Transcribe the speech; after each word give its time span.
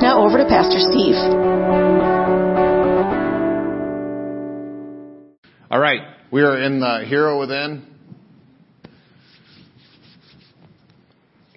Now 0.00 0.26
over 0.26 0.38
to 0.38 0.44
Pastor 0.44 0.78
Steve. 0.78 1.14
All 5.70 5.80
right, 5.80 6.00
we 6.30 6.42
are 6.42 6.62
in 6.62 6.80
the 6.80 7.04
Hero 7.06 7.40
Within. 7.40 7.86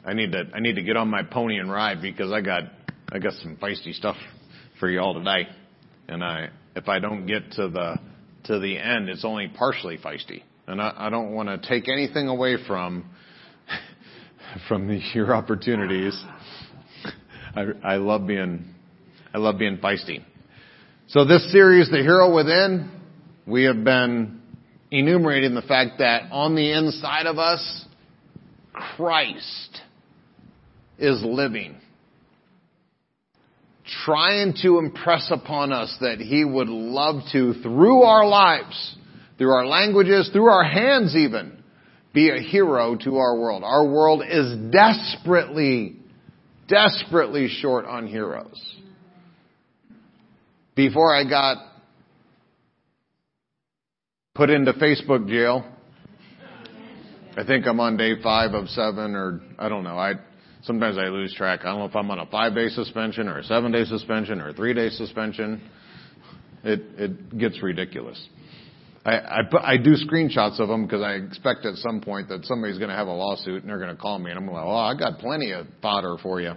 I 0.05 0.13
need 0.13 0.31
to 0.31 0.45
I 0.53 0.59
need 0.59 0.75
to 0.75 0.81
get 0.81 0.97
on 0.97 1.09
my 1.09 1.23
pony 1.23 1.57
and 1.59 1.69
ride 1.71 2.01
because 2.01 2.31
I 2.31 2.41
got 2.41 2.63
I 3.11 3.19
got 3.19 3.33
some 3.33 3.57
feisty 3.57 3.93
stuff 3.93 4.15
for 4.79 4.89
you 4.89 4.99
all 4.99 5.13
today, 5.13 5.47
and 6.07 6.23
I 6.23 6.49
if 6.75 6.87
I 6.87 6.99
don't 6.99 7.25
get 7.27 7.51
to 7.53 7.67
the 7.67 7.97
to 8.45 8.59
the 8.59 8.77
end, 8.77 9.09
it's 9.09 9.25
only 9.25 9.47
partially 9.49 9.97
feisty. 9.97 10.43
And 10.65 10.81
I, 10.81 10.93
I 10.95 11.09
don't 11.09 11.33
want 11.33 11.49
to 11.49 11.67
take 11.67 11.89
anything 11.89 12.27
away 12.27 12.57
from 12.65 13.09
from 14.67 14.87
the, 14.87 14.99
your 15.13 15.35
opportunities. 15.35 16.19
I, 17.55 17.65
I 17.83 17.95
love 17.95 18.27
being 18.27 18.65
I 19.33 19.37
love 19.37 19.57
being 19.59 19.77
feisty. 19.77 20.23
So 21.07 21.25
this 21.25 21.51
series, 21.51 21.89
The 21.89 21.97
Hero 21.97 22.35
Within, 22.35 22.89
we 23.45 23.63
have 23.63 23.83
been 23.83 24.41
enumerating 24.91 25.55
the 25.55 25.61
fact 25.61 25.99
that 25.99 26.31
on 26.31 26.55
the 26.55 26.71
inside 26.71 27.25
of 27.25 27.37
us, 27.37 27.85
Christ 28.73 29.81
is 30.97 31.23
living 31.23 31.75
trying 34.05 34.53
to 34.61 34.77
impress 34.77 35.29
upon 35.31 35.71
us 35.71 35.95
that 36.01 36.19
He 36.19 36.45
would 36.45 36.69
love 36.69 37.23
to, 37.31 37.53
through 37.61 38.03
our 38.03 38.27
lives, 38.27 38.95
through 39.37 39.51
our 39.51 39.65
languages, 39.65 40.29
through 40.31 40.49
our 40.49 40.63
hands 40.63 41.15
even, 41.15 41.63
be 42.13 42.29
a 42.29 42.39
hero 42.39 42.95
to 42.95 43.17
our 43.17 43.37
world. 43.37 43.63
Our 43.63 43.85
world 43.85 44.23
is 44.27 44.71
desperately, 44.71 45.98
desperately 46.69 47.47
short 47.47 47.85
on 47.85 48.07
heroes. 48.07 48.75
Before 50.75 51.13
I 51.13 51.27
got 51.27 51.57
put 54.35 54.49
into 54.49 54.71
Facebook 54.73 55.27
jail, 55.27 55.65
I 57.35 57.43
think 57.45 57.67
I'm 57.67 57.79
on 57.79 57.97
day 57.97 58.21
five 58.21 58.53
of 58.53 58.69
seven 58.69 59.15
or 59.15 59.41
I 59.57 59.67
don't 59.67 59.83
know. 59.83 59.97
I 59.97 60.13
Sometimes 60.63 60.97
I 60.97 61.05
lose 61.05 61.33
track. 61.33 61.61
I 61.61 61.69
don't 61.69 61.79
know 61.79 61.85
if 61.85 61.95
I'm 61.95 62.11
on 62.11 62.19
a 62.19 62.25
five 62.25 62.53
day 62.53 62.67
suspension 62.67 63.27
or 63.27 63.39
a 63.39 63.43
seven 63.43 63.71
day 63.71 63.85
suspension 63.85 64.41
or 64.41 64.49
a 64.49 64.53
three 64.53 64.73
day 64.73 64.89
suspension. 64.89 65.61
It, 66.63 66.81
it 66.97 67.37
gets 67.37 67.63
ridiculous. 67.63 68.21
I, 69.05 69.11
I, 69.11 69.41
I 69.73 69.77
do 69.77 69.95
screenshots 69.95 70.59
of 70.59 70.67
them 70.67 70.85
because 70.85 71.01
I 71.01 71.13
expect 71.13 71.65
at 71.65 71.75
some 71.75 72.01
point 72.01 72.29
that 72.29 72.45
somebody's 72.45 72.77
going 72.77 72.89
to 72.89 72.95
have 72.95 73.07
a 73.07 73.13
lawsuit 73.13 73.61
and 73.61 73.69
they're 73.69 73.79
going 73.79 73.95
to 73.95 74.01
call 74.01 74.19
me 74.19 74.29
and 74.29 74.39
I'm 74.39 74.45
like, 74.47 74.65
oh, 74.65 74.75
I 74.75 74.93
got 74.97 75.19
plenty 75.19 75.51
of 75.51 75.67
fodder 75.81 76.17
for 76.21 76.41
you. 76.41 76.53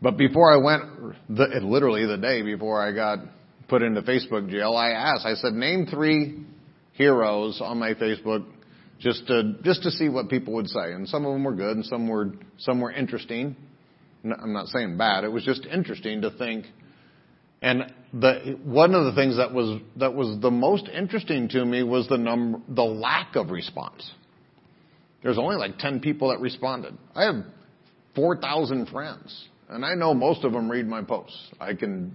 But 0.00 0.16
before 0.16 0.52
I 0.52 0.56
went, 0.56 0.82
the, 1.28 1.60
literally 1.62 2.06
the 2.06 2.18
day 2.18 2.42
before 2.42 2.80
I 2.80 2.92
got 2.92 3.18
put 3.68 3.82
into 3.82 4.02
Facebook 4.02 4.50
jail, 4.50 4.74
I 4.74 4.90
asked, 4.90 5.26
I 5.26 5.34
said, 5.34 5.52
name 5.52 5.86
three 5.86 6.44
heroes 6.92 7.60
on 7.62 7.78
my 7.78 7.94
Facebook 7.94 8.44
just 8.98 9.26
to 9.28 9.54
just 9.62 9.82
to 9.84 9.90
see 9.90 10.08
what 10.08 10.28
people 10.28 10.54
would 10.54 10.68
say. 10.68 10.92
And 10.92 11.08
some 11.08 11.24
of 11.24 11.32
them 11.32 11.44
were 11.44 11.54
good, 11.54 11.76
and 11.76 11.86
some 11.86 12.08
were 12.08 12.32
some 12.58 12.80
were 12.80 12.90
interesting. 12.90 13.56
I'm 14.24 14.52
not 14.52 14.66
saying 14.66 14.98
bad. 14.98 15.24
It 15.24 15.28
was 15.28 15.44
just 15.44 15.64
interesting 15.64 16.22
to 16.22 16.30
think. 16.32 16.66
And 17.60 17.92
the 18.12 18.58
one 18.62 18.94
of 18.94 19.04
the 19.04 19.12
things 19.12 19.36
that 19.36 19.52
was 19.52 19.80
that 19.96 20.14
was 20.14 20.40
the 20.40 20.50
most 20.50 20.88
interesting 20.88 21.48
to 21.50 21.64
me 21.64 21.82
was 21.82 22.06
the 22.08 22.18
number 22.18 22.60
the 22.68 22.84
lack 22.84 23.36
of 23.36 23.50
response. 23.50 24.10
There's 25.22 25.38
only 25.38 25.56
like 25.56 25.78
10 25.78 26.00
people 26.00 26.28
that 26.28 26.40
responded. 26.40 26.96
I 27.14 27.24
have 27.24 27.44
4,000 28.14 28.88
friends, 28.88 29.48
and 29.68 29.84
I 29.84 29.94
know 29.94 30.14
most 30.14 30.44
of 30.44 30.52
them 30.52 30.70
read 30.70 30.86
my 30.86 31.02
posts. 31.02 31.36
I 31.60 31.74
can 31.74 32.14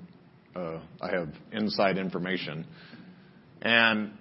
uh, 0.55 0.79
I 1.01 1.11
have 1.11 1.29
inside 1.51 1.97
information, 1.97 2.65
and 3.61 4.11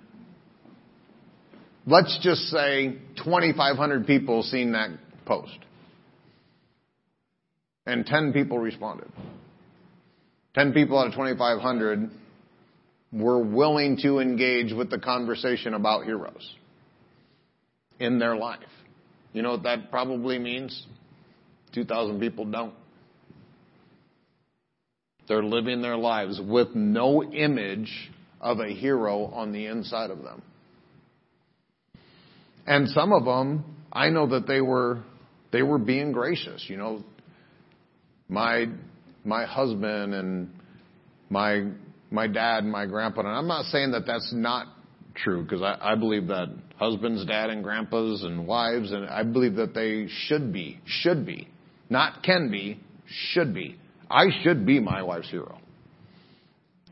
Let's 1.86 2.16
just 2.22 2.42
say 2.42 2.96
2,500 3.24 4.06
people 4.06 4.42
seen 4.44 4.72
that 4.72 4.90
post. 5.24 5.58
And 7.86 8.06
10 8.06 8.32
people 8.32 8.58
responded. 8.58 9.10
10 10.54 10.72
people 10.72 10.98
out 10.98 11.06
of 11.08 11.12
2,500 11.12 12.10
were 13.12 13.42
willing 13.42 13.98
to 14.02 14.18
engage 14.18 14.72
with 14.72 14.90
the 14.90 14.98
conversation 14.98 15.74
about 15.74 16.04
heroes 16.04 16.54
in 17.98 18.18
their 18.18 18.36
life. 18.36 18.60
You 19.32 19.42
know 19.42 19.52
what 19.52 19.62
that 19.62 19.90
probably 19.90 20.38
means? 20.38 20.86
2,000 21.74 22.20
people 22.20 22.44
don't. 22.44 22.74
They're 25.28 25.42
living 25.42 25.80
their 25.82 25.96
lives 25.96 26.40
with 26.42 26.74
no 26.74 27.22
image 27.22 28.10
of 28.40 28.60
a 28.60 28.69
hero 28.69 29.26
on 29.26 29.52
the 29.52 29.66
inside 29.66 30.10
of 30.10 30.22
them. 30.22 30.42
And 32.66 32.88
some 32.88 33.12
of 33.12 33.24
them, 33.24 33.64
I 33.92 34.10
know 34.10 34.26
that 34.28 34.46
they 34.46 34.60
were, 34.60 35.02
they 35.52 35.62
were 35.62 35.78
being 35.78 36.12
gracious. 36.12 36.64
You 36.69 36.76
know, 36.76 37.04
my, 38.28 38.66
my 39.24 39.44
husband 39.44 40.14
and 40.14 40.50
my, 41.30 41.68
my 42.10 42.26
dad 42.26 42.64
and 42.64 42.72
my 42.72 42.86
grandpa, 42.86 43.20
and 43.20 43.28
I'm 43.28 43.48
not 43.48 43.66
saying 43.66 43.92
that 43.92 44.06
that's 44.06 44.32
not 44.34 44.66
true 45.14 45.42
because 45.42 45.62
I, 45.62 45.76
I 45.80 45.94
believe 45.94 46.28
that 46.28 46.48
husbands, 46.76 47.24
dad, 47.26 47.50
and 47.50 47.62
grandpas 47.62 48.22
and 48.22 48.46
wives, 48.46 48.92
and 48.92 49.06
I 49.06 49.22
believe 49.22 49.56
that 49.56 49.74
they 49.74 50.06
should 50.08 50.52
be, 50.52 50.80
should 50.84 51.24
be, 51.24 51.48
not 51.88 52.22
can 52.22 52.50
be, 52.50 52.80
should 53.06 53.54
be. 53.54 53.76
I 54.10 54.26
should 54.42 54.66
be 54.66 54.80
my 54.80 55.02
wife's 55.02 55.30
hero. 55.30 55.58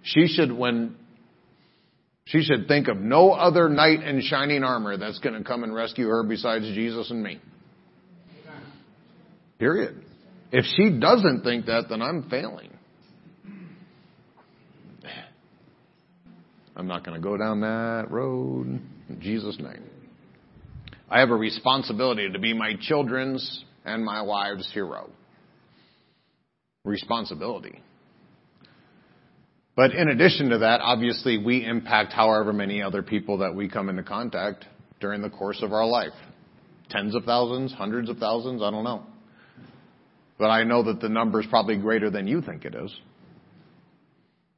She 0.03 0.27
should, 0.27 0.53
when 0.53 0.97
she 2.25 2.43
should 2.43 2.69
think 2.69 2.89
of 2.89 2.99
no 2.99 3.33
other 3.33 3.69
knight 3.69 4.03
in 4.03 4.23
shining 4.23 4.63
armor 4.63 4.97
that's 4.97 5.19
going 5.19 5.35
to 5.35 5.45
come 5.45 5.65
and 5.65 5.75
rescue 5.75 6.07
her 6.07 6.23
besides 6.23 6.65
Jesus 6.67 7.11
and 7.11 7.23
me. 7.23 7.41
Period. 9.59 10.03
If 10.53 10.65
she 10.77 10.99
doesn't 10.99 11.43
think 11.43 11.67
that, 11.67 11.85
then 11.89 12.03
I'm 12.03 12.29
failing. 12.29 12.71
I'm 16.77 16.87
not 16.87 17.05
going 17.05 17.21
to 17.21 17.23
go 17.23 17.37
down 17.37 17.61
that 17.61 18.11
road 18.11 18.81
in 19.09 19.21
Jesus' 19.21 19.59
name. 19.59 19.85
I 21.11 21.21
have 21.21 21.31
a 21.31 21.35
responsibility 21.35 22.31
to 22.33 22.39
be 22.39 22.55
my 22.55 22.73
children's 22.81 23.65
and 23.85 24.05
my 24.05 24.23
wife's 24.23 24.71
hero. 24.73 25.11
Responsibility. 26.85 27.83
But 29.77 29.93
in 29.93 30.09
addition 30.09 30.51
to 30.51 30.59
that, 30.59 30.81
obviously 30.81 31.39
we 31.39 31.65
impact 31.65 32.13
however 32.13 32.53
many 32.53 32.83
other 32.83 33.03
people 33.03 33.39
that 33.39 33.55
we 33.55 33.69
come 33.69 33.89
into 33.89 34.03
contact 34.03 34.65
during 35.01 35.23
the 35.23 35.31
course 35.31 35.63
of 35.63 35.73
our 35.73 35.87
life. 35.87 36.13
Tens 36.89 37.15
of 37.15 37.25
thousands, 37.25 37.73
hundreds 37.73 38.09
of 38.09 38.19
thousands, 38.19 38.63
I 38.63 38.71
don't 38.71 38.85
know. 38.85 39.05
But 40.41 40.47
I 40.47 40.65
know 40.65 40.83
that 40.85 41.03
the 41.03 41.11
number 41.11 41.39
is 41.43 41.47
probably 41.51 41.77
greater 41.77 42.11
than 42.11 42.27
you 42.27 42.41
think 42.41 42.65
it 42.65 42.75
is. 42.75 42.91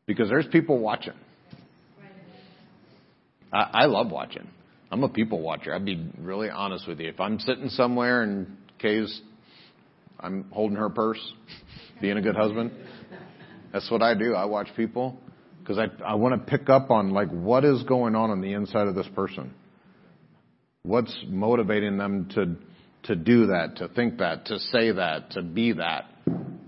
Because 0.07 0.29
there's 0.29 0.47
people 0.47 0.79
watching. 0.79 1.15
I, 3.53 3.69
I 3.73 3.85
love 3.87 4.13
watching. 4.13 4.47
I'm 4.93 5.03
a 5.03 5.09
people 5.09 5.41
watcher. 5.41 5.75
I'd 5.75 5.85
be 5.85 6.09
really 6.21 6.51
honest 6.51 6.87
with 6.87 7.01
you. 7.01 7.09
If 7.09 7.19
I'm 7.19 7.41
sitting 7.41 7.69
somewhere 7.69 8.23
and 8.23 8.57
Kay's, 8.79 9.23
I'm 10.21 10.45
holding 10.53 10.77
her 10.77 10.89
purse, 10.89 11.21
being 12.01 12.17
a 12.17 12.23
good 12.23 12.37
husband, 12.37 12.71
that's 13.73 13.91
what 13.91 14.03
I 14.03 14.15
do. 14.15 14.35
I 14.35 14.45
watch 14.45 14.69
people 14.77 15.19
because 15.59 15.79
I, 15.79 15.87
I 16.05 16.15
want 16.15 16.47
to 16.47 16.59
pick 16.59 16.69
up 16.69 16.93
on 16.93 17.11
like 17.11 17.31
what 17.31 17.65
is 17.65 17.83
going 17.83 18.15
on 18.15 18.31
on 18.31 18.41
the 18.41 18.53
inside 18.53 18.87
of 18.87 18.95
this 18.95 19.09
person. 19.17 19.53
What's 20.85 21.13
motivating 21.27 21.97
them 21.97 22.29
to, 22.35 22.55
to 23.05 23.17
do 23.17 23.47
that, 23.47 23.77
to 23.77 23.89
think 23.89 24.19
that, 24.19 24.47
to 24.47 24.59
say 24.59 24.93
that, 24.93 25.33
to 25.33 25.43
be 25.43 25.73
that? 25.73 26.05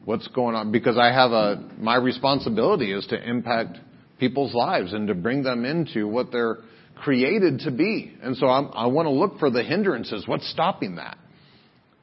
What's 0.04 0.28
going 0.28 0.54
on? 0.54 0.72
Because 0.72 0.98
I 0.98 1.12
have 1.12 1.31
a, 1.31 1.70
my 1.78 1.96
responsibility 1.96 2.92
is 2.92 3.06
to 3.06 3.22
impact 3.22 3.78
people's 4.19 4.54
lives 4.54 4.92
and 4.92 5.08
to 5.08 5.14
bring 5.14 5.42
them 5.42 5.64
into 5.64 6.06
what 6.06 6.31
they're 6.31 6.58
created 6.96 7.60
to 7.60 7.70
be. 7.70 8.14
And 8.22 8.36
so 8.36 8.46
I'm, 8.46 8.70
I 8.75 8.86
want 8.86 9.06
to 9.06 9.10
look 9.10 9.38
for 9.38 9.50
the 9.50 9.62
hindrances. 9.62 10.25
What's 10.26 10.48
stopping 10.50 10.96
that? 10.96 11.19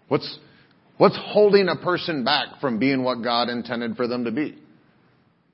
What's, 0.07 0.39
what's 0.97 1.17
holding 1.17 1.67
a 1.69 1.75
person 1.75 2.23
back 2.23 2.59
from 2.59 2.79
being 2.79 3.03
what 3.03 3.21
God 3.23 3.49
intended 3.49 3.95
for 3.95 4.07
them 4.07 4.25
to 4.25 4.31
be? 4.31 4.57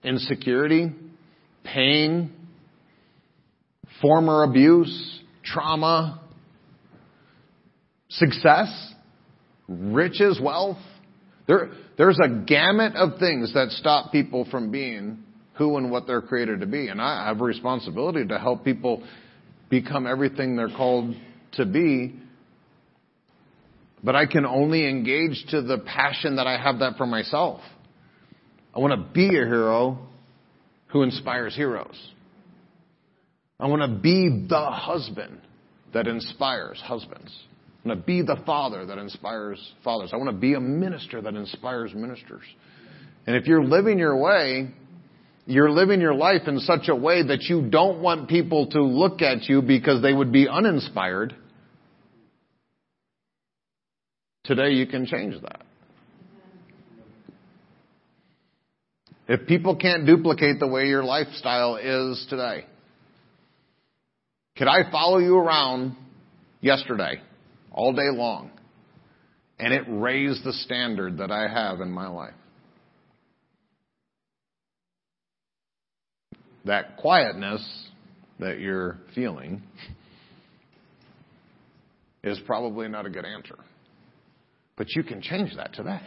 insecurity, 0.04 0.92
pain, 1.64 2.32
former 4.02 4.44
abuse, 4.44 5.22
trauma, 5.44 6.22
success, 8.10 8.94
riches, 9.68 10.40
wealth. 10.42 10.78
There, 11.48 11.70
there's 11.98 12.20
a 12.22 12.28
gamut 12.28 12.96
of 12.96 13.20
things 13.20 13.54
that 13.54 13.70
stop 13.72 14.12
people 14.12 14.48
from 14.50 14.72
being 14.72 15.24
who 15.58 15.78
and 15.78 15.90
what 15.90 16.08
they're 16.08 16.22
created 16.22 16.60
to 16.60 16.68
be. 16.68 16.88
And 16.88 17.02
I 17.02 17.28
have 17.28 17.42
a 17.42 17.44
responsibility 17.44 18.26
to 18.28 18.38
help 18.38 18.64
people 18.64 19.04
become 19.70 20.06
everything 20.08 20.56
they're 20.56 20.70
called 20.70 21.16
to 21.54 21.66
be. 21.66 22.16
But 24.04 24.16
I 24.16 24.26
can 24.28 24.46
only 24.46 24.88
engage 24.88 25.46
to 25.50 25.62
the 25.62 25.80
passion 25.80 26.36
that 26.36 26.48
I 26.48 26.62
have 26.62 26.80
that 26.80 26.98
for 26.98 27.06
myself. 27.06 27.62
I 28.76 28.80
want 28.80 28.94
to 28.94 29.14
be 29.14 29.28
a 29.28 29.46
hero 29.46 29.98
who 30.88 31.02
inspires 31.02 31.56
heroes. 31.56 31.98
I 33.60 33.68
want 33.68 33.82
to 33.82 34.00
be 34.00 34.46
the 34.48 34.70
husband 34.70 35.42
that 35.94 36.08
inspires 36.08 36.80
husbands. 36.80 37.36
Want 37.88 38.02
to 38.02 38.06
be 38.06 38.22
the 38.22 38.36
father 38.46 38.86
that 38.86 38.98
inspires 38.98 39.66
fathers. 39.82 40.10
I 40.12 40.18
want 40.18 40.30
to 40.30 40.36
be 40.36 40.56
a 40.56 40.60
minister 40.60 41.22
that 41.22 41.36
inspires 41.36 41.94
ministers. 41.94 42.44
And 43.26 43.38
if 43.38 43.48
you're 43.48 43.64
living 43.64 43.98
your 43.98 44.18
way, 44.18 44.72
you're 45.46 45.72
living 45.72 46.02
your 46.02 46.14
life 46.14 46.42
in 46.48 46.60
such 46.60 46.90
a 46.90 46.96
way 46.96 47.24
that 47.24 47.44
you 47.44 47.70
don't 47.70 48.02
want 48.02 48.28
people 48.28 48.68
to 48.72 48.84
look 48.84 49.22
at 49.22 49.48
you 49.48 49.62
because 49.62 50.02
they 50.02 50.12
would 50.12 50.34
be 50.34 50.50
uninspired. 50.50 51.34
Today 54.44 54.72
you 54.72 54.86
can 54.86 55.06
change 55.06 55.42
that. 55.42 55.62
If 59.30 59.48
people 59.48 59.78
can't 59.78 60.06
duplicate 60.06 60.60
the 60.60 60.68
way 60.68 60.88
your 60.88 61.06
lifestyle 61.06 61.78
is 61.78 62.26
today, 62.30 62.66
could 64.58 64.68
I 64.68 64.92
follow 64.92 65.20
you 65.20 65.38
around 65.38 65.96
yesterday, 66.60 67.22
all 67.78 67.94
day 67.94 68.10
long, 68.12 68.50
and 69.60 69.72
it 69.72 69.84
raised 69.88 70.44
the 70.44 70.52
standard 70.52 71.20
that 71.20 71.32
I 71.32 71.48
have 71.48 71.80
in 71.80 71.92
my 71.92 72.08
life? 72.08 72.34
That 76.66 76.98
quietness 76.98 77.62
that 78.40 78.60
you're 78.60 78.98
feeling 79.14 79.62
is 82.24 82.40
probably 82.48 82.88
not 82.88 83.06
a 83.06 83.12
good 83.12 83.26
answer. 83.26 83.56
But 84.76 84.88
you 84.96 85.04
can 85.04 85.22
change 85.22 85.56
that 85.56 85.74
today. 85.74 86.02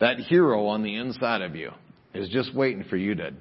That 0.00 0.18
hero 0.20 0.66
on 0.66 0.84
the 0.84 0.94
inside 0.94 1.42
of 1.42 1.56
you 1.56 1.72
is 2.14 2.28
just 2.28 2.54
waiting 2.54 2.84
for 2.84 2.96
you 2.96 3.16
to, 3.16 3.32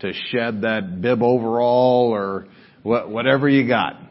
to 0.00 0.12
shed 0.30 0.62
that 0.62 1.02
bib 1.02 1.20
overall 1.20 2.10
or 2.12 2.46
what, 2.84 3.10
whatever 3.10 3.48
you 3.48 3.66
got. 3.66 4.05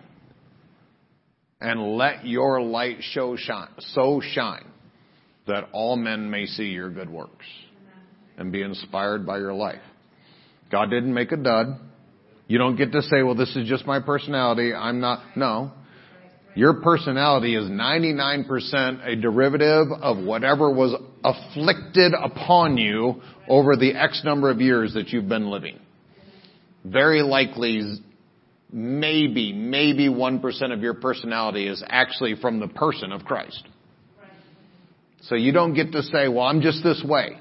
And 1.61 1.95
let 1.95 2.25
your 2.25 2.61
light 2.61 2.97
show 2.99 3.35
shine, 3.37 3.69
so 3.79 4.21
shine 4.21 4.65
that 5.47 5.69
all 5.71 5.95
men 5.95 6.29
may 6.29 6.45
see 6.45 6.65
your 6.65 6.89
good 6.89 7.09
works 7.09 7.45
and 8.37 8.51
be 8.51 8.61
inspired 8.61 9.25
by 9.25 9.37
your 9.37 9.53
life. 9.53 9.81
God 10.71 10.89
didn't 10.89 11.13
make 11.13 11.31
a 11.31 11.37
dud. 11.37 11.79
You 12.47 12.57
don't 12.57 12.75
get 12.75 12.91
to 12.91 13.01
say, 13.01 13.23
well, 13.23 13.35
this 13.35 13.55
is 13.55 13.67
just 13.67 13.85
my 13.85 13.99
personality. 13.99 14.73
I'm 14.73 14.99
not. 14.99 15.37
No. 15.37 15.71
Your 16.55 16.75
personality 16.81 17.55
is 17.55 17.69
99% 17.69 19.05
a 19.05 19.15
derivative 19.17 19.87
of 20.01 20.17
whatever 20.17 20.71
was 20.71 20.95
afflicted 21.23 22.13
upon 22.13 22.77
you 22.77 23.21
over 23.49 23.75
the 23.75 23.93
X 23.93 24.21
number 24.23 24.49
of 24.49 24.61
years 24.61 24.93
that 24.93 25.09
you've 25.09 25.27
been 25.27 25.49
living. 25.49 25.79
Very 26.85 27.21
likely, 27.21 27.81
maybe, 28.75 29.53
maybe 29.53 30.09
1% 30.09 30.73
of 30.73 30.81
your 30.81 30.95
personality 30.95 31.65
is 31.65 31.81
actually 31.87 32.35
from 32.35 32.59
the 32.59 32.67
person 32.67 33.13
of 33.13 33.23
Christ. 33.23 33.63
So 35.21 35.35
you 35.35 35.53
don't 35.53 35.73
get 35.73 35.93
to 35.93 36.03
say, 36.03 36.27
well, 36.27 36.45
I'm 36.45 36.59
just 36.59 36.83
this 36.83 37.01
way. 37.03 37.39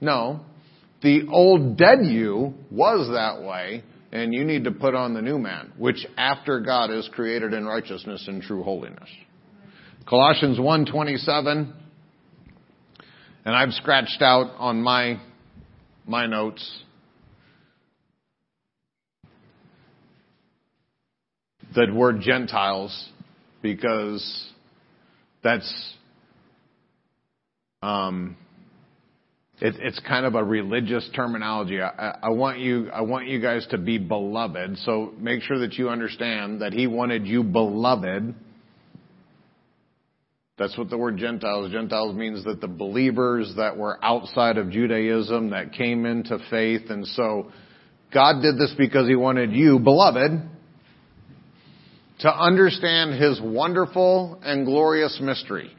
No. 0.00 0.40
The 1.02 1.26
old 1.28 1.76
dead 1.76 2.06
you 2.06 2.54
was 2.70 3.08
that 3.12 3.44
way, 3.44 3.82
and 4.12 4.32
you 4.32 4.44
need 4.44 4.64
to 4.64 4.70
put 4.70 4.94
on 4.94 5.12
the 5.12 5.20
new 5.20 5.38
man, 5.38 5.72
which 5.76 6.06
after 6.16 6.60
God 6.60 6.92
is 6.92 7.10
created 7.12 7.52
in 7.52 7.66
righteousness 7.66 8.24
and 8.28 8.40
true 8.40 8.62
holiness. 8.62 9.08
Colossians 10.08 10.58
1:27 10.58 11.72
and 13.44 13.54
I've 13.54 13.72
scratched 13.72 14.22
out 14.22 14.52
on 14.58 14.82
my 14.82 15.20
my 16.06 16.26
notes 16.26 16.82
that 21.76 21.94
word 21.94 22.20
Gentiles 22.20 23.08
because 23.62 24.50
that's 25.42 25.94
um, 27.82 28.36
it, 29.60 29.74
it's 29.78 30.00
kind 30.00 30.26
of 30.26 30.34
a 30.34 30.44
religious 30.44 31.08
terminology. 31.14 31.80
I, 31.80 32.18
I, 32.22 32.30
want 32.30 32.58
you, 32.58 32.90
I 32.90 33.02
want 33.02 33.28
you 33.28 33.40
guys 33.40 33.66
to 33.70 33.78
be 33.78 33.98
beloved. 33.98 34.78
So 34.78 35.14
make 35.18 35.42
sure 35.42 35.58
that 35.60 35.74
you 35.74 35.88
understand 35.88 36.60
that 36.60 36.72
He 36.72 36.86
wanted 36.86 37.26
you 37.26 37.42
beloved. 37.42 38.34
That's 40.58 40.76
what 40.76 40.90
the 40.90 40.98
word 40.98 41.18
Gentiles. 41.18 41.70
Gentiles 41.70 42.14
means 42.16 42.44
that 42.44 42.60
the 42.60 42.68
believers 42.68 43.52
that 43.56 43.76
were 43.76 44.02
outside 44.02 44.58
of 44.58 44.70
Judaism 44.70 45.50
that 45.50 45.72
came 45.72 46.06
into 46.06 46.38
faith. 46.50 46.90
And 46.90 47.06
so 47.06 47.50
God 48.12 48.42
did 48.42 48.56
this 48.58 48.74
because 48.76 49.06
He 49.08 49.16
wanted 49.16 49.52
you, 49.52 49.78
beloved, 49.78 50.55
to 52.20 52.28
understand 52.28 53.20
His 53.20 53.40
wonderful 53.40 54.40
and 54.42 54.64
glorious 54.64 55.18
mystery. 55.20 55.70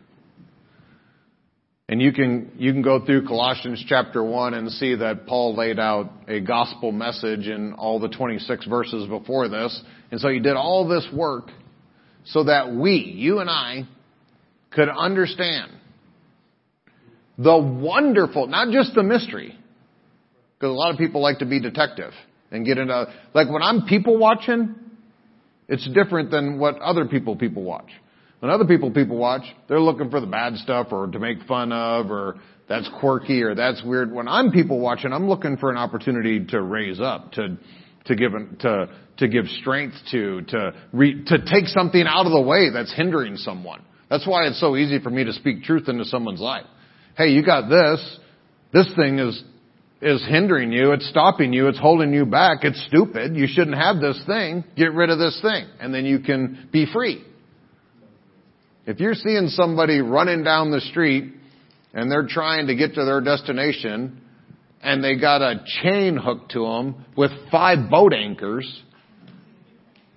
And 1.89 2.01
you 2.01 2.11
can, 2.11 2.51
you 2.57 2.73
can 2.73 2.81
go 2.81 3.05
through 3.05 3.25
Colossians 3.27 3.83
chapter 3.87 4.21
1 4.21 4.53
and 4.53 4.69
see 4.71 4.95
that 4.95 5.25
Paul 5.25 5.55
laid 5.55 5.79
out 5.79 6.11
a 6.27 6.41
gospel 6.41 6.91
message 6.91 7.47
in 7.47 7.73
all 7.73 7.99
the 7.99 8.09
26 8.09 8.67
verses 8.67 9.07
before 9.07 9.47
this. 9.47 9.81
And 10.11 10.19
so 10.19 10.27
he 10.27 10.39
did 10.39 10.57
all 10.57 10.85
this 10.85 11.07
work 11.13 11.49
so 12.25 12.43
that 12.43 12.73
we, 12.73 13.13
you 13.15 13.39
and 13.39 13.49
I, 13.49 13.87
could 14.71 14.89
understand 14.89 15.71
the 17.37 17.57
wonderful, 17.57 18.47
not 18.47 18.73
just 18.73 18.93
the 18.93 19.03
mystery, 19.03 19.57
because 20.59 20.69
a 20.69 20.73
lot 20.73 20.91
of 20.91 20.97
people 20.97 21.21
like 21.21 21.39
to 21.39 21.45
be 21.45 21.61
detective 21.61 22.11
and 22.51 22.65
get 22.65 22.77
into, 22.77 23.13
like 23.33 23.49
when 23.49 23.61
I'm 23.61 23.83
people 23.85 24.17
watching, 24.17 24.75
it's 25.67 25.87
different 25.93 26.31
than 26.31 26.59
what 26.59 26.79
other 26.79 27.05
people 27.05 27.35
people 27.35 27.63
watch. 27.63 27.89
When 28.39 28.51
other 28.51 28.65
people 28.65 28.91
people 28.91 29.17
watch, 29.17 29.43
they're 29.67 29.81
looking 29.81 30.09
for 30.09 30.19
the 30.19 30.27
bad 30.27 30.55
stuff 30.57 30.87
or 30.91 31.07
to 31.07 31.19
make 31.19 31.41
fun 31.47 31.71
of 31.71 32.11
or 32.11 32.35
that's 32.69 32.89
quirky 32.99 33.41
or 33.41 33.55
that's 33.55 33.83
weird. 33.83 34.11
When 34.11 34.27
I'm 34.27 34.51
people 34.51 34.79
watching, 34.79 35.13
I'm 35.13 35.27
looking 35.27 35.57
for 35.57 35.71
an 35.71 35.77
opportunity 35.77 36.45
to 36.47 36.61
raise 36.61 36.99
up, 36.99 37.31
to 37.33 37.57
to 38.05 38.15
give 38.15 38.31
to 38.59 38.89
to 39.17 39.27
give 39.27 39.45
strength 39.59 39.95
to, 40.11 40.41
to 40.43 40.73
re, 40.93 41.23
to 41.25 41.37
take 41.39 41.65
something 41.67 42.03
out 42.07 42.25
of 42.25 42.31
the 42.31 42.41
way 42.41 42.69
that's 42.71 42.93
hindering 42.93 43.35
someone. 43.35 43.81
That's 44.09 44.27
why 44.27 44.43
it's 44.47 44.59
so 44.59 44.77
easy 44.77 44.99
for 44.99 45.09
me 45.09 45.23
to 45.25 45.33
speak 45.33 45.63
truth 45.63 45.89
into 45.89 46.05
someone's 46.05 46.39
life. 46.39 46.65
Hey, 47.17 47.29
you 47.29 47.43
got 47.43 47.67
this. 47.67 48.19
This 48.71 48.87
thing 48.95 49.19
is 49.19 49.43
is 50.01 50.23
hindering 50.27 50.71
you. 50.71 50.91
It's 50.91 51.09
stopping 51.09 51.53
you. 51.53 51.67
It's 51.67 51.79
holding 51.79 52.13
you 52.13 52.25
back. 52.25 52.59
It's 52.63 52.83
stupid. 52.87 53.35
You 53.35 53.47
shouldn't 53.47 53.77
have 53.77 53.99
this 53.99 54.21
thing. 54.27 54.63
Get 54.75 54.93
rid 54.93 55.09
of 55.09 55.17
this 55.17 55.39
thing, 55.41 55.67
and 55.79 55.93
then 55.93 56.05
you 56.05 56.19
can 56.19 56.69
be 56.71 56.85
free. 56.91 57.23
If 58.85 59.01
you're 59.01 59.15
seeing 59.15 59.47
somebody 59.49 59.99
running 59.99 60.43
down 60.43 60.71
the 60.71 60.79
street 60.79 61.33
and 61.93 62.09
they're 62.09 62.27
trying 62.27 62.67
to 62.67 62.75
get 62.75 62.93
to 62.93 63.03
their 63.03 63.19
destination 63.19 64.21
and 64.81 65.03
they 65.03 65.17
got 65.19 65.41
a 65.41 65.65
chain 65.83 66.15
hooked 66.15 66.53
to 66.53 66.59
them 66.59 67.05
with 67.17 67.31
five 67.51 67.89
boat 67.89 68.13
anchors 68.13 68.81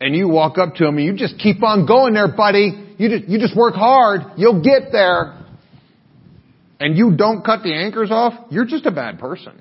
and 0.00 0.14
you 0.14 0.28
walk 0.28 0.56
up 0.56 0.76
to 0.76 0.84
them 0.84 0.99
and 0.99 1.04
you 1.04 1.16
just 1.16 1.37
keep 1.38 1.64
on 1.64 1.84
going 1.84 2.14
there, 2.14 2.28
buddy. 2.28 2.94
You 2.96 3.08
just, 3.08 3.28
you 3.28 3.40
just 3.40 3.56
work 3.56 3.75
hard. 3.75 4.20
You'll 4.37 4.62
get 4.62 4.92
there. 4.92 5.37
And 6.78 6.96
you 6.96 7.16
don't 7.16 7.44
cut 7.44 7.64
the 7.64 7.75
anchors 7.75 8.10
off, 8.12 8.34
you're 8.50 8.64
just 8.64 8.87
a 8.87 8.92
bad 8.92 9.18
person. 9.18 9.60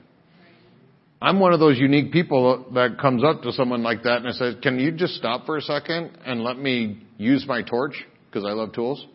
I'm 1.22 1.40
one 1.40 1.54
of 1.54 1.60
those 1.60 1.78
unique 1.78 2.12
people 2.14 2.66
that 2.76 2.98
comes 2.98 3.24
up 3.24 3.42
to 3.44 3.52
someone 3.52 3.84
like 3.84 4.04
that 4.04 4.26
and 4.26 4.34
says, 4.36 4.56
can 4.62 4.80
you 4.80 4.92
just 4.92 5.16
stop 5.16 5.46
for 5.46 5.58
a 5.58 5.62
second 5.62 6.18
and 6.26 6.42
let 6.42 6.58
me 6.58 7.04
use 7.18 7.46
my 7.46 7.62
torch? 7.62 8.06
because 8.30 8.46
I 8.46 8.52
love 8.52 8.74
tools 8.74 9.06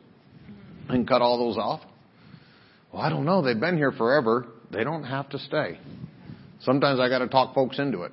and 0.89 1.07
cut 1.07 1.23
all 1.23 1.39
those 1.39 1.57
off? 1.57 1.81
Well, 2.93 3.03
I 3.03 3.09
don't 3.09 3.25
know. 3.25 3.43
They've 3.43 3.59
been 3.59 3.77
here 3.77 3.93
forever. 3.93 4.47
They 4.71 4.85
don't 4.85 5.05
have 5.05 5.29
to 5.31 5.39
stay. 5.39 5.79
Sometimes 6.61 7.01
I 7.01 7.09
got 7.09 7.19
to 7.19 7.29
talk 7.29 7.55
folks 7.55 7.79
into 7.79 8.03
it. 8.03 8.13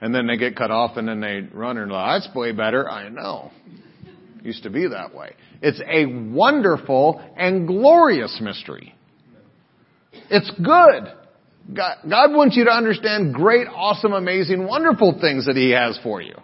And 0.00 0.14
then 0.14 0.26
they 0.26 0.36
get 0.36 0.56
cut 0.56 0.70
off 0.70 0.96
and 0.96 1.08
then 1.08 1.20
they 1.20 1.40
run 1.52 1.76
and 1.76 1.90
that's 1.90 2.28
way 2.34 2.52
better. 2.52 2.88
I 2.88 3.08
know. 3.08 3.50
Used 4.42 4.62
to 4.62 4.70
be 4.70 4.86
that 4.88 5.14
way. 5.14 5.34
It's 5.60 5.80
a 5.80 6.06
wonderful 6.06 7.20
and 7.36 7.66
glorious 7.66 8.38
mystery. 8.40 8.94
It's 10.30 10.50
good. 10.52 11.12
God, 11.72 11.96
God 12.08 12.32
wants 12.32 12.56
you 12.56 12.64
to 12.64 12.70
understand 12.70 13.34
great, 13.34 13.66
awesome, 13.68 14.12
amazing, 14.12 14.66
wonderful 14.66 15.18
things 15.20 15.46
that 15.46 15.56
He 15.56 15.70
has 15.70 15.98
for 16.02 16.22
you. 16.22 16.34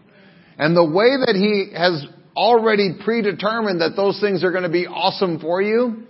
And 0.59 0.76
the 0.76 0.85
way 0.85 1.16
that 1.25 1.35
He 1.35 1.75
has 1.76 2.07
already 2.37 2.90
predetermined 3.04 3.81
that 3.81 3.97
those 3.97 4.21
things 4.21 4.45
are 4.45 4.50
going 4.50 4.64
to 4.64 4.69
be 4.69 4.87
awesome 4.87 5.40
for 5.40 5.62
you, 5.62 6.04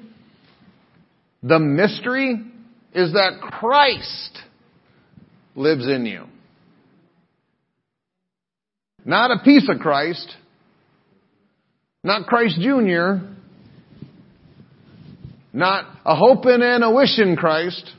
the 1.43 1.59
mystery 1.59 2.41
is 2.93 3.13
that 3.13 3.41
Christ 3.41 4.39
lives 5.55 5.87
in 5.87 6.07
you. 6.07 6.25
Not 9.05 9.31
a 9.31 9.45
piece 9.45 9.69
of 9.69 9.81
Christ, 9.81 10.35
not 12.03 12.27
Christ 12.27 12.59
Jr., 12.61 13.27
not 15.53 15.85
a 16.05 16.17
hoping 16.17 16.63
and 16.63 16.83
a 16.83 16.91
wishing 16.91 17.37
Christ, 17.37 17.93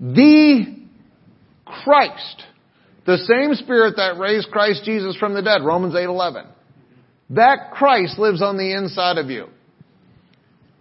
the 0.00 0.76
Christ. 1.66 2.42
The 3.06 3.18
same 3.18 3.54
Spirit 3.54 3.94
that 3.96 4.18
raised 4.18 4.50
Christ 4.50 4.84
Jesus 4.84 5.16
from 5.16 5.34
the 5.34 5.42
dead, 5.42 5.62
Romans 5.62 5.94
8:11. 5.94 6.46
That 7.30 7.72
Christ 7.72 8.18
lives 8.18 8.42
on 8.42 8.56
the 8.56 8.72
inside 8.72 9.18
of 9.18 9.30
you. 9.30 9.48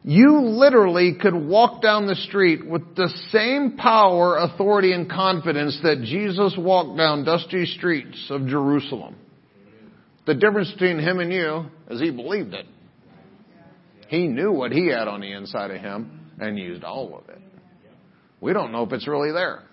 You 0.03 0.39
literally 0.41 1.13
could 1.13 1.35
walk 1.35 1.81
down 1.81 2.07
the 2.07 2.15
street 2.15 2.65
with 2.65 2.95
the 2.95 3.09
same 3.31 3.77
power, 3.77 4.37
authority, 4.37 4.93
and 4.93 5.09
confidence 5.09 5.77
that 5.83 6.01
Jesus 6.03 6.55
walked 6.57 6.97
down 6.97 7.25
dusty 7.25 7.65
streets 7.65 8.27
of 8.29 8.47
Jerusalem. 8.47 9.15
The 10.25 10.35
difference 10.35 10.71
between 10.71 10.99
him 10.99 11.19
and 11.19 11.31
you 11.31 11.65
is 11.89 11.99
he 11.99 12.11
believed 12.11 12.53
it. 12.53 12.65
He 14.07 14.27
knew 14.27 14.51
what 14.51 14.71
he 14.71 14.87
had 14.87 15.07
on 15.07 15.21
the 15.21 15.31
inside 15.33 15.71
of 15.71 15.81
him 15.81 16.31
and 16.39 16.57
used 16.57 16.83
all 16.83 17.17
of 17.17 17.29
it. 17.29 17.41
We 18.41 18.53
don't 18.53 18.71
know 18.71 18.83
if 18.83 18.93
it's 18.93 19.07
really 19.07 19.31
there 19.31 19.63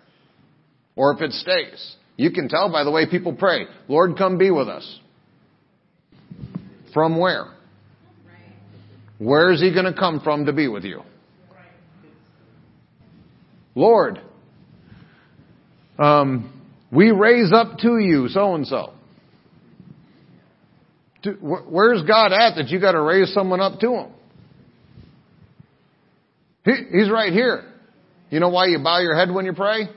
or 0.96 1.12
if 1.12 1.20
it 1.20 1.32
stays. 1.32 1.96
You 2.16 2.30
can 2.30 2.48
tell 2.48 2.70
by 2.72 2.84
the 2.84 2.90
way 2.90 3.06
people 3.08 3.34
pray, 3.34 3.66
Lord, 3.88 4.16
come 4.16 4.38
be 4.38 4.50
with 4.50 4.68
us. 4.68 5.00
From 6.92 7.18
where? 7.18 7.52
Where 9.18 9.52
is 9.52 9.60
he 9.60 9.72
going 9.72 9.84
to 9.84 9.94
come 9.94 10.20
from 10.20 10.46
to 10.46 10.52
be 10.52 10.68
with 10.68 10.84
you? 10.84 11.02
Lord, 13.74 14.20
um, 15.98 16.52
we 16.90 17.10
raise 17.10 17.52
up 17.52 17.78
to 17.78 17.98
you 17.98 18.28
so 18.28 18.54
and 18.54 18.66
so. 18.66 18.92
Where's 21.42 22.02
God 22.02 22.32
at 22.32 22.54
that 22.56 22.68
you 22.68 22.80
got 22.80 22.92
to 22.92 23.00
raise 23.00 23.32
someone 23.34 23.60
up 23.60 23.80
to 23.80 23.90
him? 23.90 24.10
He, 26.64 26.72
he's 26.92 27.10
right 27.10 27.32
here. 27.32 27.64
You 28.30 28.40
know 28.40 28.48
why 28.48 28.66
you 28.66 28.78
bow 28.82 28.98
your 28.98 29.16
head 29.16 29.30
when 29.32 29.44
you 29.44 29.52
pray? 29.52 29.88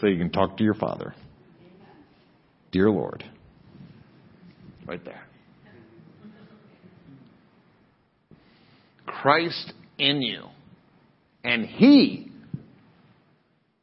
So 0.00 0.06
you 0.06 0.18
can 0.18 0.30
talk 0.30 0.56
to 0.58 0.64
your 0.64 0.74
Father. 0.74 1.14
Dear 2.70 2.90
Lord. 2.90 3.24
Right 4.86 5.04
there. 5.04 5.22
Christ 9.06 9.72
in 9.98 10.22
you. 10.22 10.44
And 11.42 11.64
He, 11.64 12.30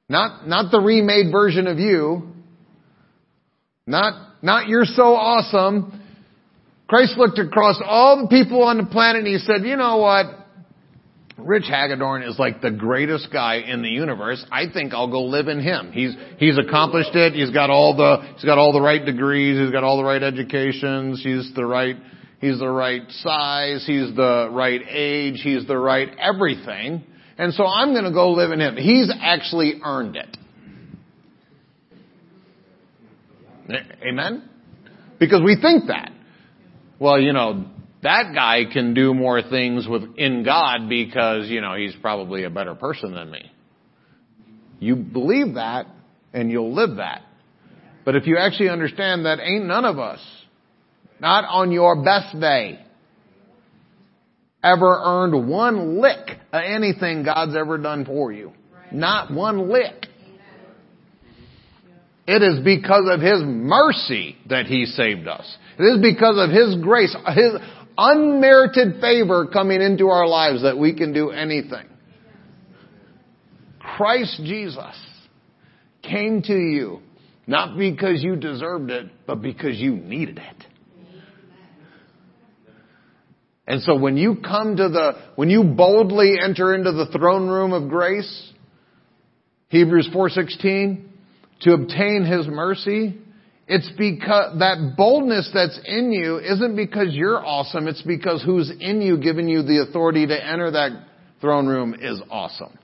not, 0.10 0.48
not 0.48 0.72
the 0.72 0.80
remade 0.80 1.32
version 1.32 1.68
of 1.68 1.78
you, 1.80 2.34
not, 3.88 4.36
not 4.42 4.68
you're 4.68 4.86
so 4.86 5.16
awesome. 5.16 6.02
Christ 6.88 7.18
looked 7.18 7.40
across 7.40 7.82
all 7.86 8.24
the 8.24 8.28
people 8.28 8.64
on 8.64 8.78
the 8.78 8.86
planet 8.86 9.20
and 9.20 9.28
He 9.28 9.38
said, 9.38 9.64
you 9.64 9.78
know 9.78 9.98
what? 9.98 10.26
Rich 11.38 11.66
Hagedorn 11.68 12.24
is 12.24 12.38
like 12.38 12.62
the 12.62 12.72
greatest 12.72 13.30
guy 13.32 13.56
in 13.56 13.82
the 13.82 13.90
universe. 13.90 14.46
I 14.52 14.66
think 14.72 14.94
I'll 14.94 15.10
go 15.10 15.24
live 15.24 15.48
in 15.48 15.60
him. 15.60 15.92
He's 15.92 16.16
he's 16.38 16.58
accomplished 16.58 17.16
it. 17.16 17.34
He's 17.34 17.52
got 17.52 17.70
all 17.70 17.96
the 17.96 18.34
he's 18.36 18.44
got 18.44 18.58
all 18.58 18.74
the 18.74 18.82
right 18.82 19.04
degrees. 19.04 19.58
He's 19.58 19.72
got 19.72 19.84
all 19.84 19.98
the 19.98 20.04
right 20.04 20.22
educations. 20.22 21.24
He's 21.24 21.54
the 21.56 21.66
right 21.66 21.96
he's 22.40 22.60
the 22.60 22.70
right 22.70 23.04
size. 23.10 23.84
He's 23.88 24.16
the 24.16 24.50
right 24.52 24.82
age. 24.88 25.42
He's 25.44 25.66
the 25.68 25.78
right 25.78 26.10
everything. 26.20 27.04
And 27.38 27.54
so 27.54 27.66
I'm 27.66 27.94
going 27.94 28.04
to 28.04 28.12
go 28.12 28.32
live 28.32 28.52
in 28.52 28.60
him. 28.60 28.76
He's 28.76 29.12
actually 29.20 29.82
earned 29.84 30.16
it. 30.16 30.38
Amen? 34.06 34.50
Because 35.20 35.42
we 35.44 35.56
think 35.60 35.88
that. 35.88 36.12
Well, 37.00 37.20
you 37.20 37.34
know, 37.34 37.66
that 38.04 38.34
guy 38.34 38.64
can 38.72 38.94
do 38.94 39.14
more 39.14 39.42
things 39.42 39.88
within 39.88 40.44
God 40.44 40.90
because, 40.90 41.48
you 41.50 41.62
know, 41.62 41.76
he's 41.76 41.96
probably 42.02 42.44
a 42.44 42.50
better 42.50 42.76
person 42.76 43.14
than 43.14 43.30
me. 43.30 43.52
You 44.80 44.96
believe 44.96 45.56
that 45.56 45.86
and 46.34 46.52
you'll 46.52 46.74
live 46.74 46.98
that. 46.98 47.22
But 48.04 48.16
if 48.16 48.26
you 48.26 48.38
actually 48.38 48.70
understand 48.70 49.26
that 49.26 49.40
ain't 49.40 49.66
none 49.66 49.86
of 49.86 50.00
us, 50.00 50.20
not 51.20 51.46
on 51.48 51.72
your 51.72 52.04
best 52.04 52.40
day, 52.40 52.80
ever 54.64 55.02
earned 55.04 55.48
one 55.48 56.02
lick 56.02 56.40
of 56.52 56.64
anything 56.66 57.24
God's 57.24 57.56
ever 57.56 57.78
done 57.78 58.06
for 58.06 58.32
you. 58.32 58.54
Not 58.92 59.32
one 59.32 59.70
lick. 59.70 60.08
It 62.28 62.42
is 62.42 62.64
because 62.64 63.08
of 63.12 63.20
His 63.20 63.42
mercy 63.44 64.38
that 64.50 64.66
He 64.66 64.86
saved 64.86 65.28
us. 65.28 65.58
It 65.78 65.84
is 65.84 66.02
because 66.02 66.36
of 66.38 66.50
His 66.50 66.76
grace, 66.82 67.16
His 67.36 67.54
unmerited 67.98 69.02
favor 69.02 69.48
coming 69.48 69.82
into 69.82 70.08
our 70.10 70.28
lives 70.28 70.64
that 70.64 70.78
we 70.78 70.94
can 70.94 71.14
do 71.14 71.32
anything. 71.32 71.88
Christ 73.80 74.42
Jesus 74.44 74.96
came 76.02 76.42
to 76.44 76.54
you 76.54 77.02
not 77.48 77.78
because 77.78 78.24
you 78.24 78.36
deserved 78.36 78.92
it, 78.92 79.08
but 79.26 79.42
because 79.42 79.78
you 79.78 79.96
needed 79.96 80.38
it. 80.38 80.66
And 83.68 83.82
so 83.82 83.96
when 83.96 84.18
you 84.18 84.38
come 84.38 84.76
to 84.78 84.90
the, 84.90 85.14
when 85.36 85.50
you 85.50 85.64
boldly 85.64 86.36
enter 86.44 86.74
into 86.74 86.92
the 86.92 87.08
throne 87.18 87.48
room 87.48 87.74
of 87.74 87.90
grace, 87.90 88.52
Hebrews 89.70 90.10
4:16, 90.14 91.06
to 91.62 91.74
obtain 91.74 92.26
his 92.26 92.48
mercy, 92.48 93.18
it's 93.74 93.90
because 93.98 94.60
that 94.60 94.96
boldness 94.98 95.50
that's 95.54 95.80
in 95.86 96.12
you 96.12 96.40
isn't 96.40 96.76
because 96.76 97.08
you're 97.12 97.40
awesome, 97.40 97.88
it's 97.88 98.02
because 98.02 98.44
who's 98.44 98.70
in 98.70 99.02
you 99.02 99.18
giving 99.18 99.48
you 99.48 99.64
the 99.64 99.86
authority 99.88 100.28
to 100.28 100.46
enter 100.46 100.72
that 100.72 100.92
throne 101.40 101.68
room 101.68 101.96
is 101.98 102.22
awesome. 102.30 102.78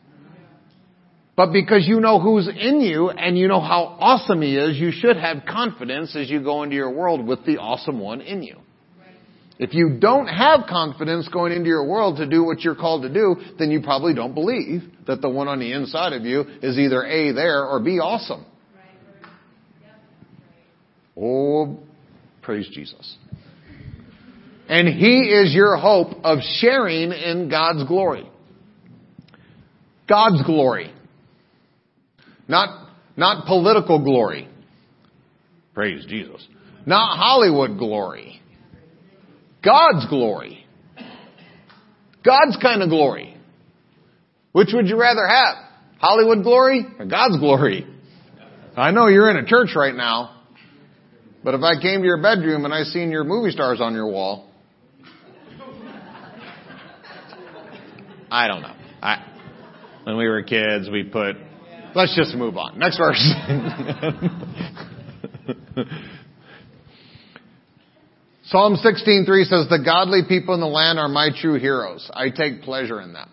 But 1.36 1.52
because 1.52 1.86
you 1.86 2.00
know 2.00 2.22
who's 2.22 2.48
in 2.48 2.80
you 2.80 3.10
and 3.10 3.38
you 3.38 3.50
know 3.50 3.60
how 3.60 3.98
awesome 4.00 4.42
he 4.42 4.56
is, 4.56 4.78
you 4.78 4.92
should 4.94 5.18
have 5.18 5.44
confidence 5.46 6.16
as 6.16 6.30
you 6.30 6.42
go 6.42 6.64
into 6.64 6.78
your 6.78 6.92
world 6.92 7.28
with 7.28 7.46
the 7.46 7.58
awesome 7.58 8.00
one 8.00 8.22
in 8.22 8.42
you. 8.42 8.56
If 9.60 9.74
you 9.74 9.98
don't 10.00 10.28
have 10.28 10.68
confidence 10.70 11.28
going 11.28 11.52
into 11.52 11.68
your 11.68 11.86
world 11.86 12.16
to 12.18 12.26
do 12.26 12.46
what 12.46 12.62
you're 12.62 12.76
called 12.76 13.02
to 13.02 13.14
do, 13.14 13.36
then 13.60 13.72
you 13.72 13.82
probably 13.82 14.14
don't 14.14 14.34
believe 14.34 14.84
that 15.06 15.22
the 15.22 15.30
one 15.30 15.50
on 15.50 15.60
the 15.60 15.74
inside 15.74 16.14
of 16.14 16.24
you 16.24 16.46
is 16.62 16.80
either 16.80 17.04
A 17.04 17.34
there 17.34 17.66
or 17.66 17.82
B 17.82 18.00
awesome. 18.00 18.46
Oh, 21.20 21.78
praise 22.42 22.68
Jesus. 22.72 23.18
And 24.70 24.88
He 24.88 25.22
is 25.22 25.54
your 25.54 25.78
hope 25.78 26.10
of 26.24 26.40
sharing 26.60 27.12
in 27.12 27.50
God's 27.50 27.88
glory. 27.88 28.30
God's 30.08 30.44
glory. 30.44 30.94
Not, 32.48 32.90
not 33.16 33.46
political 33.46 34.04
glory. 34.04 34.48
Praise 35.74 36.06
Jesus. 36.08 36.46
Not 36.86 37.18
Hollywood 37.18 37.78
glory. 37.78 38.42
God's 39.64 40.08
glory. 40.08 40.66
God's 42.24 42.58
kind 42.62 42.84
of 42.84 42.90
glory. 42.90 43.36
Which 44.52 44.70
would 44.74 44.88
you 44.88 45.00
rather 45.00 45.28
have? 45.28 45.56
Hollywood 46.00 46.44
glory 46.44 46.86
or 47.00 47.06
God's 47.06 47.38
glory? 47.40 47.86
I 48.76 48.92
know 48.92 49.08
you're 49.08 49.30
in 49.32 49.38
a 49.38 49.46
church 49.46 49.70
right 49.76 49.96
now 49.96 50.37
but 51.44 51.54
if 51.54 51.62
I 51.62 51.82
came 51.82 52.02
to 52.02 52.06
your 52.06 52.22
bedroom 52.22 52.66
and 52.66 52.74
I 52.74 52.84
seen 52.84 53.12
your 53.12 53.24
movie 53.24 53.52
stars 53.52 53.80
on 53.82 53.94
your 53.94 54.10
wall, 54.10 54.50
I 58.30 58.48
don't 58.48 58.62
know. 58.62 58.76
I, 59.02 59.26
when 60.04 60.18
we 60.18 60.28
were 60.28 60.44
kids, 60.44 60.90
we 60.90 61.04
put, 61.04 61.38
let's 61.96 62.16
just 62.16 62.36
move 62.36 62.58
on. 62.58 62.78
Next 62.78 62.98
verse. 62.98 63.18
Psalm 68.48 68.76
16:3 68.76 69.46
says, 69.46 69.68
"The 69.70 69.84
godly 69.84 70.22
people 70.28 70.54
in 70.54 70.62
the 70.62 70.68
land 70.68 71.00
are 71.00 71.10
my 71.10 71.30
true 71.38 71.60
heroes. 71.60 72.10
I 72.14 72.30
take 72.30 72.62
pleasure 72.62 73.02
in 73.02 73.12
them." 73.12 73.30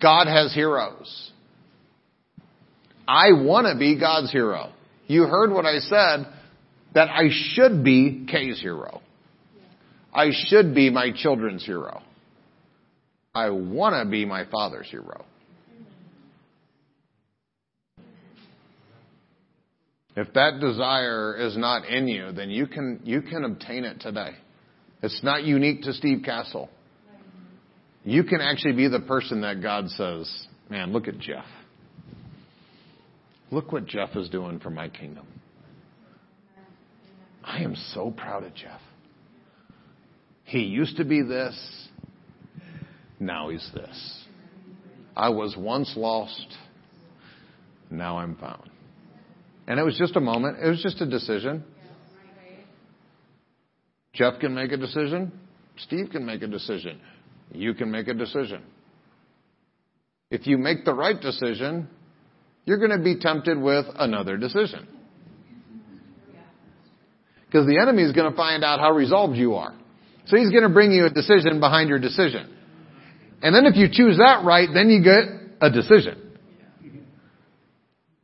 God 0.00 0.26
has 0.26 0.54
heroes. 0.54 1.30
I 3.06 3.32
want 3.32 3.66
to 3.66 3.78
be 3.78 4.00
God's 4.00 4.32
hero. 4.32 4.72
You 5.06 5.24
heard 5.24 5.50
what 5.52 5.66
I 5.66 5.78
said 5.78 6.26
that 6.94 7.08
I 7.08 7.28
should 7.30 7.84
be 7.84 8.26
Kay 8.30 8.52
hero. 8.52 9.00
I 10.12 10.30
should 10.30 10.74
be 10.74 10.90
my 10.90 11.10
children's 11.14 11.64
hero. 11.64 12.02
I 13.34 13.50
want 13.50 13.94
to 13.94 14.10
be 14.10 14.26
my 14.26 14.44
father's 14.44 14.88
hero. 14.90 15.24
If 20.14 20.34
that 20.34 20.60
desire 20.60 21.34
is 21.38 21.56
not 21.56 21.88
in 21.88 22.06
you, 22.06 22.32
then 22.32 22.50
you 22.50 22.66
can, 22.66 23.00
you 23.04 23.22
can 23.22 23.44
obtain 23.44 23.84
it 23.84 24.00
today. 24.00 24.32
It's 25.02 25.22
not 25.22 25.44
unique 25.44 25.82
to 25.82 25.94
Steve 25.94 26.22
Castle. 26.22 26.68
You 28.04 28.24
can 28.24 28.40
actually 28.42 28.74
be 28.74 28.88
the 28.88 29.00
person 29.00 29.40
that 29.40 29.62
God 29.62 29.88
says, 29.88 30.46
man, 30.68 30.92
look 30.92 31.08
at 31.08 31.18
Jeff. 31.18 31.46
Look 33.52 33.70
what 33.70 33.84
Jeff 33.84 34.16
is 34.16 34.30
doing 34.30 34.60
for 34.60 34.70
my 34.70 34.88
kingdom. 34.88 35.26
I 37.44 37.58
am 37.58 37.76
so 37.92 38.10
proud 38.10 38.44
of 38.44 38.54
Jeff. 38.54 38.80
He 40.44 40.60
used 40.60 40.96
to 40.96 41.04
be 41.04 41.20
this. 41.20 41.88
Now 43.20 43.50
he's 43.50 43.70
this. 43.74 44.24
I 45.14 45.28
was 45.28 45.54
once 45.54 45.92
lost. 45.96 46.46
Now 47.90 48.18
I'm 48.18 48.36
found. 48.36 48.70
And 49.66 49.78
it 49.78 49.82
was 49.82 49.98
just 49.98 50.16
a 50.16 50.20
moment. 50.20 50.56
It 50.58 50.68
was 50.68 50.82
just 50.82 51.02
a 51.02 51.06
decision. 51.06 51.62
Jeff 54.14 54.40
can 54.40 54.54
make 54.54 54.72
a 54.72 54.78
decision. 54.78 55.30
Steve 55.76 56.08
can 56.10 56.24
make 56.24 56.40
a 56.40 56.46
decision. 56.46 56.98
You 57.52 57.74
can 57.74 57.90
make 57.90 58.08
a 58.08 58.14
decision. 58.14 58.62
If 60.30 60.46
you 60.46 60.56
make 60.56 60.86
the 60.86 60.94
right 60.94 61.20
decision, 61.20 61.88
you're 62.64 62.78
going 62.78 62.90
to 62.90 63.02
be 63.02 63.18
tempted 63.18 63.58
with 63.58 63.86
another 63.96 64.36
decision. 64.36 64.86
Because 67.46 67.66
the 67.66 67.78
enemy 67.78 68.02
is 68.02 68.12
going 68.12 68.30
to 68.30 68.36
find 68.36 68.64
out 68.64 68.80
how 68.80 68.92
resolved 68.92 69.36
you 69.36 69.54
are. 69.54 69.74
So 70.26 70.36
he's 70.36 70.50
going 70.50 70.62
to 70.62 70.68
bring 70.68 70.92
you 70.92 71.06
a 71.06 71.10
decision 71.10 71.60
behind 71.60 71.88
your 71.88 71.98
decision. 71.98 72.56
And 73.42 73.54
then 73.54 73.66
if 73.66 73.76
you 73.76 73.88
choose 73.90 74.16
that 74.18 74.44
right, 74.44 74.68
then 74.72 74.88
you 74.88 75.02
get 75.02 75.24
a 75.60 75.70
decision. 75.70 76.30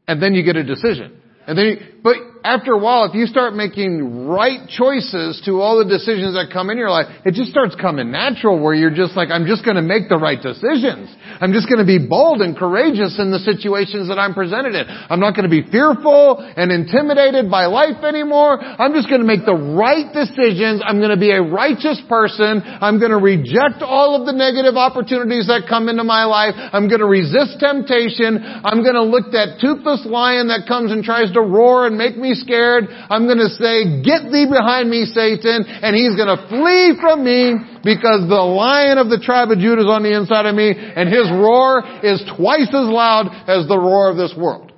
And 0.07 0.23
then 0.23 0.33
you 0.33 0.45
get 0.45 0.57
a 0.57 0.65
decision. 0.65 1.21
And 1.47 1.59
then 1.59 1.67
you, 1.67 1.77
but 2.03 2.17
after 2.49 2.73
a 2.73 2.81
while, 2.81 3.05
if 3.05 3.13
you 3.13 3.29
start 3.29 3.53
making 3.53 4.25
right 4.25 4.65
choices 4.73 5.37
to 5.45 5.61
all 5.61 5.77
the 5.77 5.85
decisions 5.85 6.33
that 6.33 6.49
come 6.49 6.73
in 6.73 6.81
your 6.81 6.89
life, 6.89 7.05
it 7.29 7.37
just 7.37 7.53
starts 7.53 7.77
coming 7.77 8.09
natural 8.09 8.57
where 8.57 8.73
you're 8.73 8.95
just 8.95 9.13
like, 9.21 9.29
I'm 9.29 9.45
just 9.45 9.69
going 9.69 9.77
to 9.77 9.85
make 9.85 10.09
the 10.09 10.17
right 10.17 10.41
decisions. 10.41 11.13
I'm 11.45 11.53
just 11.53 11.69
going 11.69 11.85
to 11.85 11.85
be 11.85 12.01
bold 12.01 12.41
and 12.41 12.57
courageous 12.57 13.21
in 13.21 13.29
the 13.29 13.45
situations 13.45 14.09
that 14.09 14.17
I'm 14.17 14.33
presented 14.33 14.73
in. 14.73 14.89
I'm 14.89 15.21
not 15.21 15.37
going 15.37 15.45
to 15.45 15.53
be 15.53 15.61
fearful 15.69 16.41
and 16.41 16.73
intimidated 16.73 17.53
by 17.53 17.69
life 17.69 18.01
anymore. 18.01 18.57
I'm 18.57 18.97
just 18.97 19.13
going 19.13 19.21
to 19.21 19.29
make 19.29 19.45
the 19.45 19.53
right 19.53 20.09
decisions. 20.09 20.81
I'm 20.81 21.05
going 21.05 21.13
to 21.13 21.21
be 21.21 21.37
a 21.37 21.45
righteous 21.45 22.01
person. 22.09 22.65
I'm 22.65 22.97
going 22.97 23.13
to 23.13 23.21
reject 23.21 23.85
all 23.85 24.17
of 24.17 24.25
the 24.25 24.33
negative 24.33 24.81
opportunities 24.81 25.53
that 25.53 25.69
come 25.69 25.93
into 25.93 26.03
my 26.03 26.25
life. 26.25 26.57
I'm 26.57 26.89
going 26.89 27.05
to 27.05 27.11
resist 27.13 27.61
temptation. 27.61 28.41
I'm 28.41 28.81
going 28.81 28.97
to 28.97 29.05
look 29.05 29.37
that 29.37 29.61
toothless 29.61 30.09
lion 30.09 30.49
that 30.49 30.65
comes 30.65 30.97
and 30.97 31.05
tries 31.05 31.29
to 31.37 31.45
roar 31.45 31.85
and 31.85 32.01
make 32.01 32.17
me 32.17 32.38
scared, 32.41 32.89
I'm 32.89 33.27
going 33.27 33.39
to 33.39 33.51
say, 33.51 34.03
get 34.03 34.31
thee 34.31 34.47
behind 34.49 34.91
me, 34.91 35.05
Satan, 35.05 35.65
and 35.67 35.95
he's 35.95 36.17
going 36.17 36.31
to 36.31 36.41
flee 36.49 36.99
from 37.01 37.25
me 37.25 37.55
because 37.85 38.29
the 38.29 38.43
lion 38.43 38.99
of 38.99 39.09
the 39.11 39.19
tribe 39.19 39.51
of 39.51 39.59
Judah 39.59 39.83
is 39.83 39.89
on 39.89 40.03
the 40.03 40.17
inside 40.17 40.47
of 40.47 40.55
me 40.55 40.73
and 40.75 41.09
his 41.09 41.31
roar 41.31 41.83
is 42.03 42.23
twice 42.37 42.69
as 42.69 42.89
loud 42.89 43.29
as 43.49 43.67
the 43.69 43.79
roar 43.79 44.11
of 44.11 44.17
this 44.17 44.35
world. 44.37 44.73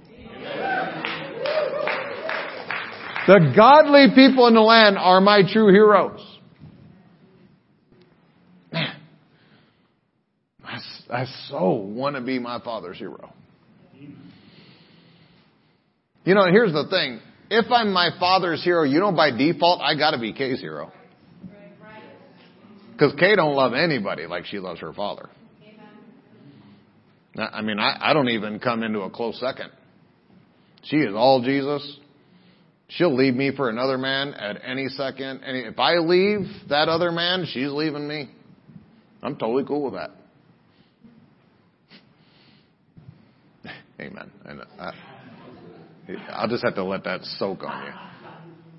The 3.27 3.53
godly 3.55 4.07
people 4.15 4.49
in 4.49 4.55
the 4.55 4.61
land 4.61 4.99
are 4.99 5.21
my 5.21 5.43
true 5.43 5.71
heroes. 5.71 6.21
Man, 8.73 8.97
I, 10.65 10.81
I 11.11 11.25
so 11.49 11.75
want 11.75 12.17
to 12.17 12.23
be 12.23 12.39
my 12.39 12.61
father's 12.61 12.99
hero. 12.99 13.33
You 16.25 16.35
know, 16.35 16.45
here's 16.51 16.73
the 16.73 16.89
thing 16.89 17.21
if 17.51 17.71
I'm 17.71 17.93
my 17.93 18.11
father's 18.19 18.63
hero, 18.63 18.85
you 18.85 19.01
know 19.01 19.13
by 19.13 19.31
default 19.31 19.81
I 19.81 19.97
got 19.97 20.13
to 20.13 20.19
be 20.19 20.33
Kay's 20.33 20.61
hero. 20.61 20.93
Because 22.93 23.15
Kay 23.19 23.35
don't 23.35 23.55
love 23.55 23.73
anybody 23.73 24.27
like 24.27 24.47
she 24.47 24.59
loves 24.59 24.81
her 24.81 24.93
father. 24.93 25.29
I 27.37 27.63
mean, 27.63 27.79
I, 27.79 28.11
I 28.11 28.13
don't 28.13 28.29
even 28.29 28.59
come 28.59 28.83
into 28.83 29.01
a 29.01 29.11
close 29.11 29.39
second. 29.41 29.71
She 30.85 30.97
is 30.97 31.15
all 31.15 31.43
Jesus. 31.43 31.99
She'll 32.89 33.15
leave 33.15 33.35
me 33.35 33.55
for 33.55 33.71
another 33.71 33.97
man 33.97 34.35
at 34.35 34.61
any 34.65 34.89
second. 34.89 35.43
Any, 35.45 35.61
if 35.61 35.79
I 35.79 35.95
leave 35.99 36.41
that 36.69 36.89
other 36.89 37.13
man, 37.13 37.47
she's 37.47 37.71
leaving 37.71 38.07
me. 38.07 38.31
I'm 39.23 39.37
totally 39.37 39.65
cool 39.65 39.85
with 39.85 39.95
that. 39.95 40.11
Amen. 44.01 44.31
And 44.45 44.63
I, 44.79 44.93
I'll 46.31 46.49
just 46.49 46.65
have 46.65 46.75
to 46.77 46.85
let 46.85 47.05
that 47.05 47.25
soak 47.39 47.63
on 47.63 47.87
you. 47.87 47.93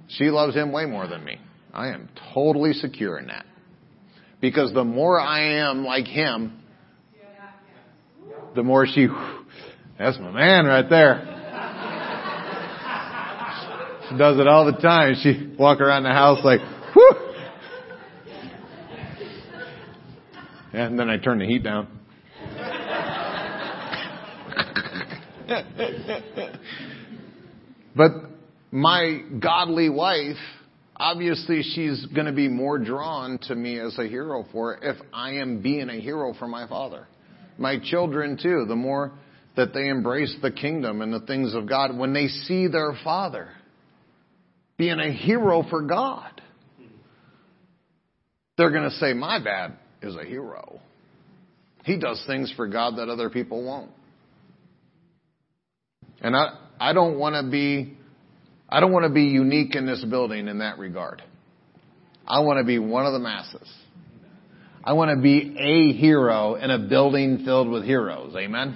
She 0.09 0.25
loves 0.25 0.53
him 0.55 0.71
way 0.71 0.85
more 0.85 1.07
than 1.07 1.23
me. 1.23 1.39
I 1.73 1.89
am 1.89 2.09
totally 2.33 2.73
secure 2.73 3.17
in 3.17 3.27
that. 3.27 3.45
Because 4.41 4.73
the 4.73 4.83
more 4.83 5.19
I 5.19 5.59
am 5.59 5.85
like 5.85 6.05
him, 6.05 6.59
the 8.55 8.63
more 8.63 8.85
she, 8.85 9.07
that's 9.97 10.19
my 10.19 10.31
man 10.31 10.65
right 10.65 10.89
there. 10.89 11.37
She 14.09 14.17
does 14.17 14.39
it 14.39 14.47
all 14.47 14.65
the 14.65 14.73
time. 14.73 15.15
She 15.21 15.55
walk 15.57 15.79
around 15.79 16.03
the 16.03 16.09
house 16.09 16.39
like, 16.43 16.59
whew. 16.93 17.13
And 20.73 20.99
then 20.99 21.09
I 21.09 21.17
turn 21.17 21.39
the 21.39 21.45
heat 21.45 21.63
down. 21.63 21.87
But 27.95 28.11
my 28.71 29.21
godly 29.39 29.89
wife, 29.89 30.37
obviously 30.95 31.61
she's 31.61 32.05
going 32.07 32.27
to 32.27 32.31
be 32.31 32.47
more 32.47 32.79
drawn 32.79 33.37
to 33.43 33.55
me 33.55 33.79
as 33.79 33.97
a 33.97 34.07
hero 34.07 34.45
for 34.51 34.77
if 34.81 34.97
I 35.13 35.33
am 35.33 35.61
being 35.61 35.89
a 35.89 35.99
hero 35.99 36.33
for 36.37 36.47
my 36.47 36.67
father. 36.67 37.07
My 37.57 37.77
children 37.83 38.37
too, 38.41 38.65
the 38.67 38.75
more 38.75 39.11
that 39.57 39.73
they 39.73 39.89
embrace 39.89 40.35
the 40.41 40.51
kingdom 40.51 41.01
and 41.01 41.13
the 41.13 41.19
things 41.21 41.53
of 41.53 41.67
God, 41.67 41.97
when 41.97 42.13
they 42.13 42.27
see 42.27 42.67
their 42.67 42.93
father 43.03 43.49
being 44.77 44.99
a 44.99 45.11
hero 45.11 45.63
for 45.69 45.81
God, 45.81 46.41
they're 48.57 48.71
going 48.71 48.89
to 48.89 48.95
say, 48.97 49.13
my 49.13 49.39
dad 49.43 49.73
is 50.01 50.15
a 50.15 50.23
hero. 50.23 50.79
He 51.83 51.97
does 51.97 52.23
things 52.27 52.53
for 52.55 52.67
God 52.67 52.97
that 52.97 53.09
other 53.09 53.29
people 53.29 53.63
won't. 53.65 53.91
And 56.21 56.35
I, 56.35 56.57
I 56.81 56.93
don't 56.93 57.19
want 57.19 57.35
to 57.35 57.43
be, 57.43 57.95
I 58.67 58.79
don't 58.79 58.91
want 58.91 59.05
to 59.05 59.13
be 59.13 59.25
unique 59.25 59.75
in 59.75 59.85
this 59.85 60.03
building 60.03 60.47
in 60.47 60.57
that 60.59 60.79
regard. 60.79 61.21
I 62.27 62.39
want 62.39 62.57
to 62.57 62.63
be 62.63 62.79
one 62.79 63.05
of 63.05 63.13
the 63.13 63.19
masses. 63.19 63.71
I 64.83 64.93
want 64.93 65.15
to 65.15 65.21
be 65.21 65.55
a 65.59 65.93
hero 65.95 66.55
in 66.55 66.71
a 66.71 66.79
building 66.79 67.43
filled 67.45 67.69
with 67.69 67.83
heroes. 67.83 68.33
Amen? 68.35 68.75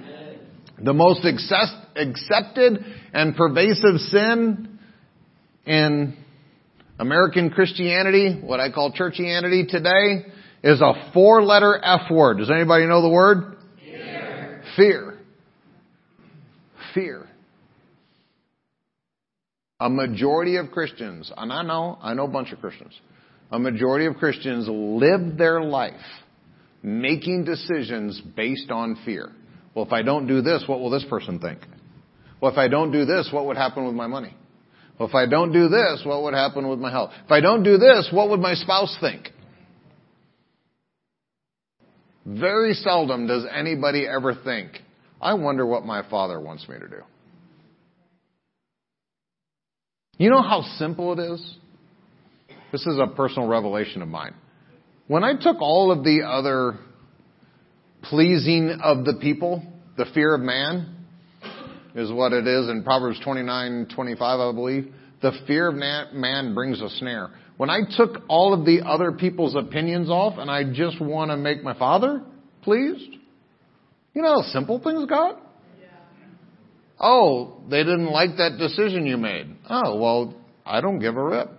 Amen. 0.00 0.38
The 0.82 0.92
most 0.92 1.24
accepted 1.24 2.84
and 3.12 3.36
pervasive 3.36 4.00
sin 4.08 4.80
in 5.66 6.16
American 6.98 7.50
Christianity, 7.50 8.40
what 8.42 8.58
I 8.58 8.72
call 8.72 8.92
churchianity 8.92 9.68
today, 9.68 10.32
is 10.64 10.80
a 10.80 11.12
four 11.14 11.44
letter 11.44 11.78
F 11.80 12.10
word. 12.10 12.38
Does 12.38 12.50
anybody 12.50 12.86
know 12.86 13.02
the 13.02 13.08
word? 13.08 13.56
Fear. 13.78 14.64
Fear. 14.74 15.18
Fear. 16.92 17.25
A 19.78 19.90
majority 19.90 20.56
of 20.56 20.70
Christians, 20.70 21.30
and 21.36 21.52
I 21.52 21.62
know, 21.62 21.98
I 22.00 22.14
know 22.14 22.24
a 22.24 22.28
bunch 22.28 22.52
of 22.52 22.60
Christians, 22.60 22.98
a 23.50 23.58
majority 23.58 24.06
of 24.06 24.16
Christians 24.16 24.66
live 24.68 25.36
their 25.36 25.60
life 25.60 25.94
making 26.82 27.44
decisions 27.44 28.20
based 28.36 28.70
on 28.70 28.96
fear. 29.04 29.32
Well, 29.74 29.84
if 29.84 29.92
I 29.92 30.02
don't 30.02 30.26
do 30.26 30.40
this, 30.40 30.64
what 30.66 30.80
will 30.80 30.90
this 30.90 31.04
person 31.10 31.38
think? 31.38 31.58
Well, 32.40 32.52
if 32.52 32.58
I 32.58 32.68
don't 32.68 32.90
do 32.90 33.04
this, 33.04 33.28
what 33.32 33.46
would 33.46 33.56
happen 33.56 33.84
with 33.84 33.94
my 33.94 34.06
money? 34.06 34.34
Well, 34.98 35.08
if 35.08 35.14
I 35.14 35.26
don't 35.26 35.52
do 35.52 35.68
this, 35.68 36.02
what 36.04 36.22
would 36.22 36.34
happen 36.34 36.68
with 36.68 36.78
my 36.78 36.90
health? 36.90 37.10
If 37.24 37.30
I 37.30 37.40
don't 37.40 37.62
do 37.62 37.76
this, 37.76 38.08
what 38.12 38.30
would 38.30 38.40
my 38.40 38.54
spouse 38.54 38.96
think? 39.00 39.30
Very 42.24 42.72
seldom 42.72 43.26
does 43.26 43.44
anybody 43.52 44.06
ever 44.06 44.34
think, 44.34 44.80
I 45.20 45.34
wonder 45.34 45.66
what 45.66 45.84
my 45.84 46.08
father 46.08 46.40
wants 46.40 46.68
me 46.68 46.78
to 46.78 46.88
do. 46.88 47.02
You 50.18 50.30
know 50.30 50.40
how 50.40 50.62
simple 50.78 51.12
it 51.12 51.22
is? 51.22 51.56
This 52.72 52.86
is 52.86 52.98
a 52.98 53.06
personal 53.14 53.48
revelation 53.48 54.00
of 54.00 54.08
mine. 54.08 54.34
When 55.08 55.24
I 55.24 55.34
took 55.38 55.60
all 55.60 55.92
of 55.92 56.04
the 56.04 56.22
other 56.26 56.78
pleasing 58.02 58.78
of 58.82 59.04
the 59.04 59.18
people, 59.20 59.62
the 59.96 60.06
fear 60.14 60.34
of 60.34 60.40
man 60.40 60.94
is 61.94 62.10
what 62.10 62.32
it 62.32 62.46
is 62.46 62.68
in 62.68 62.82
Proverbs 62.82 63.20
29, 63.22 63.88
25, 63.94 64.40
I 64.40 64.52
believe. 64.52 64.92
The 65.22 65.32
fear 65.46 65.68
of 65.68 65.74
man 65.74 66.54
brings 66.54 66.80
a 66.80 66.88
snare. 66.88 67.30
When 67.56 67.70
I 67.70 67.80
took 67.96 68.22
all 68.28 68.52
of 68.52 68.66
the 68.66 68.82
other 68.86 69.12
people's 69.12 69.54
opinions 69.54 70.10
off 70.10 70.38
and 70.38 70.50
I 70.50 70.64
just 70.72 71.00
want 71.00 71.30
to 71.30 71.36
make 71.36 71.62
my 71.62 71.78
father 71.78 72.22
pleased, 72.62 73.16
you 74.14 74.22
know 74.22 74.42
how 74.42 74.48
simple 74.48 74.80
things 74.82 75.06
got? 75.06 75.40
Oh, 76.98 77.60
they 77.68 77.82
didn't 77.82 78.10
like 78.10 78.36
that 78.38 78.56
decision 78.58 79.06
you 79.06 79.16
made. 79.16 79.54
Oh, 79.68 79.98
well, 79.98 80.34
I 80.64 80.80
don't 80.80 80.98
give 80.98 81.16
a 81.16 81.22
rip. 81.22 81.50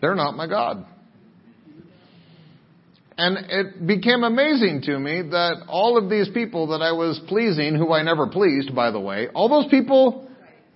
They're 0.00 0.16
not 0.16 0.36
my 0.36 0.48
God. 0.48 0.84
And 3.16 3.38
it 3.50 3.86
became 3.86 4.24
amazing 4.24 4.82
to 4.86 4.98
me 4.98 5.22
that 5.30 5.64
all 5.68 5.96
of 5.96 6.10
these 6.10 6.28
people 6.30 6.68
that 6.68 6.82
I 6.82 6.92
was 6.92 7.20
pleasing, 7.28 7.76
who 7.76 7.92
I 7.92 8.02
never 8.02 8.26
pleased, 8.26 8.74
by 8.74 8.90
the 8.90 8.98
way, 8.98 9.28
all 9.34 9.48
those 9.48 9.70
people 9.70 10.28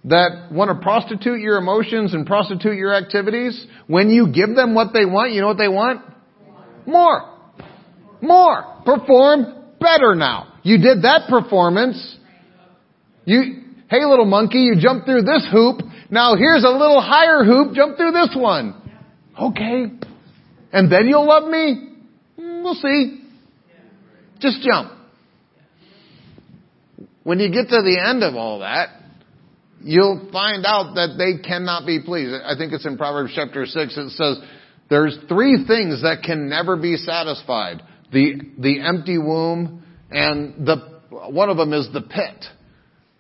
that 0.05 0.53
want 0.53 0.69
to 0.69 0.81
prostitute 0.81 1.41
your 1.41 1.59
emotions 1.59 2.15
and 2.15 2.25
prostitute 2.25 2.77
your 2.77 2.95
activities, 2.95 3.67
when 3.89 4.11
you 4.11 4.33
give 4.33 4.55
them 4.55 4.75
what 4.75 4.93
they 4.93 5.05
want, 5.05 5.33
you 5.33 5.41
know 5.41 5.49
what 5.49 5.59
they 5.59 5.67
want? 5.67 6.03
More. 6.87 7.37
More. 8.21 8.83
Perform 8.85 9.65
better 9.81 10.15
now. 10.15 10.55
You 10.63 10.79
did 10.79 11.03
that 11.03 11.29
performance. 11.29 12.17
You, 13.27 13.63
hey 13.91 14.05
little 14.05 14.25
monkey, 14.25 14.61
you 14.61 14.77
jumped 14.79 15.05
through 15.05 15.23
this 15.23 15.47
hoop. 15.53 15.81
Now 16.11 16.37
here's 16.37 16.65
a 16.65 16.71
little 16.71 17.03
higher 17.03 17.45
hoop, 17.45 17.75
jump 17.75 17.99
through 17.99 18.13
this 18.13 18.35
one. 18.35 18.81
Okay. 19.39 19.87
And 20.73 20.91
then 20.91 21.07
you'll 21.07 21.27
love 21.27 21.49
me? 21.51 21.93
Mm, 22.39 22.63
we'll 22.63 22.75
see. 22.75 23.23
Just 24.39 24.63
jump. 24.63 24.93
When 27.23 27.41
you 27.41 27.51
get 27.51 27.69
to 27.71 27.83
the 27.83 28.01
end 28.09 28.23
of 28.23 28.37
all 28.37 28.61
that, 28.61 28.91
you'll 29.83 30.29
find 30.33 30.65
out 30.65 30.95
that 30.95 31.17
they 31.19 31.43
cannot 31.47 31.87
be 31.87 32.01
pleased. 32.01 32.33
I 32.45 32.57
think 32.57 32.73
it's 32.73 32.87
in 32.87 32.97
Proverbs 32.97 33.33
chapter 33.35 33.67
6. 33.67 33.97
It 33.97 34.11
says, 34.11 34.39
there's 34.89 35.19
three 35.29 35.65
things 35.67 36.03
that 36.03 36.23
can 36.25 36.49
never 36.49 36.77
be 36.77 36.97
satisfied. 36.97 37.83
The, 38.13 38.41
the 38.59 38.81
empty 38.81 39.19
womb 39.19 39.83
and 40.11 40.67
the, 40.67 41.01
one 41.11 41.51
of 41.51 41.57
them 41.57 41.73
is 41.73 41.89
the 41.93 42.03
pit, 42.03 42.45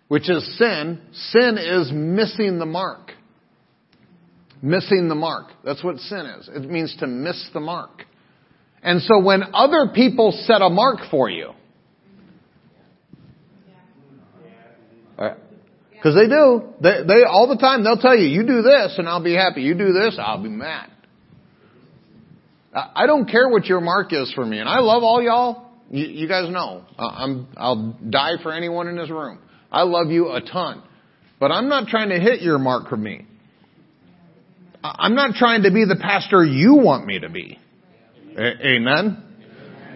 which 0.08 0.30
is 0.30 0.58
sin. 0.58 1.00
Sin 1.30 1.58
is 1.58 1.90
missing 1.92 2.58
the 2.58 2.66
mark. 2.66 3.12
Missing 4.62 5.08
the 5.08 5.14
mark. 5.14 5.46
That's 5.64 5.82
what 5.84 5.98
sin 5.98 6.26
is. 6.38 6.48
It 6.52 6.70
means 6.70 6.96
to 7.00 7.06
miss 7.06 7.50
the 7.52 7.60
mark. 7.60 8.04
And 8.82 9.02
so 9.02 9.20
when 9.20 9.42
other 9.52 9.92
people 9.94 10.32
set 10.46 10.62
a 10.62 10.70
mark 10.70 10.98
for 11.10 11.28
you, 11.28 11.52
because 15.16 16.14
they 16.14 16.28
do, 16.28 16.62
they, 16.80 17.02
they 17.06 17.22
all 17.24 17.48
the 17.48 17.56
time 17.56 17.82
they'll 17.82 17.96
tell 17.96 18.16
you, 18.16 18.28
you 18.28 18.46
do 18.46 18.62
this 18.62 18.94
and 18.98 19.08
I'll 19.08 19.22
be 19.24 19.34
happy. 19.34 19.62
You 19.62 19.74
do 19.74 19.92
this, 19.92 20.16
I'll 20.20 20.42
be 20.42 20.48
mad. 20.48 20.90
I 22.72 23.06
don't 23.06 23.28
care 23.28 23.48
what 23.48 23.64
your 23.64 23.80
mark 23.80 24.12
is 24.12 24.30
for 24.34 24.44
me, 24.44 24.58
and 24.58 24.68
I 24.68 24.80
love 24.80 25.02
all 25.02 25.22
y'all. 25.22 25.70
You, 25.90 26.06
you 26.06 26.28
guys 26.28 26.50
know, 26.50 26.84
I'm, 26.98 27.48
I'll 27.56 27.98
die 28.10 28.34
for 28.42 28.52
anyone 28.52 28.86
in 28.86 28.96
this 28.96 29.08
room. 29.08 29.38
I 29.70 29.83
love 29.83 30.11
you 30.11 30.31
a 30.33 30.40
ton, 30.40 30.83
but 31.40 31.50
I'm 31.50 31.68
not 31.68 31.88
trying 31.88 32.11
to 32.11 32.18
hit 32.18 32.40
your 32.40 32.59
mark 32.59 32.88
for 32.88 32.96
me. 32.96 33.26
I'm 34.83 35.14
not 35.14 35.35
trying 35.35 35.62
to 35.64 35.72
be 35.72 35.85
the 35.85 35.96
pastor 36.00 36.44
you 36.44 36.74
want 36.74 37.07
me 37.07 37.18
to 37.20 37.29
be. 37.29 37.59
A- 38.37 38.66
amen? 38.66 39.22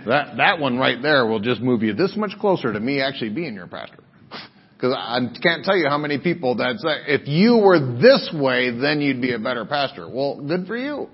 That, 0.07 0.37
that 0.39 0.59
one 0.59 0.79
right 0.79 1.01
there 1.01 1.27
will 1.27 1.41
just 1.41 1.61
move 1.61 1.83
you 1.83 1.93
this 1.93 2.17
much 2.17 2.33
closer 2.41 2.73
to 2.73 2.81
me 2.81 3.01
actually 3.01 3.31
being 3.31 3.55
your 3.55 3.67
pastor. 3.67 4.03
Because 4.77 4.97
I 4.99 5.19
can't 5.43 5.63
tell 5.63 5.77
you 5.77 5.91
how 5.91 5.99
many 5.99 6.17
people 6.17 6.57
that 6.57 6.79
say, 6.79 7.13
if 7.13 7.29
you 7.29 7.59
were 7.59 7.99
this 8.01 8.31
way, 8.33 8.71
then 8.71 9.03
you'd 9.03 9.21
be 9.21 9.35
a 9.35 9.39
better 9.39 9.67
pastor. 9.67 10.09
Well, 10.09 10.41
good 10.41 10.67
for 10.67 10.75
you. 10.75 11.11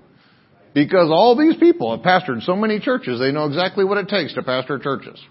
Because 0.73 1.09
all 1.11 1.35
these 1.35 1.57
people 1.57 1.93
have 1.93 2.05
pastored 2.05 2.43
so 2.43 2.55
many 2.55 2.79
churches, 2.79 3.19
they 3.19 3.33
know 3.33 3.45
exactly 3.45 3.83
what 3.83 3.97
it 3.97 4.07
takes 4.07 4.33
to 4.35 4.41
pastor 4.41 4.79
churches. 4.79 5.21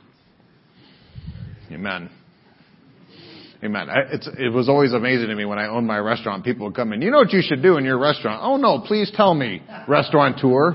Amen. 1.72 2.10
Amen. 3.64 3.88
It's, 4.12 4.28
it 4.38 4.52
was 4.52 4.68
always 4.68 4.92
amazing 4.92 5.28
to 5.28 5.34
me 5.34 5.46
when 5.46 5.58
I 5.58 5.68
owned 5.68 5.86
my 5.86 5.98
restaurant. 5.98 6.44
People 6.44 6.66
would 6.66 6.76
come 6.76 6.92
in. 6.92 7.00
You 7.00 7.10
know 7.10 7.18
what 7.18 7.32
you 7.32 7.40
should 7.42 7.62
do 7.62 7.78
in 7.78 7.84
your 7.84 7.98
restaurant? 7.98 8.40
Oh 8.42 8.56
no, 8.56 8.80
please 8.80 9.10
tell 9.14 9.34
me, 9.34 9.62
restaurateur, 9.88 10.74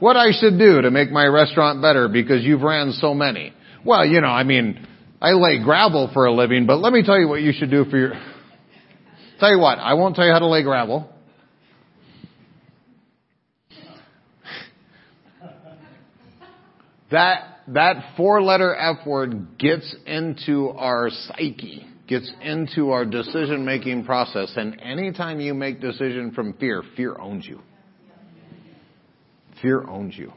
what 0.00 0.16
I 0.16 0.32
should 0.32 0.58
do 0.58 0.82
to 0.82 0.90
make 0.90 1.10
my 1.10 1.24
restaurant 1.26 1.80
better 1.80 2.08
because 2.08 2.42
you've 2.42 2.62
ran 2.62 2.92
so 2.92 3.14
many. 3.14 3.52
Well, 3.84 4.04
you 4.04 4.20
know, 4.20 4.28
I 4.28 4.42
mean, 4.42 4.86
I 5.22 5.32
lay 5.32 5.62
gravel 5.62 6.10
for 6.12 6.26
a 6.26 6.32
living, 6.32 6.66
but 6.66 6.78
let 6.78 6.92
me 6.92 7.04
tell 7.04 7.18
you 7.18 7.28
what 7.28 7.42
you 7.42 7.52
should 7.52 7.70
do 7.70 7.84
for 7.84 7.96
your. 7.96 8.12
Tell 9.38 9.52
you 9.52 9.60
what, 9.60 9.78
I 9.78 9.94
won't 9.94 10.16
tell 10.16 10.26
you 10.26 10.32
how 10.32 10.40
to 10.40 10.48
lay 10.48 10.64
gravel. 10.64 11.08
That 17.12 17.60
that 17.68 18.16
four 18.16 18.42
letter 18.42 18.74
F 18.74 19.06
word 19.06 19.58
gets 19.58 19.94
into 20.06 20.70
our 20.70 21.08
psyche 21.10 21.86
gets 22.06 22.30
into 22.42 22.90
our 22.90 23.04
decision 23.04 23.64
making 23.64 24.04
process. 24.04 24.52
And 24.56 24.80
anytime 24.80 25.40
you 25.40 25.54
make 25.54 25.80
decision 25.80 26.32
from 26.32 26.54
fear, 26.54 26.82
fear 26.96 27.16
owns 27.18 27.46
you. 27.46 27.60
Fear 29.60 29.88
owns 29.88 30.16
you. 30.16 30.32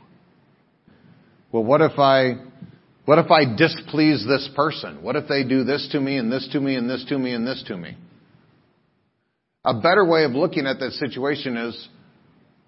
Well, 1.52 1.64
what 1.64 1.82
if 1.82 1.98
I, 1.98 2.36
what 3.06 3.20
if 3.20 3.32
I 3.32 3.56
displease 3.56 4.26
this 4.28 4.50
person? 4.56 5.04
What 5.04 5.16
if 5.16 5.28
they 5.28 5.44
do 5.44 5.64
this 5.64 5.90
to 5.92 6.00
me 6.00 6.18
and 6.18 6.32
this 6.32 6.48
to 6.54 6.60
me 6.60 6.76
and 6.76 6.90
this 6.90 7.06
to 7.10 7.18
me 7.18 7.34
and 7.34 7.46
this 7.46 7.64
to 7.68 7.78
me? 7.78 7.98
A 9.66 9.74
better 9.82 10.06
way 10.06 10.24
of 10.24 10.32
looking 10.32 10.66
at 10.66 10.80
that 10.80 10.92
situation 10.94 11.58
is, 11.58 11.90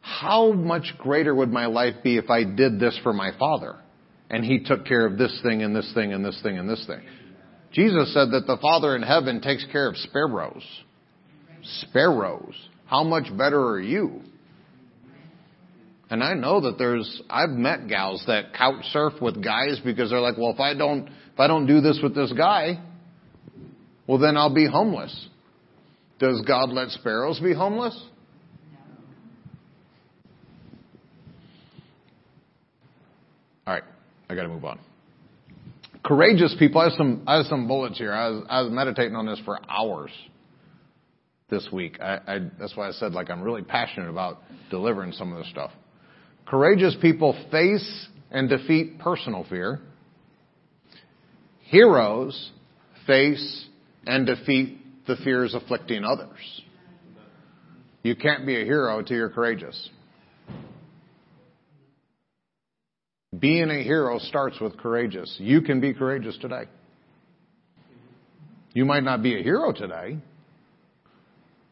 how 0.02 0.52
much 0.52 0.94
greater 0.98 1.34
would 1.34 1.52
my 1.52 1.68
life 1.68 1.96
be 2.04 2.18
if 2.18 2.30
I 2.30 2.44
did 2.44 2.80
this 2.80 3.00
for 3.04 3.14
my 3.14 3.32
father? 3.38 3.76
And 4.30 4.44
he 4.44 4.64
took 4.64 4.86
care 4.86 5.06
of 5.06 5.18
this 5.18 5.40
thing 5.44 5.62
and 5.62 5.76
this 5.76 5.92
thing 5.94 6.12
and 6.12 6.26
this 6.26 6.40
thing 6.42 6.58
and 6.58 6.68
this 6.68 6.84
thing. 6.88 7.02
Jesus 7.72 8.14
said 8.14 8.32
that 8.32 8.48
the 8.48 8.58
Father 8.62 8.96
in 8.96 9.02
heaven 9.02 9.42
takes 9.42 9.66
care 9.72 9.88
of 9.88 9.96
sparrows. 9.98 10.64
Sparrows. 11.64 12.56
How 12.86 13.04
much 13.04 13.26
better 13.38 13.62
are 13.62 13.80
you? 13.80 14.22
And 16.10 16.22
I 16.22 16.34
know 16.34 16.62
that 16.62 16.78
there's, 16.78 17.22
I've 17.30 17.52
met 17.52 17.88
gals 17.88 18.24
that 18.28 18.54
couch 18.54 18.84
surf 18.92 19.14
with 19.22 19.42
guys 19.42 19.80
because 19.84 20.10
they're 20.10 20.20
like, 20.20 20.38
well, 20.38 20.52
if 20.52 20.60
I 20.60 20.74
don't, 20.74 21.08
if 21.08 21.40
I 21.40 21.48
don't 21.48 21.66
do 21.66 21.80
this 21.80 22.00
with 22.04 22.14
this 22.14 22.34
guy, 22.34 22.82
well, 24.08 24.18
then 24.18 24.36
I'll 24.36 24.54
be 24.54 24.68
homeless. 24.68 25.28
Does 26.20 26.44
God 26.46 26.70
let 26.72 26.90
sparrows 26.90 27.40
be 27.40 27.54
homeless? 27.54 27.98
All 33.66 33.74
right, 33.74 33.84
I 34.30 34.36
got 34.36 34.42
to 34.42 34.50
move 34.50 34.66
on 34.66 34.80
courageous 36.04 36.56
people. 36.58 36.82
I 36.82 36.86
have 36.86 36.94
some, 36.94 37.24
I 37.28 37.38
have 37.38 37.46
some 37.48 37.68
bullets 37.68 37.98
here. 37.98 38.14
I 38.14 38.30
was, 38.30 38.46
I 38.50 38.62
was 38.62 38.72
meditating 38.72 39.16
on 39.16 39.26
this 39.26 39.40
for 39.46 39.60
hours 39.70 40.12
this 41.50 41.68
week. 41.72 42.00
I, 42.02 42.20
I, 42.28 42.40
that's 42.60 42.76
why 42.76 42.88
I 42.88 42.92
said 42.92 43.14
like 43.14 43.30
I'm 43.30 43.42
really 43.42 43.62
passionate 43.62 44.10
about 44.10 44.40
delivering 44.70 45.12
some 45.12 45.32
of 45.32 45.40
this 45.40 45.50
stuff. 45.50 45.72
Courageous 46.48 46.96
people 47.02 47.38
face 47.52 48.08
and 48.32 48.50
defeat 48.50 49.00
personal 49.00 49.46
fear. 49.50 49.80
Heroes 51.62 52.52
face 53.06 53.66
and 54.06 54.26
defeat 54.26 54.80
the 55.08 55.16
fears 55.24 55.54
afflicting 55.54 56.04
others. 56.04 56.62
You 58.04 58.16
can't 58.16 58.46
be 58.46 58.60
a 58.60 58.66
hero 58.66 59.00
until 59.00 59.18
you're 59.18 59.30
courageous. 59.30 59.90
Being 63.38 63.70
a 63.70 63.82
hero 63.82 64.20
starts 64.20 64.60
with 64.60 64.78
courageous. 64.78 65.34
You 65.40 65.62
can 65.62 65.80
be 65.80 65.94
courageous 65.94 66.38
today. 66.42 66.64
You 68.74 68.84
might 68.84 69.04
not 69.04 69.24
be 69.24 69.40
a 69.40 69.44
hero 69.44 69.72
today, 69.72 70.18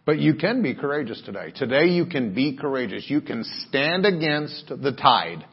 but 0.06 0.20
you 0.20 0.36
can 0.36 0.62
be 0.62 0.74
courageous 0.74 1.22
today. 1.26 1.52
Today 1.54 1.88
you 1.88 2.06
can 2.06 2.34
be 2.34 2.56
courageous. 2.56 3.06
You 3.10 3.22
can 3.22 3.44
stand 3.68 4.06
against 4.06 4.70
the 4.70 4.94
tide, 4.94 5.46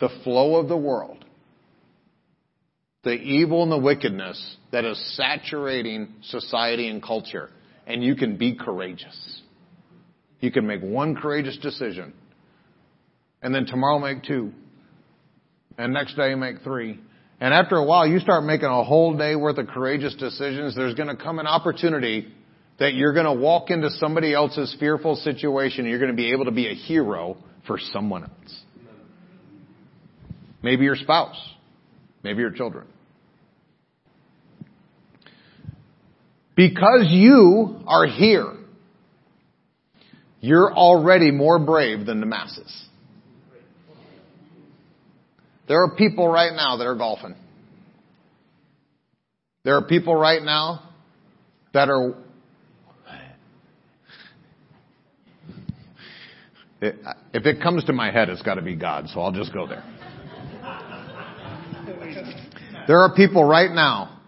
the 0.00 0.08
flow 0.24 0.56
of 0.56 0.68
the 0.68 0.76
world, 0.76 1.22
the 3.04 3.12
evil 3.12 3.62
and 3.62 3.70
the 3.70 3.78
wickedness 3.78 4.56
that 4.72 4.86
is 4.86 4.98
saturating 5.16 6.14
society 6.22 6.88
and 6.88 7.02
culture, 7.02 7.50
and 7.86 8.02
you 8.02 8.16
can 8.16 8.36
be 8.36 8.54
courageous. 8.54 9.42
You 10.40 10.50
can 10.50 10.66
make 10.66 10.80
one 10.80 11.14
courageous 11.14 11.58
decision, 11.58 12.14
and 13.42 13.54
then 13.54 13.66
tomorrow 13.66 13.98
make 13.98 14.24
two, 14.24 14.52
and 15.80 15.94
next 15.94 16.14
day 16.14 16.34
make 16.34 16.62
three. 16.62 17.00
And 17.40 17.54
after 17.54 17.76
a 17.76 17.84
while, 17.84 18.06
you 18.06 18.18
start 18.18 18.44
making 18.44 18.66
a 18.66 18.84
whole 18.84 19.16
day 19.16 19.34
worth 19.34 19.56
of 19.56 19.68
courageous 19.68 20.14
decisions. 20.14 20.76
There's 20.76 20.94
going 20.94 21.08
to 21.08 21.16
come 21.16 21.38
an 21.38 21.46
opportunity 21.46 22.28
that 22.78 22.92
you're 22.92 23.14
going 23.14 23.26
to 23.26 23.32
walk 23.32 23.70
into 23.70 23.88
somebody 23.90 24.34
else's 24.34 24.76
fearful 24.78 25.16
situation 25.16 25.80
and 25.80 25.88
you're 25.88 25.98
going 25.98 26.10
to 26.10 26.16
be 26.16 26.32
able 26.32 26.44
to 26.44 26.50
be 26.50 26.68
a 26.68 26.74
hero 26.74 27.38
for 27.66 27.78
someone 27.78 28.24
else. 28.24 28.60
Maybe 30.62 30.84
your 30.84 30.96
spouse. 30.96 31.36
Maybe 32.22 32.40
your 32.40 32.50
children. 32.50 32.86
Because 36.54 37.06
you 37.08 37.80
are 37.86 38.06
here, 38.06 38.52
you're 40.40 40.70
already 40.70 41.30
more 41.30 41.58
brave 41.58 42.04
than 42.04 42.20
the 42.20 42.26
masses. 42.26 42.86
There 45.70 45.80
are 45.84 45.94
people 45.94 46.26
right 46.26 46.52
now 46.52 46.78
that 46.78 46.84
are 46.84 46.96
golfing. 46.96 47.36
There 49.62 49.76
are 49.76 49.86
people 49.86 50.16
right 50.16 50.42
now 50.42 50.82
that 51.72 51.88
are 51.88 52.16
if 56.82 57.46
it 57.46 57.62
comes 57.62 57.84
to 57.84 57.92
my 57.92 58.10
head, 58.10 58.28
it's 58.30 58.42
got 58.42 58.56
to 58.56 58.62
be 58.62 58.74
God, 58.74 59.10
so 59.10 59.20
I'll 59.20 59.30
just 59.30 59.52
go 59.52 59.68
there. 59.68 59.84
There 62.88 62.98
are 62.98 63.14
people 63.14 63.44
right 63.44 63.70
now 63.70 64.18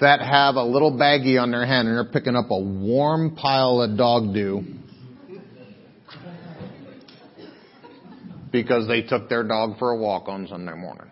that 0.00 0.22
have 0.22 0.54
a 0.54 0.64
little 0.64 0.92
baggie 0.92 1.38
on 1.38 1.50
their 1.50 1.66
hand 1.66 1.88
and 1.88 1.96
they're 1.98 2.10
picking 2.10 2.36
up 2.36 2.46
a 2.50 2.58
warm 2.58 3.36
pile 3.36 3.82
of 3.82 3.98
dog 3.98 4.32
dew 4.32 4.64
because 8.54 8.86
they 8.86 9.02
took 9.02 9.28
their 9.28 9.42
dog 9.42 9.80
for 9.80 9.90
a 9.90 9.96
walk 9.96 10.28
on 10.28 10.46
Sunday 10.46 10.74
morning. 10.74 11.10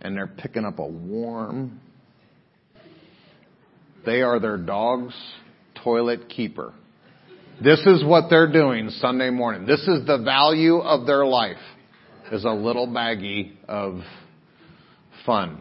And 0.00 0.16
they're 0.16 0.26
picking 0.26 0.64
up 0.64 0.78
a 0.78 0.86
warm, 0.86 1.78
they 4.06 4.22
are 4.22 4.40
their 4.40 4.56
dog's 4.56 5.12
toilet 5.84 6.30
keeper. 6.30 6.72
This 7.62 7.80
is 7.80 8.02
what 8.02 8.30
they're 8.30 8.50
doing 8.50 8.88
Sunday 8.88 9.28
morning. 9.28 9.66
This 9.66 9.80
is 9.80 10.06
the 10.06 10.16
value 10.16 10.78
of 10.78 11.06
their 11.06 11.26
life 11.26 11.58
is 12.32 12.46
a 12.46 12.52
little 12.52 12.88
baggie 12.88 13.52
of 13.68 14.00
fun. 15.26 15.60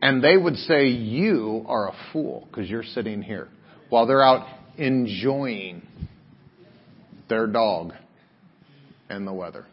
And 0.00 0.24
they 0.24 0.36
would 0.36 0.56
say, 0.56 0.88
you 0.88 1.64
are 1.68 1.90
a 1.90 1.94
fool 2.12 2.48
because 2.50 2.68
you're 2.68 2.82
sitting 2.82 3.22
here 3.22 3.46
while 3.88 4.08
they're 4.08 4.24
out 4.24 4.48
enjoying 4.76 5.86
their 7.28 7.46
dog 7.46 7.92
and 9.08 9.26
the 9.26 9.32
weather. 9.32 9.66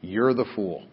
You're 0.00 0.34
the 0.34 0.46
fool. 0.54 0.84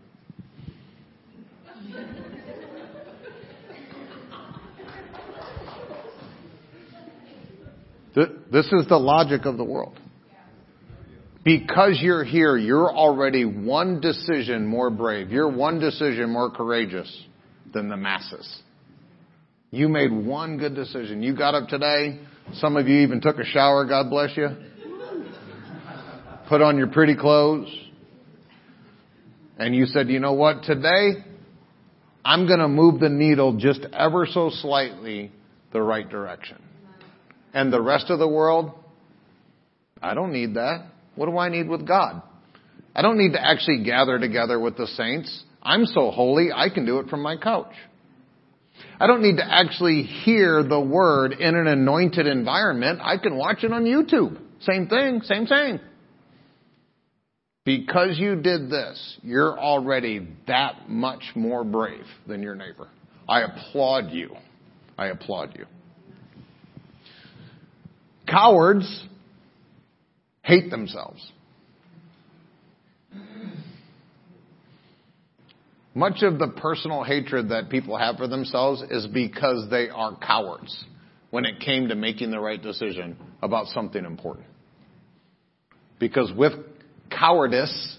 This 8.52 8.66
is 8.72 8.88
the 8.88 8.98
logic 8.98 9.46
of 9.46 9.58
the 9.58 9.64
world. 9.64 9.98
Because 11.44 12.00
you're 12.02 12.24
here, 12.24 12.58
you're 12.58 12.92
already 12.92 13.46
one 13.46 14.02
decision 14.02 14.66
more 14.66 14.90
brave. 14.90 15.32
You're 15.32 15.50
one 15.50 15.80
decision 15.80 16.30
more 16.30 16.52
courageous 16.52 17.26
than 17.74 17.88
the 17.88 17.96
masses. 17.96 18.62
You 19.72 19.88
made 19.88 20.12
one 20.12 20.58
good 20.58 20.76
decision. 20.76 21.24
You 21.24 21.36
got 21.36 21.56
up 21.56 21.70
today. 21.70 22.20
Some 22.56 22.76
of 22.76 22.88
you 22.88 22.98
even 23.02 23.22
took 23.22 23.38
a 23.38 23.46
shower, 23.46 23.86
God 23.86 24.10
bless 24.10 24.36
you. 24.36 24.50
Put 26.50 26.64
on 26.64 26.80
your 26.80 26.88
pretty 26.88 27.16
clothes. 27.16 27.72
And 29.60 29.76
you 29.76 29.86
said, 29.86 30.10
you 30.10 30.20
know 30.20 30.34
what, 30.34 30.64
today 30.64 31.24
I'm 32.26 32.48
going 32.48 32.60
to 32.60 32.68
move 32.68 33.00
the 33.00 33.08
needle 33.10 33.58
just 33.58 33.86
ever 33.94 34.26
so 34.26 34.50
slightly 34.50 35.32
the 35.72 35.82
right 35.82 36.10
direction. 36.10 36.58
And 37.54 37.72
the 37.72 37.80
rest 37.80 38.10
of 38.10 38.18
the 38.18 38.28
world, 38.28 38.72
I 40.02 40.16
don't 40.16 40.34
need 40.34 40.56
that. 40.56 40.88
What 41.14 41.28
do 41.28 41.38
I 41.38 41.50
need 41.50 41.70
with 41.70 41.88
God? 41.88 42.24
I 42.96 43.04
don't 43.04 43.20
need 43.20 43.34
to 43.34 43.46
actually 43.46 43.84
gather 43.84 44.18
together 44.18 44.60
with 44.60 44.76
the 44.76 44.88
saints. 44.88 45.44
I'm 45.62 45.86
so 45.86 46.10
holy, 46.10 46.50
I 46.52 46.70
can 46.70 46.84
do 46.84 46.98
it 46.98 47.10
from 47.10 47.22
my 47.22 47.38
couch. 47.38 47.74
I 49.00 49.06
don't 49.06 49.22
need 49.22 49.38
to 49.38 49.46
actually 49.46 50.02
hear 50.02 50.64
the 50.64 50.80
word 50.80 51.34
in 51.34 51.56
an 51.56 51.68
anointed 51.68 52.26
environment. 52.26 53.02
I 53.04 53.18
can 53.18 53.38
watch 53.38 53.64
it 53.64 53.72
on 53.72 53.84
YouTube. 53.84 54.40
Same 54.62 54.88
thing, 54.88 55.22
same 55.22 55.46
thing. 55.46 55.80
Because 57.70 58.18
you 58.18 58.36
did 58.36 58.72
this, 58.72 59.20
you're 59.22 59.56
already 59.60 60.28
that 60.48 60.90
much 60.90 61.22
more 61.36 61.64
brave 61.64 62.04
than 62.26 62.42
your 62.42 62.56
neighbor. 62.56 62.88
I 63.28 63.42
applaud 63.42 64.10
you. 64.10 64.36
I 64.98 65.10
applaud 65.10 65.56
you. 65.56 65.68
Cowards 68.28 69.06
hate 70.42 70.72
themselves. 70.72 71.32
Much 75.94 76.24
of 76.24 76.40
the 76.40 76.48
personal 76.48 77.04
hatred 77.04 77.50
that 77.50 77.70
people 77.70 77.96
have 78.00 78.16
for 78.16 78.28
themselves 78.28 78.82
is 78.90 79.06
because 79.06 79.70
they 79.70 79.90
are 79.90 80.18
cowards 80.18 80.86
when 81.30 81.46
it 81.46 81.60
came 81.60 81.90
to 81.90 81.94
making 81.94 82.32
the 82.32 82.40
right 82.40 82.64
decision 82.64 83.16
about 83.44 83.68
something 83.68 84.06
important. 84.06 84.48
Because 86.00 86.34
with 86.36 86.54
cowardice 87.10 87.98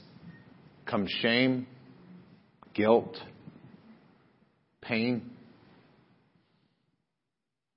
comes 0.86 1.10
shame, 1.20 1.66
guilt, 2.74 3.16
pain. 4.82 5.30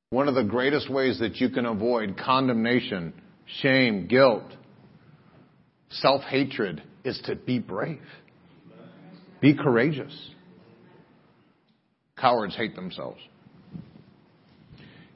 One 0.09 0.27
of 0.27 0.35
the 0.35 0.43
greatest 0.43 0.89
ways 0.89 1.19
that 1.19 1.37
you 1.37 1.49
can 1.49 1.65
avoid 1.65 2.17
condemnation, 2.17 3.13
shame, 3.61 4.07
guilt, 4.07 4.43
self-hatred 5.89 6.81
is 7.03 7.19
to 7.25 7.35
be 7.35 7.59
brave. 7.59 8.01
Be 9.41 9.55
courageous. 9.55 10.13
Cowards 12.17 12.55
hate 12.55 12.75
themselves. 12.75 13.19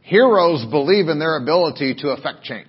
Heroes 0.02 0.66
believe 0.70 1.10
in 1.10 1.20
their 1.20 1.38
ability 1.38 1.96
to 2.00 2.10
affect 2.10 2.44
change. 2.44 2.68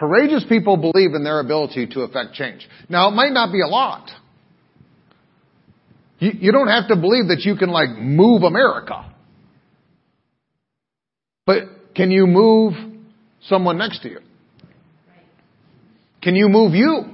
Courageous 0.00 0.46
people 0.48 0.78
believe 0.78 1.12
in 1.14 1.24
their 1.24 1.40
ability 1.40 1.86
to 1.88 2.00
affect 2.00 2.32
change. 2.32 2.66
Now, 2.88 3.08
it 3.08 3.10
might 3.10 3.32
not 3.32 3.52
be 3.52 3.60
a 3.60 3.66
lot. 3.66 4.10
You, 6.18 6.30
you 6.40 6.52
don't 6.52 6.68
have 6.68 6.88
to 6.88 6.96
believe 6.96 7.28
that 7.28 7.40
you 7.40 7.54
can 7.54 7.68
like 7.68 7.90
move 7.90 8.42
America. 8.42 9.12
But 11.44 11.64
can 11.94 12.10
you 12.10 12.26
move 12.26 12.72
someone 13.42 13.76
next 13.76 14.00
to 14.00 14.08
you? 14.08 14.20
Can 16.22 16.34
you 16.34 16.48
move 16.48 16.72
you? 16.72 17.04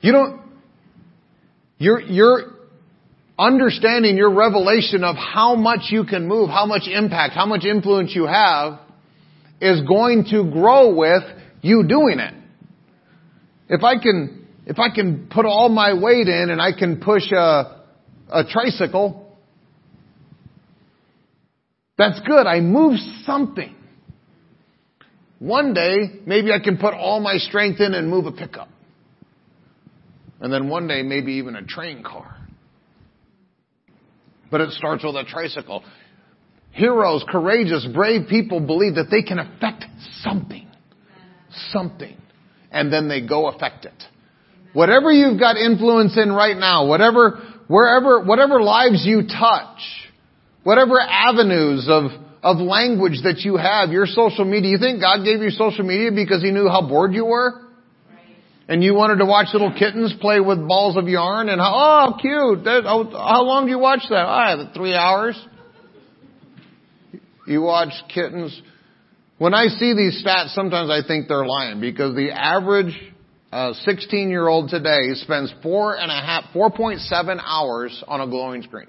You 0.00 0.10
don't, 0.10 0.40
you're, 1.78 2.00
you're 2.00 2.40
understanding 3.38 4.16
your 4.16 4.34
revelation 4.34 5.04
of 5.04 5.14
how 5.14 5.54
much 5.54 5.82
you 5.90 6.02
can 6.02 6.26
move, 6.26 6.48
how 6.48 6.66
much 6.66 6.88
impact, 6.88 7.34
how 7.34 7.46
much 7.46 7.64
influence 7.64 8.10
you 8.12 8.26
have 8.26 8.80
is 9.60 9.82
going 9.82 10.26
to 10.30 10.50
grow 10.50 10.94
with 10.94 11.22
you 11.62 11.84
doing 11.88 12.18
it. 12.18 12.34
If 13.68 13.82
I 13.82 13.98
can 13.98 14.46
if 14.66 14.78
I 14.80 14.92
can 14.92 15.28
put 15.30 15.46
all 15.46 15.68
my 15.68 15.94
weight 15.94 16.26
in 16.26 16.50
and 16.50 16.60
I 16.60 16.72
can 16.76 17.00
push 17.00 17.30
a, 17.30 17.82
a 18.28 18.44
tricycle, 18.50 19.36
that's 21.96 22.20
good. 22.26 22.46
I 22.46 22.60
move 22.60 22.98
something. 23.24 23.74
One 25.38 25.72
day, 25.72 26.20
maybe 26.26 26.50
I 26.50 26.58
can 26.58 26.78
put 26.78 26.94
all 26.94 27.20
my 27.20 27.36
strength 27.36 27.80
in 27.80 27.94
and 27.94 28.10
move 28.10 28.26
a 28.26 28.32
pickup. 28.32 28.68
And 30.40 30.52
then 30.52 30.68
one 30.68 30.88
day, 30.88 31.02
maybe 31.02 31.34
even 31.34 31.54
a 31.54 31.62
train 31.62 32.02
car. 32.02 32.36
But 34.50 34.60
it 34.62 34.72
starts 34.72 35.04
with 35.04 35.14
a 35.14 35.24
tricycle. 35.24 35.84
Heroes, 36.76 37.24
courageous, 37.26 37.88
brave 37.94 38.28
people 38.28 38.60
believe 38.60 38.96
that 38.96 39.06
they 39.10 39.22
can 39.22 39.38
affect 39.38 39.84
something. 40.20 40.68
Something. 41.70 42.18
And 42.70 42.92
then 42.92 43.08
they 43.08 43.26
go 43.26 43.46
affect 43.48 43.86
it. 43.86 43.94
Whatever 44.74 45.10
you've 45.10 45.40
got 45.40 45.56
influence 45.56 46.18
in 46.18 46.30
right 46.30 46.56
now, 46.56 46.86
whatever, 46.86 47.40
wherever, 47.66 48.22
whatever 48.22 48.60
lives 48.60 49.06
you 49.06 49.22
touch, 49.22 49.78
whatever 50.64 51.00
avenues 51.00 51.86
of, 51.88 52.10
of 52.42 52.58
language 52.58 53.22
that 53.24 53.38
you 53.38 53.56
have, 53.56 53.88
your 53.88 54.04
social 54.04 54.44
media, 54.44 54.72
you 54.72 54.78
think 54.78 55.00
God 55.00 55.24
gave 55.24 55.40
you 55.40 55.48
social 55.48 55.82
media 55.82 56.10
because 56.12 56.42
He 56.42 56.50
knew 56.50 56.68
how 56.68 56.86
bored 56.86 57.14
you 57.14 57.24
were? 57.24 57.62
And 58.68 58.84
you 58.84 58.92
wanted 58.92 59.16
to 59.16 59.24
watch 59.24 59.46
little 59.54 59.72
kittens 59.72 60.12
play 60.20 60.40
with 60.40 60.58
balls 60.68 60.98
of 60.98 61.08
yarn 61.08 61.48
and 61.48 61.58
how, 61.58 62.12
oh, 62.12 62.20
cute. 62.20 62.64
That, 62.64 62.82
oh, 62.84 63.08
how 63.12 63.44
long 63.44 63.64
do 63.64 63.70
you 63.70 63.78
watch 63.78 64.02
that? 64.10 64.26
I 64.26 64.52
Oh, 64.52 64.70
three 64.74 64.92
hours. 64.92 65.40
You 67.46 67.62
watch 67.62 67.92
kittens. 68.12 68.60
When 69.38 69.54
I 69.54 69.66
see 69.66 69.94
these 69.94 70.24
stats, 70.24 70.54
sometimes 70.54 70.90
I 70.90 71.06
think 71.06 71.28
they're 71.28 71.46
lying 71.46 71.80
because 71.80 72.14
the 72.14 72.30
average 72.32 72.94
uh, 73.52 73.70
a 73.70 73.74
16 73.74 74.28
year 74.28 74.48
old 74.48 74.70
today 74.70 75.14
spends 75.14 75.54
four 75.62 75.96
and 75.96 76.10
a 76.10 76.14
half, 76.14 76.44
4.7 76.54 77.40
hours 77.42 78.04
on 78.08 78.20
a 78.20 78.26
glowing 78.26 78.62
screen. 78.62 78.88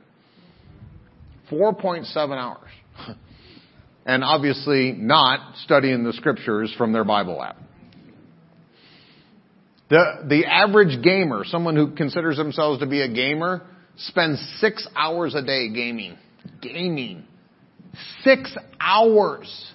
4.7 1.52 2.38
hours. 2.38 2.70
and 4.06 4.24
obviously 4.24 4.94
not 4.94 5.56
studying 5.58 6.04
the 6.04 6.14
scriptures 6.14 6.74
from 6.78 6.92
their 6.92 7.04
Bible 7.04 7.42
app. 7.44 7.58
The, 9.90 10.26
the 10.28 10.46
average 10.46 11.02
gamer, 11.02 11.44
someone 11.46 11.76
who 11.76 11.96
considers 11.96 12.36
themselves 12.36 12.80
to 12.80 12.88
be 12.88 13.02
a 13.02 13.08
gamer, 13.08 13.62
spends 13.98 14.40
six 14.60 14.88
hours 14.96 15.34
a 15.34 15.42
day 15.42 15.70
gaming. 15.70 16.18
Gaming. 16.62 17.26
Six 18.24 18.56
hours. 18.80 19.72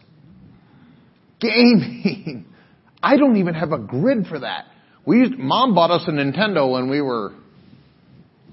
Gaming. 1.41 2.47
I 3.03 3.17
don't 3.17 3.37
even 3.37 3.55
have 3.55 3.73
a 3.73 3.79
grid 3.79 4.27
for 4.27 4.41
that. 4.41 4.67
We 5.05 5.19
used, 5.19 5.37
mom 5.37 5.75
bought 5.75 5.91
us 5.91 6.05
a 6.07 6.13
Nintendo 6.13 6.71
when 6.71 6.89
we 6.89 7.01
were 7.01 7.33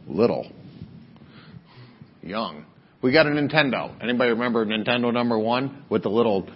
little, 0.08 0.51
young. 2.23 2.65
We 3.01 3.13
got 3.13 3.27
a 3.27 3.29
Nintendo. 3.29 3.95
Anybody 4.01 4.32
remember 4.32 4.65
Nintendo 4.65 5.13
number 5.13 5.38
one 5.38 5.86
with 5.89 6.03
the 6.03 6.10
little, 6.10 6.49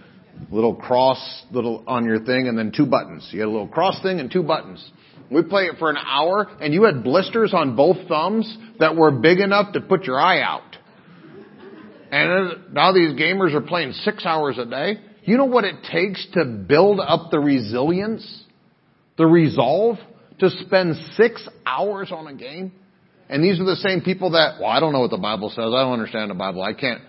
little 0.51 0.75
cross 0.75 1.43
little 1.51 1.83
on 1.87 2.05
your 2.05 2.19
thing 2.25 2.47
and 2.47 2.57
then 2.57 2.71
two 2.75 2.87
buttons. 2.87 3.29
You 3.31 3.41
had 3.41 3.47
a 3.47 3.51
little 3.51 3.67
cross 3.67 4.01
thing 4.01 4.19
and 4.19 4.31
two 4.31 4.43
buttons. 4.43 4.83
We 5.31 5.43
play 5.43 5.63
it 5.65 5.77
for 5.77 5.89
an 5.89 5.97
hour 5.97 6.49
and 6.59 6.73
you 6.73 6.83
had 6.83 7.03
blisters 7.03 7.53
on 7.53 7.75
both 7.75 8.07
thumbs 8.07 8.57
that 8.79 8.95
were 8.95 9.11
big 9.11 9.39
enough 9.39 9.73
to 9.73 9.81
put 9.81 10.03
your 10.03 10.19
eye 10.19 10.41
out. 10.41 10.77
And 12.13 12.75
now 12.75 12.91
these 12.91 13.19
gamers 13.19 13.55
are 13.55 13.61
playing 13.61 13.93
six 13.93 14.23
hours 14.23 14.59
a 14.59 14.65
day. 14.65 14.99
You 15.23 15.35
know 15.35 15.45
what 15.45 15.63
it 15.63 15.77
takes 15.91 16.23
to 16.33 16.45
build 16.45 16.99
up 16.99 17.31
the 17.31 17.39
resilience, 17.39 18.43
the 19.17 19.25
resolve 19.25 19.97
to 20.37 20.51
spend 20.51 20.95
six 21.15 21.47
hours 21.65 22.11
on 22.11 22.27
a 22.27 22.35
game? 22.35 22.71
And 23.29 23.43
these 23.43 23.59
are 23.59 23.63
the 23.63 23.77
same 23.77 24.01
people 24.01 24.31
that, 24.31 24.59
well, 24.61 24.69
I 24.69 24.79
don't 24.79 24.93
know 24.93 24.99
what 24.99 25.09
the 25.09 25.17
Bible 25.17 25.49
says. 25.49 25.57
I 25.57 25.81
don't 25.81 25.93
understand 25.93 26.29
the 26.29 26.35
Bible. 26.35 26.61
I 26.61 26.73
can't. 26.73 27.01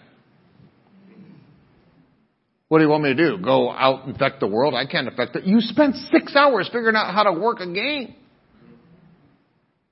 What 2.68 2.78
do 2.78 2.84
you 2.84 2.90
want 2.90 3.02
me 3.02 3.14
to 3.14 3.30
do? 3.30 3.44
Go 3.44 3.70
out 3.70 4.06
and 4.06 4.16
affect 4.16 4.40
the 4.40 4.46
world? 4.46 4.72
I 4.72 4.86
can't 4.86 5.06
affect 5.06 5.36
it. 5.36 5.44
You 5.44 5.60
spent 5.60 5.96
six 5.96 6.34
hours 6.34 6.66
figuring 6.72 6.96
out 6.96 7.12
how 7.12 7.24
to 7.24 7.38
work 7.38 7.60
a 7.60 7.70
game. 7.70 8.14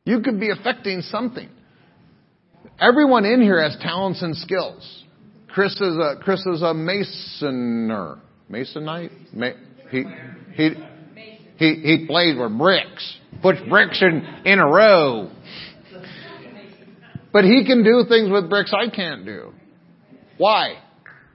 You 0.07 0.21
could 0.21 0.41
be 0.41 0.49
affecting 0.49 1.03
something. 1.03 1.51
Everyone 2.81 3.27
in 3.27 3.43
here 3.43 3.63
has 3.63 3.77
talents 3.83 4.23
and 4.23 4.35
skills. 4.35 5.02
Chris 5.53 5.73
is 5.75 5.97
a 5.97 6.17
Chris 6.21 6.41
is 6.47 6.63
a 6.63 6.75
masoner. 6.75 8.21
Masonite? 8.51 9.11
Ma- 9.35 9.51
he 9.91 10.05
he 10.55 10.71
he 11.59 11.75
he 11.75 12.07
plays 12.07 12.37
with 12.39 12.57
bricks. 12.59 13.19
Puts 13.43 13.59
bricks 13.69 14.01
in 14.03 14.25
in 14.45 14.59
a 14.59 14.67
row. 14.67 15.31
But 17.33 17.45
he 17.45 17.65
can 17.65 17.83
do 17.83 18.05
things 18.09 18.31
with 18.31 18.51
bricks 18.51 18.73
I 18.75 18.95
can't 18.95 19.25
do. 19.25 19.53
Why? 20.37 20.79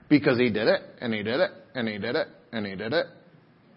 Because 0.08 0.38
he 0.38 0.50
did 0.50 0.68
it, 0.68 0.80
and 1.00 1.12
he 1.12 1.22
did 1.22 1.40
it, 1.40 1.50
and 1.74 1.88
he 1.88 1.98
did 1.98 2.14
it, 2.14 2.28
and 2.52 2.64
he 2.64 2.76
did 2.76 2.92
it. 2.92 3.06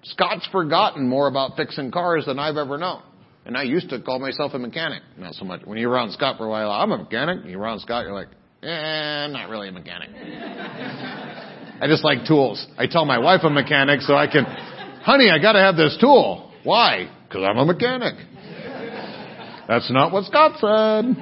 Scott's 0.03 0.47
forgotten 0.51 1.07
more 1.07 1.27
about 1.27 1.55
fixing 1.55 1.91
cars 1.91 2.25
than 2.25 2.39
I've 2.39 2.57
ever 2.57 2.77
known. 2.77 3.01
And 3.45 3.57
I 3.57 3.63
used 3.63 3.89
to 3.89 3.99
call 4.01 4.19
myself 4.19 4.53
a 4.53 4.59
mechanic. 4.59 5.01
Not 5.17 5.33
so 5.33 5.45
much. 5.45 5.61
When 5.65 5.77
you're 5.77 5.89
around 5.89 6.11
Scott 6.11 6.37
for 6.37 6.45
a 6.45 6.49
while, 6.49 6.69
I'm 6.69 6.91
a 6.91 6.97
mechanic. 6.99 7.45
You're 7.45 7.59
around 7.59 7.79
Scott, 7.79 8.05
you're 8.05 8.13
like, 8.13 8.27
eh, 8.63 9.27
not 9.27 9.49
really 9.49 9.69
a 9.69 9.71
mechanic. 9.71 10.09
I 11.81 11.87
just 11.87 12.03
like 12.03 12.25
tools. 12.25 12.65
I 12.77 12.87
tell 12.87 13.05
my 13.05 13.17
wife 13.17 13.41
I'm 13.43 13.57
a 13.57 13.61
mechanic 13.61 14.01
so 14.01 14.13
I 14.13 14.27
can, 14.27 14.45
honey, 14.45 15.29
I 15.29 15.39
gotta 15.39 15.59
have 15.59 15.75
this 15.75 15.97
tool. 15.99 16.51
Why? 16.63 17.09
Because 17.27 17.43
I'm 17.43 17.57
a 17.57 17.65
mechanic. 17.65 18.15
That's 19.67 19.89
not 19.91 20.11
what 20.11 20.25
Scott 20.25 20.59
said. 20.59 21.15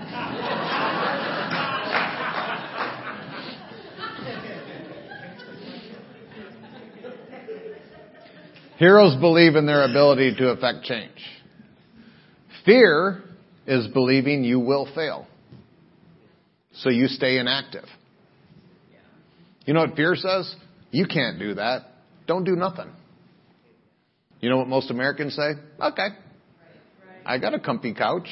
Heroes 8.77 9.15
believe 9.17 9.55
in 9.55 9.65
their 9.65 9.83
ability 9.83 10.35
to 10.37 10.49
affect 10.49 10.83
change. 10.83 11.11
Fear 12.65 13.21
is 13.67 13.87
believing 13.87 14.43
you 14.43 14.59
will 14.59 14.89
fail. 14.95 15.27
So 16.81 16.89
you 16.89 17.07
stay 17.07 17.37
inactive. 17.37 17.85
You 19.65 19.73
know 19.73 19.81
what 19.81 19.95
fear 19.95 20.15
says? 20.15 20.53
You 20.91 21.05
can't 21.05 21.37
do 21.37 21.55
that. 21.55 21.83
Don't 22.25 22.43
do 22.43 22.55
nothing. 22.55 22.89
You 24.39 24.49
know 24.49 24.57
what 24.57 24.67
most 24.67 24.89
Americans 24.89 25.35
say? 25.35 25.51
Okay. 25.81 26.07
I 27.25 27.37
got 27.37 27.53
a 27.53 27.59
comfy 27.59 27.93
couch. 27.93 28.27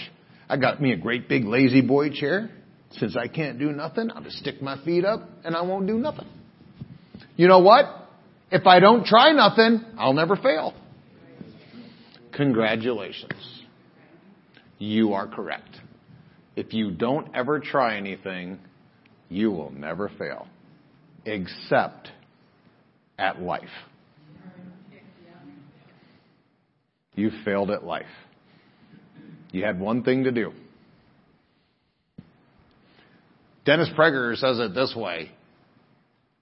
I 0.50 0.58
got 0.58 0.82
me 0.82 0.94
a 0.94 0.98
great 0.98 1.28
big 1.28 1.44
lazy 1.44 1.82
boy 1.82 2.10
chair. 2.10 2.50
Since 2.92 3.18
I 3.18 3.28
can't 3.28 3.60
do 3.60 3.72
nothing, 3.74 4.10
I'll 4.16 4.24
just 4.24 4.38
stick 4.38 4.62
my 4.62 4.82
feet 4.84 5.04
up 5.04 5.28
and 5.44 5.56
I 5.56 5.62
won't 5.62 5.88
do 5.88 5.98
nothing. 5.98 6.28
You 7.36 7.48
know 7.48 7.60
what? 7.60 7.86
If 8.50 8.66
I 8.66 8.80
don't 8.80 9.06
try 9.06 9.34
nothing, 9.34 9.84
I'll 9.98 10.14
never 10.14 10.38
fail. 10.38 10.74
Congratulations. 12.34 13.64
You 14.78 15.14
are 15.14 15.28
correct. 15.28 15.70
If 16.58 16.74
you 16.74 16.90
don't 16.90 17.36
ever 17.36 17.60
try 17.60 17.98
anything, 17.98 18.58
you 19.30 19.52
will 19.52 19.70
never 19.70 20.10
fail. 20.18 20.48
Except 21.24 22.10
at 23.20 23.40
life. 23.40 23.64
You 27.14 27.30
failed 27.46 27.70
at 27.70 27.84
life. 27.84 28.06
You 29.52 29.64
had 29.64 29.80
one 29.80 30.04
thing 30.04 30.24
to 30.24 30.32
do. 30.32 30.52
Dennis 33.64 33.90
Prager 33.96 34.36
says 34.36 34.58
it 34.60 34.74
this 34.74 34.96
way. 34.96 35.32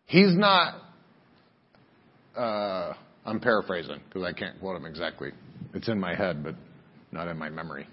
He's 0.05 0.33
not 0.33 0.75
uh, 2.37 2.93
I'm 3.25 3.41
paraphrasing 3.41 3.99
because 4.07 4.23
I 4.23 4.31
can't 4.31 4.59
quote 4.61 4.77
him 4.77 4.85
exactly. 4.85 5.31
It's 5.73 5.89
in 5.89 5.99
my 5.99 6.15
head, 6.15 6.41
but 6.41 6.55
not 7.11 7.27
in 7.27 7.37
my 7.37 7.49
memory. 7.49 7.87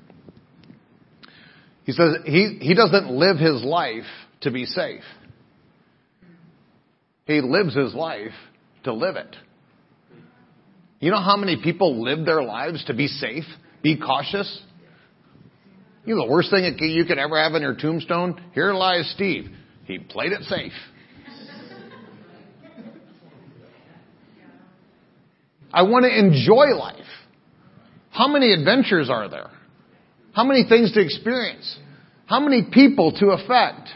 He 1.84 1.92
says 1.92 2.16
he, 2.24 2.58
he 2.60 2.74
doesn't 2.74 3.10
live 3.10 3.38
his 3.38 3.62
life 3.62 4.04
to 4.42 4.50
be 4.50 4.64
safe. 4.64 5.02
He 7.26 7.40
lives 7.40 7.74
his 7.74 7.94
life 7.94 8.32
to 8.84 8.92
live 8.92 9.16
it. 9.16 9.36
You 11.00 11.10
know 11.10 11.20
how 11.20 11.36
many 11.36 11.60
people 11.62 12.02
live 12.02 12.24
their 12.24 12.42
lives 12.42 12.84
to 12.84 12.94
be 12.94 13.08
safe, 13.08 13.44
be 13.82 13.98
cautious? 13.98 14.60
You 16.04 16.16
know 16.16 16.26
the 16.26 16.30
worst 16.30 16.50
thing 16.50 16.64
you 16.78 17.04
could 17.04 17.18
ever 17.18 17.40
have 17.40 17.52
on 17.54 17.62
your 17.62 17.74
tombstone? 17.74 18.40
Here 18.54 18.72
lies 18.72 19.10
Steve. 19.14 19.50
He 19.84 19.98
played 19.98 20.32
it 20.32 20.42
safe. 20.44 20.72
I 25.72 25.82
want 25.82 26.04
to 26.04 26.16
enjoy 26.16 26.76
life. 26.76 26.98
How 28.10 28.28
many 28.28 28.52
adventures 28.52 29.08
are 29.08 29.28
there? 29.28 29.50
How 30.32 30.44
many 30.44 30.64
things 30.68 30.92
to 30.92 31.00
experience? 31.00 31.78
How 32.26 32.40
many 32.40 32.68
people 32.72 33.12
to 33.12 33.30
affect? 33.30 33.88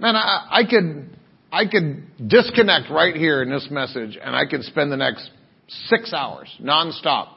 Man, 0.00 0.16
I, 0.16 0.46
I 0.50 0.62
could, 0.68 1.18
I 1.52 1.66
could 1.66 2.28
disconnect 2.28 2.90
right 2.90 3.14
here 3.14 3.42
in 3.42 3.50
this 3.50 3.68
message 3.70 4.18
and 4.22 4.34
I 4.34 4.46
could 4.46 4.62
spend 4.64 4.90
the 4.90 4.96
next 4.96 5.30
six 5.88 6.12
hours 6.12 6.48
nonstop 6.60 7.28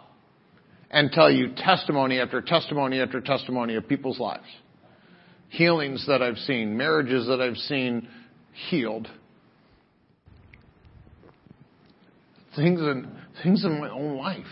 and 0.90 1.12
tell 1.12 1.30
you 1.30 1.54
testimony 1.56 2.20
after 2.20 2.42
testimony 2.42 3.02
after 3.02 3.20
testimony 3.20 3.76
of 3.76 3.88
people's 3.88 4.20
lives. 4.20 4.48
Healings 5.50 6.06
that 6.08 6.22
I've 6.22 6.38
seen, 6.38 6.78
marriages 6.78 7.28
that 7.28 7.42
I've 7.42 7.58
seen 7.58 8.08
healed. 8.70 9.10
Things 12.56 12.80
in, 12.80 13.10
things 13.44 13.66
in 13.66 13.80
my 13.80 13.90
own 13.90 14.18
life 14.18 14.46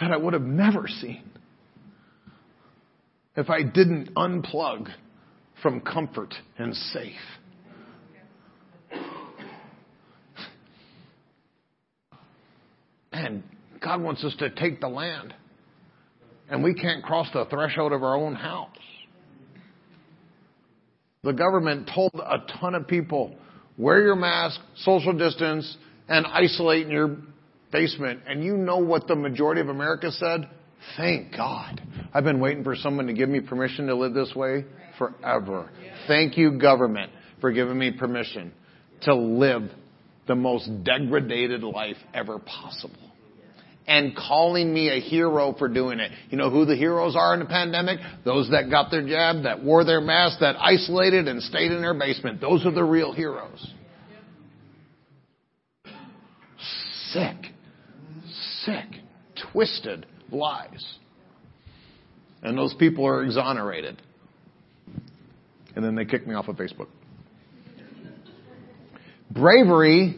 that 0.00 0.10
I 0.10 0.16
would 0.16 0.32
have 0.32 0.42
never 0.42 0.86
seen 0.88 1.30
if 3.36 3.50
I 3.50 3.62
didn't 3.62 4.14
unplug 4.14 4.88
from 5.62 5.80
comfort 5.80 6.34
and 6.58 6.74
safe. 6.74 7.12
And 13.12 13.42
God 13.82 14.02
wants 14.02 14.24
us 14.24 14.34
to 14.38 14.50
take 14.50 14.80
the 14.80 14.88
land. 14.88 15.34
And 16.48 16.62
we 16.62 16.74
can't 16.74 17.02
cross 17.02 17.28
the 17.32 17.46
threshold 17.46 17.92
of 17.92 18.02
our 18.02 18.16
own 18.16 18.34
house. 18.34 18.68
The 21.24 21.32
government 21.32 21.90
told 21.92 22.12
a 22.14 22.38
ton 22.60 22.74
of 22.74 22.86
people, 22.86 23.34
wear 23.76 24.00
your 24.00 24.14
mask, 24.14 24.60
social 24.76 25.12
distance, 25.12 25.76
and 26.08 26.26
isolate 26.26 26.86
in 26.86 26.92
your 26.92 27.16
basement. 27.76 28.20
And 28.26 28.42
you 28.42 28.56
know 28.56 28.78
what 28.78 29.06
the 29.06 29.14
majority 29.14 29.60
of 29.60 29.68
America 29.68 30.10
said? 30.10 30.48
Thank 30.96 31.36
God. 31.36 31.82
I've 32.14 32.24
been 32.24 32.40
waiting 32.40 32.64
for 32.64 32.74
someone 32.74 33.06
to 33.06 33.12
give 33.12 33.28
me 33.28 33.40
permission 33.40 33.86
to 33.88 33.94
live 33.94 34.14
this 34.14 34.32
way 34.34 34.64
forever. 34.98 35.68
Thank 36.06 36.38
you, 36.38 36.58
government, 36.58 37.12
for 37.40 37.52
giving 37.52 37.78
me 37.78 37.90
permission 37.90 38.52
to 39.02 39.14
live 39.14 39.70
the 40.26 40.34
most 40.34 40.70
degraded 40.84 41.62
life 41.62 41.96
ever 42.14 42.38
possible. 42.38 42.96
And 43.86 44.16
calling 44.16 44.72
me 44.72 44.88
a 44.88 44.98
hero 44.98 45.54
for 45.56 45.68
doing 45.68 46.00
it. 46.00 46.10
You 46.30 46.38
know 46.38 46.50
who 46.50 46.64
the 46.64 46.74
heroes 46.74 47.14
are 47.14 47.34
in 47.34 47.40
the 47.40 47.46
pandemic? 47.46 48.00
Those 48.24 48.50
that 48.50 48.70
got 48.70 48.90
their 48.90 49.06
jab, 49.06 49.44
that 49.44 49.62
wore 49.62 49.84
their 49.84 50.00
mask, 50.00 50.40
that 50.40 50.56
isolated 50.58 51.28
and 51.28 51.42
stayed 51.42 51.70
in 51.70 51.82
their 51.82 51.94
basement. 51.94 52.40
Those 52.40 52.64
are 52.64 52.72
the 52.72 52.82
real 52.82 53.12
heroes. 53.12 53.74
sick, 57.16 57.45
sick, 58.66 59.00
twisted 59.52 60.06
lies. 60.30 60.84
And 62.42 62.58
those 62.58 62.74
people 62.74 63.06
are 63.06 63.24
exonerated. 63.24 64.02
And 65.74 65.84
then 65.84 65.94
they 65.94 66.04
kick 66.04 66.26
me 66.26 66.34
off 66.34 66.48
of 66.48 66.56
Facebook. 66.56 66.88
Bravery 69.30 70.16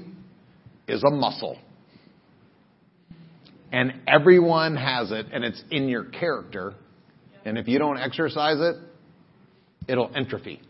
is 0.86 1.02
a 1.04 1.10
muscle. 1.10 1.58
And 3.70 4.00
everyone 4.06 4.76
has 4.76 5.10
it, 5.10 5.26
and 5.32 5.44
it's 5.44 5.62
in 5.70 5.88
your 5.88 6.04
character. 6.04 6.74
And 7.44 7.58
if 7.58 7.68
you 7.68 7.78
don't 7.78 7.98
exercise 7.98 8.58
it, 8.60 8.76
it'll 9.86 10.10
entropy. 10.14 10.60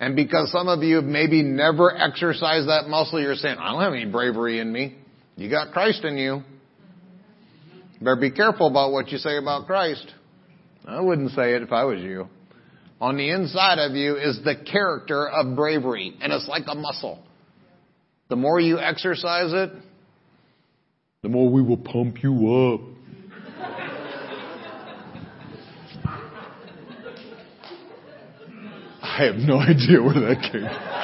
And 0.00 0.16
because 0.16 0.50
some 0.50 0.68
of 0.68 0.82
you 0.82 0.96
have 0.96 1.04
maybe 1.04 1.42
never 1.42 1.96
exercised 1.96 2.68
that 2.68 2.88
muscle, 2.88 3.20
you're 3.20 3.36
saying, 3.36 3.56
I 3.58 3.72
don't 3.72 3.80
have 3.80 3.92
any 3.92 4.06
bravery 4.06 4.58
in 4.58 4.72
me. 4.72 4.96
You 5.36 5.48
got 5.48 5.72
Christ 5.72 6.04
in 6.04 6.16
you. 6.16 6.42
Better 8.00 8.16
be 8.16 8.30
careful 8.30 8.66
about 8.66 8.92
what 8.92 9.10
you 9.10 9.18
say 9.18 9.38
about 9.38 9.66
Christ. 9.66 10.12
I 10.86 11.00
wouldn't 11.00 11.30
say 11.30 11.54
it 11.54 11.62
if 11.62 11.72
I 11.72 11.84
was 11.84 12.00
you. 12.00 12.28
On 13.00 13.16
the 13.16 13.30
inside 13.30 13.78
of 13.78 13.96
you 13.96 14.16
is 14.16 14.40
the 14.44 14.56
character 14.56 15.28
of 15.28 15.56
bravery, 15.56 16.16
and 16.20 16.32
it's 16.32 16.48
like 16.48 16.64
a 16.68 16.74
muscle. 16.74 17.22
The 18.28 18.36
more 18.36 18.60
you 18.60 18.78
exercise 18.78 19.52
it, 19.52 19.70
the 21.22 21.28
more 21.28 21.50
we 21.50 21.62
will 21.62 21.78
pump 21.78 22.22
you 22.22 22.52
up. 22.54 22.93
I 29.16 29.26
have 29.26 29.36
no 29.36 29.60
idea 29.60 30.02
where 30.02 30.14
that 30.14 30.42
came 30.50 30.62
from. 30.62 30.94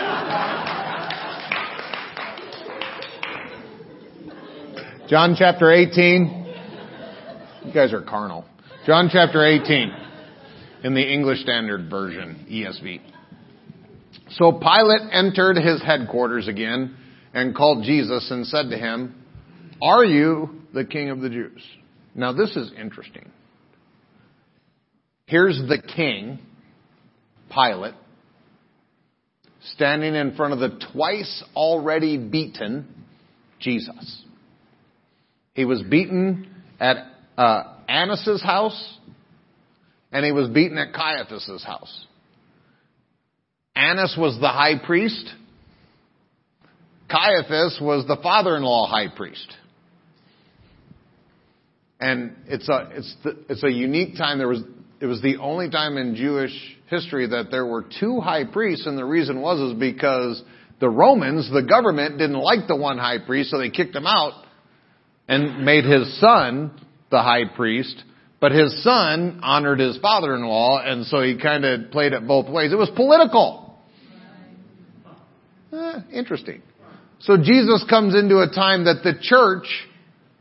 John 5.09 5.37
chapter 5.39 5.71
18. 5.71 6.47
You 7.67 7.73
guys 7.73 7.93
are 7.93 8.03
carnal. 8.03 8.45
John 8.85 9.11
chapter 9.13 9.47
18 9.47 9.93
in 10.83 10.95
the 10.95 11.03
English 11.03 11.39
Standard 11.43 11.89
Version, 11.89 12.47
ESV. 12.51 13.01
So 14.31 14.53
Pilate 14.53 15.03
entered 15.13 15.59
his 15.59 15.81
headquarters 15.81 16.49
again 16.49 16.97
and 17.33 17.55
called 17.55 17.85
Jesus 17.85 18.29
and 18.33 18.45
said 18.45 18.71
to 18.71 18.77
him, 18.77 19.15
Are 19.81 20.05
you 20.05 20.51
the 20.75 20.85
king 20.85 21.11
of 21.11 21.21
the 21.21 21.29
Jews? 21.31 21.63
Now 22.17 22.33
this 22.33 22.57
is 22.57 22.73
interesting. 22.77 23.31
Here's 25.27 25.59
the 25.69 25.81
king 25.81 26.41
Pilate, 27.51 27.95
standing 29.75 30.15
in 30.15 30.35
front 30.35 30.53
of 30.53 30.59
the 30.59 30.81
twice 30.93 31.45
already 31.55 32.17
beaten 32.17 32.95
Jesus. 33.59 34.23
He 35.55 35.65
was 35.65 35.83
beaten 35.83 36.49
at 36.79 36.97
uh, 37.37 37.65
Annas' 37.89 38.43
house, 38.43 38.99
and 40.13 40.25
he 40.25 40.33
was 40.33 40.49
beaten 40.49 40.79
at 40.79 40.95
Caiaphas' 40.95 41.65
house. 41.65 42.07
Annas 43.75 44.17
was 44.19 44.39
the 44.41 44.49
high 44.49 44.79
priest. 44.85 45.29
Caiaphas 47.11 47.79
was 47.81 48.07
the 48.07 48.17
father-in-law 48.23 48.87
high 48.87 49.09
priest. 49.15 49.55
And 51.99 52.37
it's 52.47 52.69
a, 52.69 52.89
it's, 52.93 53.17
the, 53.25 53.37
it's 53.49 53.63
a 53.63 53.71
unique 53.71 54.17
time. 54.17 54.39
There 54.39 54.49
was, 54.49 54.63
it 55.01 55.07
was 55.07 55.23
the 55.23 55.39
only 55.39 55.71
time 55.71 55.97
in 55.97 56.15
Jewish 56.15 56.53
history 56.89 57.27
that 57.27 57.51
there 57.51 57.65
were 57.65 57.87
two 57.99 58.21
high 58.21 58.45
priests, 58.45 58.87
and 58.87 58.99
the 58.99 59.05
reason 59.05 59.41
was 59.41 59.73
is 59.73 59.79
because 59.79 60.43
the 60.79 60.91
Romans, 60.91 61.51
the 61.51 61.63
government, 61.63 62.19
didn't 62.19 62.39
like 62.39 62.69
the 62.69 62.77
one 62.77 62.99
high 62.99 63.19
priest, 63.19 63.51
so 63.51 63.59
they 63.59 63.71
kicked 63.71 63.97
him 63.97 64.07
out 64.07 64.45
and 65.27 65.65
made 65.65 65.85
his 65.85 66.21
son 66.21 66.79
the 67.11 67.23
high 67.23 67.45
priest. 67.57 68.03
But 68.41 68.53
his 68.53 68.83
son 68.83 69.41
honored 69.43 69.81
his 69.81 69.99
father-in-law, 69.99 70.83
and 70.85 71.07
so 71.07 71.23
he 71.23 71.39
kind 71.39 71.65
of 71.65 71.91
played 71.91 72.13
it 72.13 72.27
both 72.27 72.51
ways. 72.51 72.73
It 72.73 72.77
was 72.77 72.91
political. 72.95 73.79
Eh, 75.73 76.01
interesting. 76.13 76.63
So 77.21 77.37
Jesus 77.37 77.85
comes 77.89 78.15
into 78.15 78.41
a 78.41 78.49
time 78.49 78.85
that 78.85 79.03
the 79.03 79.15
church 79.21 79.67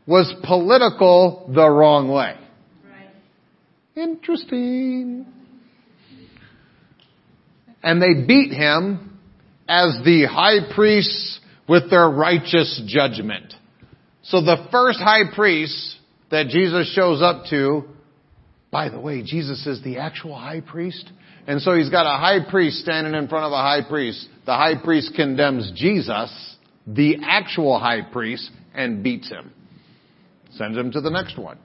was 0.06 0.32
political 0.44 1.50
the 1.54 1.68
wrong 1.68 2.10
way. 2.10 2.36
Interesting 4.02 5.26
and 7.82 8.00
they 8.00 8.26
beat 8.26 8.52
him 8.52 9.18
as 9.68 9.98
the 10.04 10.26
high 10.30 10.72
priests 10.74 11.40
with 11.68 11.90
their 11.90 12.08
righteous 12.08 12.82
judgment. 12.86 13.54
So 14.22 14.42
the 14.42 14.68
first 14.70 14.98
high 14.98 15.32
priest 15.34 15.96
that 16.30 16.48
Jesus 16.48 16.92
shows 16.94 17.22
up 17.22 17.44
to, 17.50 17.84
by 18.70 18.88
the 18.88 19.00
way, 19.00 19.22
Jesus 19.22 19.66
is 19.66 19.82
the 19.82 19.98
actual 19.98 20.36
high 20.36 20.60
priest. 20.60 21.10
And 21.46 21.62
so 21.62 21.74
he's 21.74 21.90
got 21.90 22.06
a 22.06 22.18
high 22.18 22.48
priest 22.50 22.78
standing 22.78 23.14
in 23.14 23.28
front 23.28 23.46
of 23.46 23.52
a 23.52 23.56
high 23.56 23.82
priest. 23.88 24.28
The 24.46 24.54
high 24.54 24.80
priest 24.82 25.12
condemns 25.14 25.72
Jesus, 25.74 26.56
the 26.86 27.18
actual 27.22 27.78
high 27.78 28.02
priest, 28.02 28.50
and 28.74 29.02
beats 29.02 29.28
him. 29.28 29.52
Sends 30.52 30.76
him 30.76 30.92
to 30.92 31.00
the 31.00 31.10
next 31.10 31.38
one. 31.38 31.58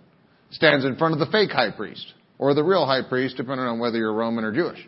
Stands 0.52 0.86
in 0.86 0.96
front 0.96 1.14
of 1.14 1.20
the 1.20 1.32
fake 1.32 1.52
high 1.52 1.72
priest, 1.72 2.14
or 2.38 2.54
the 2.54 2.64
real 2.64 2.86
high 2.86 3.02
priest, 3.08 3.38
depending 3.38 3.66
on 3.66 3.80
whether 3.80 3.98
you're 3.98 4.14
Roman 4.14 4.44
or 4.44 4.52
Jewish 4.52 4.86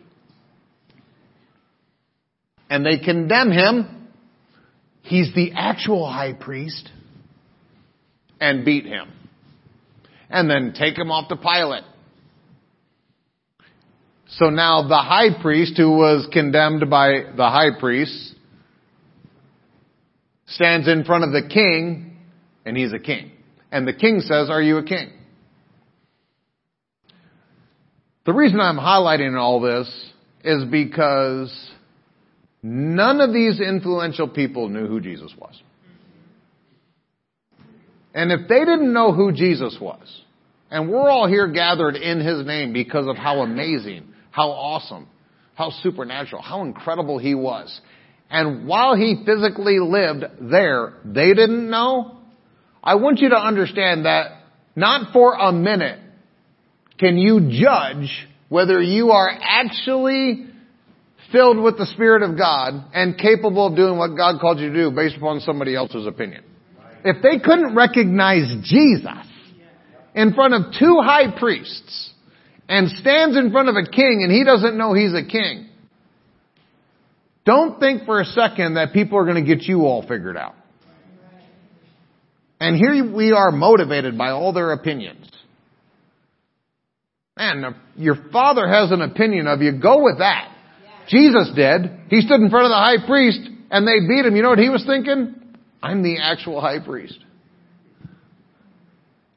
and 2.70 2.86
they 2.86 2.98
condemn 2.98 3.52
him. 3.52 4.08
He's 5.02 5.34
the 5.34 5.54
actual 5.56 6.10
high 6.10 6.34
priest 6.34 6.90
and 8.40 8.66
beat 8.66 8.86
him. 8.86 9.12
And 10.30 10.50
then 10.50 10.74
take 10.78 10.98
him 10.98 11.10
off 11.10 11.30
to 11.30 11.38
Pilate. 11.38 11.86
So 14.30 14.50
now 14.50 14.86
the 14.88 14.98
high 14.98 15.42
priest 15.42 15.78
who 15.78 15.92
was 15.92 16.28
condemned 16.34 16.90
by 16.90 17.24
the 17.36 17.48
high 17.48 17.80
priest 17.80 18.36
stands 20.48 20.88
in 20.90 21.06
front 21.06 21.24
of 21.24 21.32
the 21.32 21.48
king 21.48 22.18
and 22.66 22.76
he's 22.76 22.92
a 22.92 23.00
king. 23.00 23.32
And 23.72 23.88
the 23.88 23.94
king 23.94 24.20
says, 24.20 24.50
are 24.50 24.62
you 24.62 24.78
a 24.78 24.84
king? 24.84 25.12
The 28.28 28.34
reason 28.34 28.60
I'm 28.60 28.78
highlighting 28.78 29.36
all 29.36 29.60
this 29.60 29.88
is 30.44 30.66
because 30.66 31.52
None 32.70 33.22
of 33.22 33.34
these 33.34 33.62
influential 33.62 34.28
people 34.28 34.68
knew 34.68 34.88
who 34.88 35.00
Jesus 35.00 35.34
was. 35.38 35.62
And 38.14 38.32
if 38.32 38.48
they 38.50 38.60
didn't 38.60 38.92
know 38.92 39.14
who 39.14 39.32
Jesus 39.32 39.78
was, 39.80 40.22
and 40.72 40.90
we're 40.90 41.10
all 41.10 41.28
here 41.28 41.48
gathered 41.48 41.96
in 41.96 42.20
His 42.20 42.46
name 42.46 42.74
because 42.74 43.08
of 43.08 43.16
how 43.16 43.40
amazing, 43.40 44.14
how 44.32 44.50
awesome, 44.50 45.08
how 45.56 45.70
supernatural, 45.82 46.42
how 46.42 46.64
incredible 46.64 47.20
He 47.20 47.36
was. 47.36 47.80
And 48.30 48.68
while 48.68 48.96
He 48.96 49.24
physically 49.26 49.80
lived 49.80 50.26
there, 50.42 50.96
they 51.06 51.34
didn't 51.34 51.70
know. 51.70 52.18
I 52.84 52.96
want 52.96 53.20
you 53.20 53.30
to 53.30 53.38
understand 53.38 54.06
that 54.06 54.42
not 54.76 55.14
for 55.14 55.36
a 55.36 55.54
minute 55.54 56.00
can 57.00 57.18
you 57.18 57.50
judge 57.52 58.28
whether 58.50 58.82
you 58.82 59.12
are 59.12 59.30
actually 59.30 60.48
filled 61.32 61.60
with 61.60 61.78
the 61.78 61.86
Spirit 61.88 62.24
of 62.24 62.38
God 62.38 62.74
and 62.94 63.18
capable 63.18 63.68
of 63.68 63.76
doing 63.76 63.98
what 63.98 64.16
God 64.16 64.40
called 64.40 64.60
you 64.60 64.72
to 64.72 64.74
do 64.74 64.92
based 64.92 65.18
upon 65.18 65.42
somebody 65.42 65.76
else's 65.76 66.08
opinion. 66.08 66.44
If 67.04 67.22
they 67.22 67.40
couldn't 67.40 67.76
recognize 67.76 68.48
Jesus 68.64 69.28
in 70.16 70.34
front 70.34 70.54
of 70.54 70.74
two 70.80 71.00
high 71.04 71.38
priests 71.38 72.14
and 72.68 72.90
stands 72.90 73.38
in 73.38 73.52
front 73.52 73.70
of 73.70 73.76
a 73.76 73.90
king 73.90 74.22
and 74.24 74.32
he 74.32 74.44
doesn't 74.44 74.78
know 74.78 74.94
he's 74.94 75.14
a 75.14 75.26
king, 75.26 75.70
don't 77.46 77.80
think 77.80 78.06
for 78.06 78.20
a 78.20 78.26
second 78.26 78.76
that 78.76 78.94
people 78.94 79.18
are 79.18 79.26
going 79.26 79.44
to 79.44 79.56
get 79.56 79.64
you 79.68 79.82
all 79.82 80.02
figured 80.02 80.38
out. 80.38 80.56
And 82.60 82.76
here 82.76 83.14
we 83.14 83.32
are 83.32 83.52
motivated 83.52 84.18
by 84.18 84.32
all 84.32 84.52
their 84.52 84.74
opinions. 84.74 85.30
Man, 87.38 87.76
your 87.96 88.16
father 88.32 88.68
has 88.68 88.92
an 88.92 89.02
opinion 89.02 89.48
of 89.48 89.62
you. 89.62 89.80
Go 89.80 90.04
with 90.04 90.20
that. 90.20 90.54
Jesus 91.08 91.52
did. 91.56 92.00
He 92.10 92.22
stood 92.22 92.42
in 92.42 92.50
front 92.50 92.66
of 92.66 92.70
the 92.70 92.76
high 92.76 93.06
priest 93.06 93.40
and 93.70 93.88
they 93.88 94.00
beat 94.08 94.26
him. 94.26 94.36
You 94.36 94.44
know 94.44 94.50
what 94.50 94.60
he 94.60 94.70
was 94.70 94.84
thinking? 94.86 95.36
I'm 95.82 96.04
the 96.04 96.18
actual 96.20 96.60
high 96.60 96.80
priest. 96.84 97.18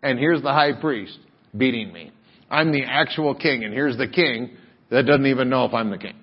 And 0.02 0.18
here's 0.18 0.42
the 0.42 0.52
high 0.52 0.80
priest 0.80 1.18
beating 1.56 1.92
me. 1.92 2.10
I'm 2.50 2.72
the 2.72 2.84
actual 2.84 3.34
king 3.34 3.64
and 3.64 3.72
here's 3.72 3.96
the 3.96 4.08
king 4.08 4.56
that 4.90 5.06
doesn't 5.06 5.26
even 5.26 5.50
know 5.50 5.66
if 5.66 5.74
I'm 5.74 5.90
the 5.90 5.98
king. 5.98 6.16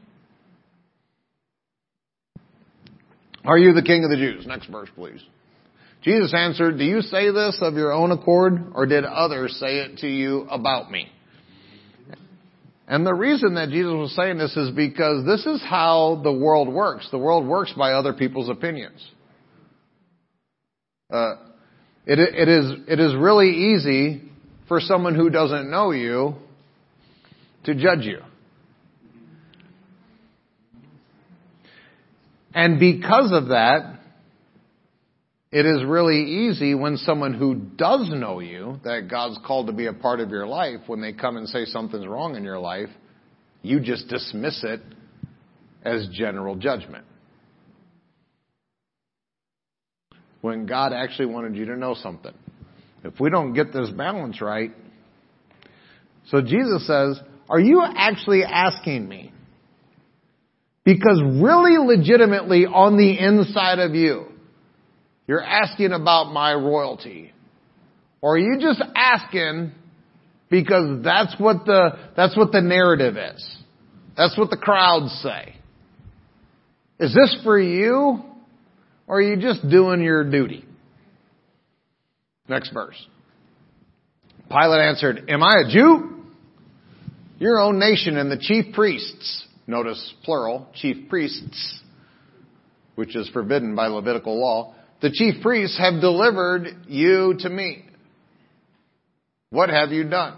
Are 3.45 3.57
you 3.57 3.73
the 3.73 3.84
king 3.84 4.03
of 4.03 4.09
the 4.09 4.17
Jews? 4.17 4.45
Next 4.45 4.67
verse, 4.67 4.89
please. 4.95 5.21
Jesus 6.01 6.34
answered, 6.34 6.78
Do 6.78 6.84
you 6.84 7.01
say 7.01 7.32
this 7.32 7.59
of 7.61 7.75
your 7.75 7.93
own 7.93 8.11
accord, 8.11 8.71
or 8.73 8.86
did 8.86 9.05
others 9.05 9.57
say 9.59 9.80
it 9.80 9.99
to 9.99 10.07
you 10.07 10.41
about 10.49 10.91
me? 10.91 11.07
And 12.88 13.06
the 13.06 13.14
reason 13.14 13.56
that 13.56 13.70
Jesus 13.70 13.92
was 13.92 14.16
saying 14.16 14.38
this 14.38 14.56
is 14.56 14.72
because 14.72 15.26
this 15.26 15.46
is 15.46 15.62
how 15.62 16.22
the 16.24 16.32
world 16.32 16.74
works. 16.74 17.10
The 17.12 17.18
world 17.18 17.46
works 17.46 17.74
by 17.78 17.92
other 17.92 18.14
people's 18.14 18.50
opinions. 18.50 19.06
Uh, 21.12 21.36
it, 22.06 22.20
it 22.20 22.48
is 22.48 22.72
it 22.88 23.00
is 23.00 23.14
really 23.16 23.50
easy 23.50 24.22
for 24.70 24.80
someone 24.80 25.16
who 25.16 25.30
doesn't 25.30 25.70
know 25.70 25.92
you 25.92 26.36
to 27.66 27.76
judge 27.76 28.06
you. 28.06 28.20
And 32.54 32.80
because 32.80 33.32
of 33.34 33.50
that, 33.50 33.97
it 35.58 35.66
is 35.66 35.84
really 35.84 36.22
easy 36.22 36.76
when 36.76 36.97
someone 36.97 37.34
who 37.34 37.55
does 37.55 38.12
know 38.12 38.41
you, 38.41 38.80
that 38.84 39.08
God's 39.10 39.39
called 39.43 39.66
to 39.66 39.74
be 39.74 39.88
a 39.88 39.93
part 39.93 40.20
of 40.20 40.30
your 40.30 40.45
life, 40.45 40.82
when 40.86 41.01
they 41.01 41.14
come 41.14 41.36
and 41.36 41.49
say 41.49 41.66
something's 41.66 42.05
wrong 42.05 42.36
in 42.36 42.43
your 42.43 42.60
life, 42.60 42.89
you 43.64 43.80
just 43.80 44.08
dismiss 44.08 44.64
it 44.64 44.82
as 45.84 46.08
general 46.12 46.55
judgment. 46.58 47.05
When 50.41 50.68
God 50.68 50.93
actually 50.93 51.34
wanted 51.34 51.55
you 51.55 51.66
to 51.66 51.76
know 51.76 51.95
something. 51.95 52.36
If 53.03 53.20
we 53.20 53.32
don't 53.32 53.53
get 53.53 53.74
this 53.74 53.89
balance 53.89 54.39
right, 54.39 54.74
so 56.28 56.39
Jesus 56.39 56.86
says, 56.86 57.20
are 57.49 57.60
you 57.60 57.82
actually 57.84 58.43
asking 58.43 59.10
me? 59.10 59.34
Because 60.84 61.20
really 61.20 61.80
legitimately 61.80 62.68
on 62.68 62.95
the 62.95 63.18
inside 63.20 63.80
of 63.80 63.95
you, 63.95 64.28
you're 65.28 65.43
asking 65.43 65.91
about 65.91 66.32
my 66.32 66.53
royalty. 66.53 67.34
Or 68.21 68.36
are 68.36 68.39
you 68.39 68.57
just 68.59 68.82
asking 68.95 69.73
because 70.49 71.03
that's 71.03 71.36
what 71.38 71.65
the, 71.65 71.97
that's 72.15 72.36
what 72.38 72.51
the 72.51 72.61
narrative 72.61 73.17
is. 73.17 73.57
That's 74.15 74.38
what 74.38 74.49
the 74.49 74.57
crowds 74.57 75.11
say. 75.21 75.55
Is 76.99 77.13
this 77.13 77.38
for 77.43 77.59
you? 77.59 78.23
Or 79.07 79.17
are 79.17 79.21
you 79.21 79.38
just 79.38 79.67
doing 79.69 80.01
your 80.01 80.30
duty? 80.30 80.65
Next 82.47 82.73
verse. 82.73 82.95
Pilate 84.49 84.82
answered, 84.82 85.25
Am 85.30 85.43
I 85.43 85.63
a 85.65 85.71
Jew? 85.71 86.23
Your 87.39 87.59
own 87.59 87.78
nation 87.78 88.17
and 88.17 88.32
the 88.32 88.38
chief 88.38 88.73
priests, 88.73 89.45
notice 89.67 90.13
plural, 90.23 90.67
chief 90.73 91.07
priests, 91.07 91.82
which 92.95 93.15
is 93.15 93.30
forbidden 93.30 93.75
by 93.75 93.88
Levitical 93.88 94.39
law, 94.39 94.73
the 95.02 95.12
chief 95.12 95.41
priests 95.41 95.78
have 95.78 96.02
delivered 96.02 96.68
you 96.88 97.36
to 97.39 97.50
me. 97.50 97.86
What 99.50 99.70
have 99.70 99.91
you 99.91 100.10
done? 100.10 100.38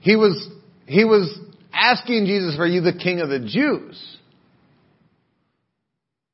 He 0.00 0.16
was, 0.16 0.48
he 0.86 1.04
was 1.04 1.38
asking 1.72 2.26
Jesus, 2.26 2.56
are 2.58 2.66
you 2.66 2.80
the 2.80 2.92
king 2.92 3.20
of 3.20 3.28
the 3.28 3.40
Jews? 3.40 4.18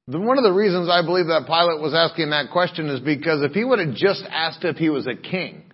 One 0.07 0.39
of 0.39 0.45
the 0.45 0.53
reasons 0.53 0.89
I 0.91 1.03
believe 1.03 1.27
that 1.27 1.45
Pilate 1.47 1.83
was 1.83 1.93
asking 1.93 2.31
that 2.31 2.51
question 2.51 2.89
is 2.89 3.01
because 3.01 3.43
if 3.43 3.53
he 3.53 3.63
would 3.63 3.79
have 3.79 3.95
just 3.95 4.25
asked 4.31 4.65
if 4.65 4.77
he 4.77 4.89
was 4.89 5.07
a 5.07 5.15
king, 5.15 5.65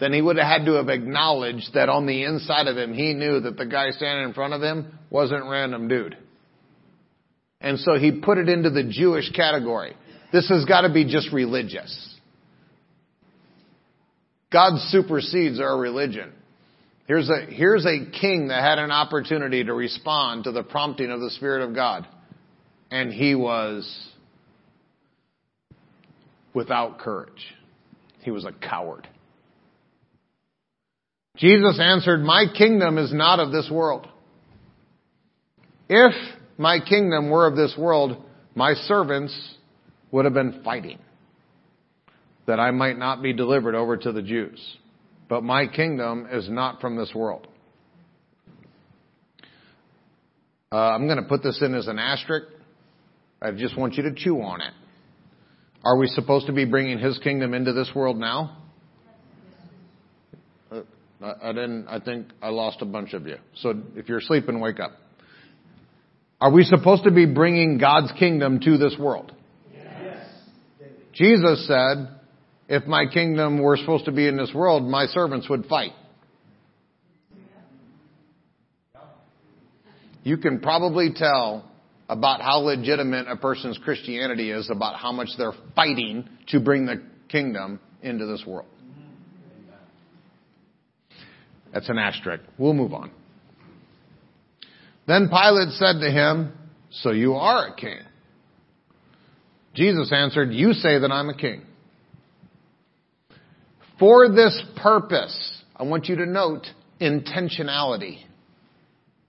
then 0.00 0.12
he 0.12 0.20
would 0.20 0.38
have 0.38 0.46
had 0.46 0.66
to 0.66 0.72
have 0.72 0.88
acknowledged 0.88 1.74
that 1.74 1.88
on 1.88 2.06
the 2.06 2.24
inside 2.24 2.66
of 2.66 2.76
him, 2.76 2.94
he 2.94 3.14
knew 3.14 3.38
that 3.40 3.56
the 3.56 3.66
guy 3.66 3.90
standing 3.90 4.26
in 4.26 4.34
front 4.34 4.54
of 4.54 4.62
him 4.62 4.98
wasn't 5.08 5.44
random 5.44 5.86
dude. 5.86 6.16
And 7.60 7.78
so 7.78 7.98
he 7.98 8.12
put 8.12 8.38
it 8.38 8.48
into 8.48 8.70
the 8.70 8.84
Jewish 8.84 9.30
category. 9.32 9.94
This 10.32 10.48
has 10.48 10.64
got 10.64 10.82
to 10.82 10.92
be 10.92 11.04
just 11.04 11.32
religious. 11.32 12.18
God 14.52 14.78
supersedes 14.88 15.60
our 15.60 15.78
religion. 15.78 16.32
Here's 17.06 17.28
a, 17.28 17.46
here's 17.48 17.84
a 17.84 18.10
king 18.20 18.48
that 18.48 18.62
had 18.62 18.78
an 18.78 18.90
opportunity 18.90 19.64
to 19.64 19.74
respond 19.74 20.44
to 20.44 20.52
the 20.52 20.62
prompting 20.62 21.10
of 21.10 21.20
the 21.20 21.30
Spirit 21.30 21.68
of 21.68 21.74
God. 21.74 22.06
And 22.90 23.12
he 23.12 23.34
was 23.34 24.08
without 26.54 26.98
courage. 26.98 27.46
He 28.20 28.30
was 28.30 28.44
a 28.44 28.52
coward. 28.52 29.08
Jesus 31.36 31.80
answered, 31.80 32.20
My 32.20 32.44
kingdom 32.56 32.98
is 32.98 33.12
not 33.12 33.40
of 33.40 33.52
this 33.52 33.68
world. 33.70 34.06
If 35.88 36.12
my 36.60 36.78
kingdom 36.78 37.30
were 37.30 37.46
of 37.46 37.56
this 37.56 37.74
world, 37.78 38.22
my 38.54 38.74
servants 38.74 39.34
would 40.12 40.26
have 40.26 40.34
been 40.34 40.60
fighting 40.62 40.98
that 42.46 42.60
I 42.60 42.70
might 42.70 42.98
not 42.98 43.22
be 43.22 43.32
delivered 43.32 43.74
over 43.74 43.96
to 43.96 44.12
the 44.12 44.20
Jews. 44.20 44.60
But 45.26 45.42
my 45.42 45.66
kingdom 45.66 46.28
is 46.30 46.50
not 46.50 46.82
from 46.82 46.98
this 46.98 47.12
world. 47.14 47.46
Uh, 50.70 50.76
I'm 50.76 51.06
going 51.06 51.16
to 51.16 51.26
put 51.26 51.42
this 51.42 51.62
in 51.62 51.74
as 51.74 51.86
an 51.86 51.98
asterisk. 51.98 52.48
I 53.40 53.52
just 53.52 53.78
want 53.78 53.94
you 53.94 54.02
to 54.02 54.14
chew 54.14 54.42
on 54.42 54.60
it. 54.60 54.74
Are 55.82 55.96
we 55.96 56.08
supposed 56.08 56.46
to 56.48 56.52
be 56.52 56.66
bringing 56.66 56.98
His 56.98 57.18
kingdom 57.20 57.54
into 57.54 57.72
this 57.72 57.90
world 57.94 58.18
now? 58.18 58.58
Uh, 60.70 60.82
I 61.42 61.52
didn't. 61.52 61.88
I 61.88 62.00
think 62.00 62.26
I 62.42 62.50
lost 62.50 62.82
a 62.82 62.84
bunch 62.84 63.14
of 63.14 63.26
you. 63.26 63.36
So 63.54 63.72
if 63.96 64.10
you're 64.10 64.20
sleeping, 64.20 64.60
wake 64.60 64.78
up. 64.78 64.92
Are 66.40 66.50
we 66.50 66.64
supposed 66.64 67.04
to 67.04 67.10
be 67.10 67.26
bringing 67.26 67.78
God's 67.78 68.12
kingdom 68.18 68.60
to 68.60 68.78
this 68.78 68.96
world? 68.98 69.32
Yes. 69.72 70.26
Jesus 71.12 71.66
said, 71.66 72.08
if 72.68 72.86
my 72.86 73.04
kingdom 73.12 73.60
were 73.60 73.76
supposed 73.76 74.06
to 74.06 74.12
be 74.12 74.26
in 74.26 74.36
this 74.36 74.52
world, 74.54 74.84
my 74.84 75.06
servants 75.06 75.48
would 75.50 75.66
fight. 75.66 75.92
You 80.22 80.36
can 80.36 80.60
probably 80.60 81.10
tell 81.14 81.68
about 82.08 82.40
how 82.40 82.58
legitimate 82.58 83.26
a 83.28 83.36
person's 83.36 83.78
Christianity 83.78 84.50
is 84.50 84.70
about 84.70 84.96
how 84.96 85.12
much 85.12 85.28
they're 85.38 85.54
fighting 85.74 86.28
to 86.48 86.60
bring 86.60 86.86
the 86.86 87.02
kingdom 87.28 87.80
into 88.02 88.26
this 88.26 88.44
world. 88.46 88.68
That's 91.72 91.88
an 91.88 91.98
asterisk. 91.98 92.42
We'll 92.58 92.74
move 92.74 92.92
on. 92.92 93.10
Then 95.10 95.28
Pilate 95.28 95.70
said 95.70 95.98
to 96.02 96.08
him, 96.08 96.52
So 96.92 97.10
you 97.10 97.34
are 97.34 97.66
a 97.66 97.74
king. 97.74 97.98
Jesus 99.74 100.12
answered, 100.12 100.52
You 100.52 100.72
say 100.72 101.00
that 101.00 101.10
I'm 101.10 101.28
a 101.28 101.36
king. 101.36 101.62
For 103.98 104.28
this 104.28 104.62
purpose, 104.76 105.62
I 105.74 105.82
want 105.82 106.06
you 106.06 106.14
to 106.14 106.26
note 106.26 106.64
intentionality. 107.00 108.18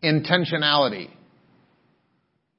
Intentionality. 0.03 1.09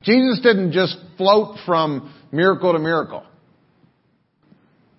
Jesus 0.03 0.41
didn't 0.43 0.73
just 0.73 0.97
float 1.17 1.59
from 1.65 2.13
miracle 2.33 2.73
to 2.73 2.81
miracle. 2.81 3.23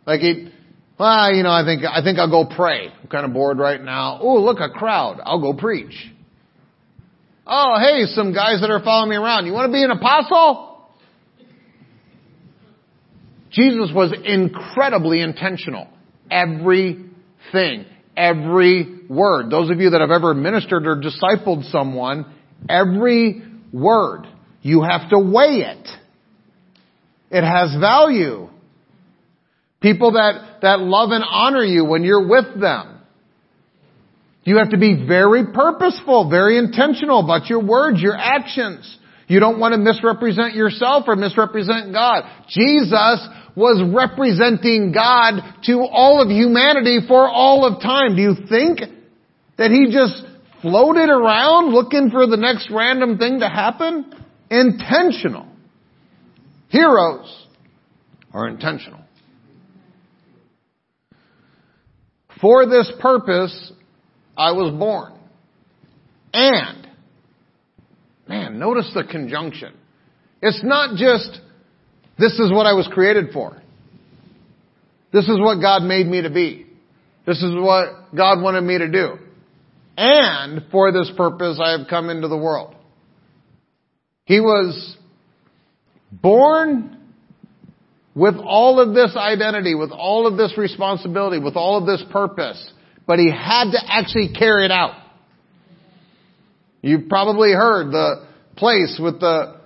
Like 0.08 0.22
he, 0.22 0.50
well, 0.98 1.36
you 1.36 1.44
know, 1.44 1.52
I 1.52 1.66
think, 1.66 1.84
I 1.84 2.02
think 2.02 2.20
I'll 2.20 2.32
go 2.32 2.56
pray. 2.56 2.88
I'm 2.88 3.10
kind 3.10 3.26
of 3.26 3.34
bored 3.34 3.58
right 3.58 3.82
now. 3.82 4.20
Oh, 4.22 4.36
look, 4.36 4.62
a 4.62 4.70
crowd. 4.70 5.20
I'll 5.26 5.42
go 5.42 5.54
preach. 5.54 6.13
Oh, 7.46 7.78
hey, 7.80 8.06
some 8.14 8.34
guys 8.34 8.62
that 8.62 8.70
are 8.70 8.82
following 8.82 9.10
me 9.10 9.16
around. 9.18 9.46
You 9.46 9.54
want 9.54 9.70
to 9.70 9.74
be 9.74 9.84
an 9.84 9.92
apostle? 9.92 10.88
Jesus 13.52 13.92
was 13.94 14.14
incredibly 14.24 15.22
intentional. 15.22 15.88
Everything. 16.32 17.86
Every 18.16 19.02
word. 19.10 19.50
Those 19.50 19.70
of 19.70 19.80
you 19.80 19.92
that 19.92 20.02
have 20.02 20.12
ever 20.12 20.34
ministered 20.34 20.88
or 20.88 20.96
discipled 20.96 21.70
someone, 21.70 22.34
every 22.70 23.44
word. 23.72 24.26
You 24.62 24.82
have 24.84 25.10
to 25.10 25.20
weigh 25.20 25.66
it. 25.66 25.88
It 27.30 27.44
has 27.44 27.76
value. 27.80 28.50
People 29.82 30.14
that, 30.14 30.60
that 30.62 30.80
love 30.80 31.10
and 31.12 31.24
honor 31.28 31.64
you 31.64 31.84
when 31.84 32.04
you're 32.04 32.28
with 32.28 32.60
them. 32.60 32.93
You 34.44 34.58
have 34.58 34.72
to 34.72 34.78
be 34.78 35.06
very 35.08 35.54
purposeful, 35.54 36.30
very 36.30 36.58
intentional 36.58 37.22
about 37.22 37.48
your 37.50 37.64
words, 37.64 38.02
your 38.02 38.18
actions. 38.18 38.98
You 39.28 39.40
don't 39.40 39.58
want 39.58 39.74
to 39.74 39.78
misrepresent 39.78 40.54
yourself 40.54 41.06
or 41.08 41.16
misrepresent 41.16 41.94
God. 41.94 42.24
Jesus 42.50 43.28
was 43.56 43.82
representing 43.94 44.92
God 44.92 45.42
to 45.64 45.80
all 45.90 46.22
of 46.22 46.30
humanity 46.30 47.00
for 47.08 47.28
all 47.28 47.66
of 47.66 47.82
time. 47.82 48.16
Do 48.16 48.22
you 48.22 48.36
think 48.50 48.80
that 49.58 49.72
he 49.72 49.92
just 49.92 50.26
floated 50.62 51.10
around 51.10 51.74
looking 51.74 52.10
for 52.10 52.28
the 52.28 52.38
next 52.38 52.70
random 52.70 53.18
thing 53.18 53.40
to 53.40 53.48
happen? 53.48 54.14
Intentional. 54.50 55.48
Heroes 56.70 57.48
are 58.34 58.48
intentional. 58.50 59.00
For 62.42 62.66
this 62.66 62.92
purpose, 63.00 63.72
I 64.38 64.52
was 64.52 64.74
born. 64.78 65.14
And, 66.34 66.88
man, 68.28 68.60
notice 68.60 68.90
the 68.94 69.04
conjunction. 69.04 69.74
It's 70.42 70.62
not 70.64 70.98
just, 70.98 71.40
this 72.18 72.34
is 72.40 72.52
what 72.52 72.66
I 72.66 72.74
was 72.74 72.90
created 72.92 73.28
for. 73.32 73.62
This 75.12 75.26
is 75.26 75.40
what 75.40 75.62
God 75.62 75.84
made 75.84 76.08
me 76.08 76.24
to 76.24 76.30
be. 76.30 76.66
This 77.26 77.38
is 77.38 77.54
what 77.56 78.16
God 78.16 78.42
wanted 78.42 78.62
me 78.62 78.80
to 78.80 78.92
do. 78.92 79.20
And 79.96 80.66
for 80.72 80.92
this 80.92 81.12
purpose 81.16 81.60
I 81.64 81.78
have 81.78 81.88
come 81.88 82.10
into 82.10 82.28
the 82.28 82.38
world. 82.38 82.76
He 84.26 84.40
was 84.40 84.98
born 86.12 86.98
with 88.16 88.36
all 88.36 88.80
of 88.80 88.96
this 88.96 89.16
identity, 89.16 89.76
with 89.76 89.92
all 89.92 90.28
of 90.28 90.38
this 90.38 90.58
responsibility, 90.58 91.40
with 91.40 91.56
all 91.56 91.78
of 91.78 91.86
this 91.86 92.04
purpose 92.12 92.72
but 93.06 93.20
he 93.20 93.30
had 93.30 93.72
to 93.72 93.80
actually 93.86 94.34
carry 94.34 94.66
it 94.66 94.72
out. 94.72 94.96
You've 96.82 97.08
probably 97.08 97.52
heard 97.52 97.92
the 97.92 98.28
place 98.56 99.00
with 99.02 99.20
the 99.20 99.62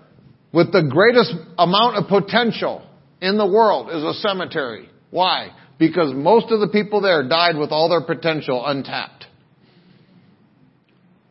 with 0.53 0.71
the 0.71 0.83
greatest 0.83 1.33
amount 1.57 1.97
of 1.97 2.07
potential 2.07 2.87
in 3.21 3.37
the 3.37 3.45
world 3.45 3.89
is 3.89 4.03
a 4.03 4.13
cemetery. 4.13 4.89
Why? 5.11 5.49
Because 5.77 6.13
most 6.13 6.51
of 6.51 6.59
the 6.59 6.67
people 6.67 7.01
there 7.01 7.27
died 7.27 7.57
with 7.57 7.71
all 7.71 7.89
their 7.89 8.01
potential 8.01 8.65
untapped. 8.65 9.25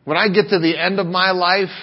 When 0.05 0.17
I 0.17 0.29
get 0.29 0.49
to 0.49 0.59
the 0.59 0.77
end 0.77 0.99
of 0.99 1.07
my 1.07 1.31
life, 1.31 1.73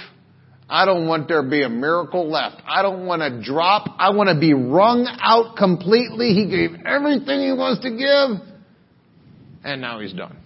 I 0.69 0.87
don't 0.87 1.07
want 1.07 1.29
there 1.29 1.43
to 1.43 1.49
be 1.49 1.63
a 1.63 1.69
miracle 1.69 2.31
left. 2.31 2.63
I 2.67 2.81
don't 2.81 3.05
want 3.05 3.21
to 3.21 3.43
drop. 3.43 3.87
I 3.99 4.11
want 4.11 4.31
to 4.31 4.39
be 4.39 4.55
wrung 4.55 5.07
out 5.21 5.57
completely. 5.57 6.31
He 6.31 6.49
gave 6.49 6.71
everything 6.87 7.41
he 7.41 7.53
wants 7.53 7.83
to 7.83 7.91
give, 7.91 8.54
and 9.65 9.81
now 9.81 10.01
he's 10.01 10.13
done. 10.13 10.37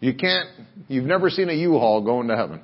You 0.00 0.14
can't, 0.14 0.48
you've 0.88 1.04
never 1.04 1.28
seen 1.28 1.50
a 1.50 1.52
U-Haul 1.52 2.02
going 2.02 2.28
to 2.28 2.36
heaven. 2.36 2.62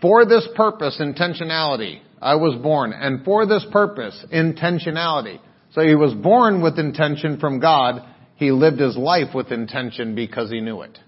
For 0.00 0.24
this 0.24 0.46
purpose, 0.54 1.00
intentionality, 1.00 2.00
I 2.20 2.36
was 2.36 2.58
born. 2.62 2.92
And 2.92 3.24
for 3.24 3.46
this 3.46 3.64
purpose, 3.70 4.18
intentionality. 4.32 5.38
So 5.72 5.82
he 5.82 5.94
was 5.94 6.14
born 6.14 6.62
with 6.62 6.78
intention 6.78 7.38
from 7.38 7.60
God. 7.60 8.02
He 8.36 8.50
lived 8.50 8.80
his 8.80 8.96
life 8.96 9.34
with 9.34 9.50
intention 9.50 10.14
because 10.14 10.50
he 10.50 10.60
knew 10.60 10.82
it. 10.82 10.98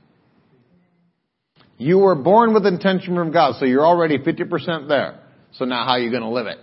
You 1.78 1.98
were 1.98 2.14
born 2.14 2.54
with 2.54 2.66
intention 2.66 3.14
from 3.14 3.32
God, 3.32 3.56
so 3.58 3.66
you're 3.66 3.84
already 3.84 4.18
50% 4.18 4.88
there. 4.88 5.20
So 5.52 5.66
now 5.66 5.84
how 5.84 5.92
are 5.92 5.98
you 5.98 6.10
going 6.10 6.22
to 6.22 6.30
live 6.30 6.46
it? 6.46 6.58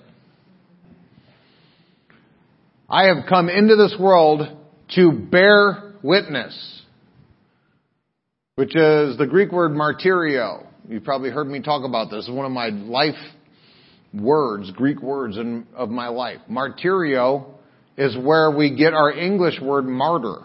I 2.93 3.05
have 3.05 3.25
come 3.27 3.49
into 3.49 3.75
this 3.75 3.95
world 3.99 4.47
to 4.93 5.11
bear 5.11 5.95
witness, 6.03 6.83
which 8.53 8.75
is 8.75 9.17
the 9.17 9.25
Greek 9.27 9.51
word 9.51 9.71
martyrio. 9.71 10.67
You've 10.87 11.03
probably 11.03 11.31
heard 11.31 11.47
me 11.47 11.59
talk 11.59 11.83
about 11.85 12.11
this. 12.11 12.27
It's 12.27 12.29
one 12.29 12.45
of 12.45 12.51
my 12.51 12.67
life 12.67 13.15
words, 14.13 14.69
Greek 14.69 15.01
words 15.01 15.37
in, 15.37 15.65
of 15.75 15.89
my 15.89 16.09
life. 16.09 16.37
Martyrio 16.47 17.55
is 17.97 18.15
where 18.15 18.51
we 18.51 18.75
get 18.75 18.93
our 18.93 19.11
English 19.11 19.59
word 19.59 19.85
martyr. 19.85 20.43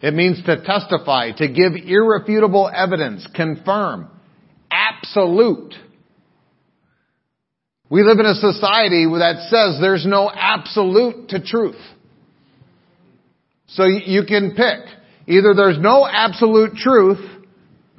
It 0.00 0.14
means 0.14 0.42
to 0.46 0.64
testify, 0.64 1.32
to 1.32 1.46
give 1.46 1.72
irrefutable 1.74 2.70
evidence, 2.74 3.28
confirm, 3.34 4.08
absolute. 4.70 5.74
We 7.94 8.02
live 8.02 8.18
in 8.18 8.26
a 8.26 8.34
society 8.34 9.06
that 9.06 9.46
says 9.50 9.78
there's 9.80 10.04
no 10.04 10.28
absolute 10.28 11.28
to 11.28 11.40
truth. 11.40 11.78
So 13.68 13.84
you 13.84 14.24
can 14.26 14.56
pick. 14.56 14.80
Either 15.28 15.54
there's 15.54 15.78
no 15.78 16.04
absolute 16.04 16.74
truth 16.74 17.20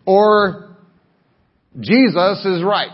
or 0.06 0.76
Jesus 1.80 2.44
is 2.44 2.62
right. 2.62 2.92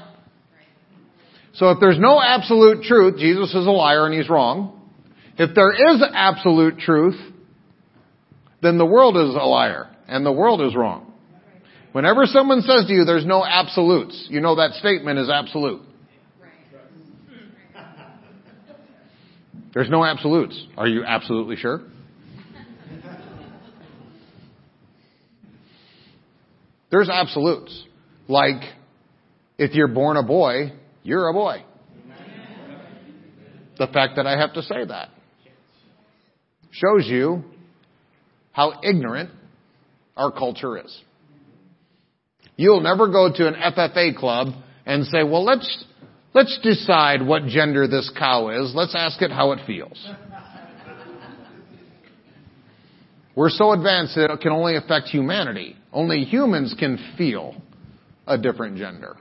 So 1.56 1.72
if 1.72 1.80
there's 1.80 1.98
no 1.98 2.22
absolute 2.22 2.84
truth, 2.84 3.18
Jesus 3.18 3.50
is 3.50 3.66
a 3.66 3.72
liar 3.72 4.06
and 4.06 4.14
he's 4.14 4.30
wrong. 4.30 4.80
If 5.40 5.56
there 5.56 5.72
is 5.72 6.04
absolute 6.14 6.78
truth, 6.78 7.20
then 8.62 8.78
the 8.78 8.86
world 8.86 9.18
is 9.18 9.34
a 9.34 9.48
liar 9.48 9.90
and 10.08 10.24
the 10.24 10.32
world 10.32 10.62
is 10.62 10.76
wrong. 10.76 11.12
Whenever 11.94 12.28
someone 12.28 12.62
says 12.62 12.86
to 12.86 12.94
you 12.94 13.06
there's 13.06 13.26
no 13.26 13.44
absolutes, 13.44 14.28
you 14.30 14.40
know 14.40 14.58
that 14.58 14.74
statement 14.74 15.18
is 15.18 15.32
absolute. 15.32 15.82
There's 19.74 19.90
no 19.90 20.04
absolutes. 20.04 20.68
Are 20.78 20.88
you 20.88 21.04
absolutely 21.04 21.56
sure? 21.56 21.82
There's 26.92 27.10
absolutes. 27.10 27.86
Like, 28.28 28.64
if 29.58 29.74
you're 29.74 29.88
born 29.88 30.18
a 30.18 30.24
boy, 30.24 30.74
you're 31.04 31.30
a 31.30 31.34
boy. 31.34 31.64
The 33.78 33.88
fact 33.88 34.18
that 34.18 34.28
I 34.28 34.38
have 34.38 34.54
to 34.54 34.62
say 34.62 34.86
that 34.86 35.10
shows 36.72 37.08
you 37.08 37.44
how 38.52 38.80
ignorant 38.84 39.30
our 40.18 40.32
culture 40.32 40.78
is. 40.78 41.02
You'll 42.58 42.82
never 42.82 43.08
go 43.08 43.32
to 43.34 43.48
an 43.48 43.56
FFA 43.56 44.16
club 44.16 44.50
and 44.86 45.06
say, 45.06 45.24
well, 45.24 45.44
let's, 45.44 45.86
let's 46.34 46.58
decide 46.64 47.26
what 47.26 47.46
gender 47.46 47.88
this 47.88 48.12
cow 48.18 48.50
is. 48.50 48.74
Let's 48.76 48.96
ask 48.96 49.22
it 49.22 49.32
how 49.32 49.52
it 49.52 49.60
feels. 49.66 49.98
We're 53.36 53.50
so 53.50 53.72
advanced 53.72 54.16
that 54.16 54.30
it 54.30 54.42
can 54.42 54.52
only 54.52 54.76
affect 54.76 55.08
humanity. 55.08 55.78
Only 55.94 56.24
humans 56.24 56.76
can 56.78 57.14
feel 57.18 57.56
a 58.28 58.38
different 58.38 58.78
gender. 58.78 59.16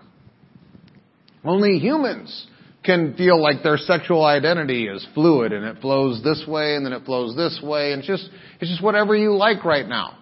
Only 1.45 1.79
humans 1.79 2.47
can 2.85 3.15
feel 3.15 3.41
like 3.41 3.63
their 3.63 3.77
sexual 3.77 4.25
identity 4.25 4.89
is 4.89 5.07
fluid 5.15 5.53
and 5.53 5.65
it 5.65 5.81
flows 5.81 6.23
this 6.25 6.45
way 6.47 6.77
and 6.77 6.85
then 6.85 6.93
it 6.93 7.05
flows 7.05 7.37
this 7.37 7.61
way 7.63 7.93
and 7.93 8.01
it's 8.01 8.09
just, 8.09 8.29
it's 8.61 8.71
just 8.71 8.83
whatever 8.83 9.15
you 9.15 9.37
like 9.37 9.65
right 9.65 9.87
now. 9.87 10.17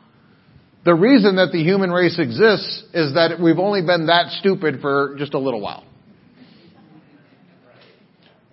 The 0.85 0.95
reason 0.95 1.37
that 1.37 1.51
the 1.53 1.63
human 1.63 1.91
race 1.91 2.19
exists 2.19 2.85
is 2.95 3.15
that 3.15 3.39
we've 3.41 3.59
only 3.59 3.83
been 3.83 4.07
that 4.07 4.31
stupid 4.39 4.81
for 4.81 5.17
just 5.19 5.35
a 5.35 5.39
little 5.39 5.61
while. 5.61 5.85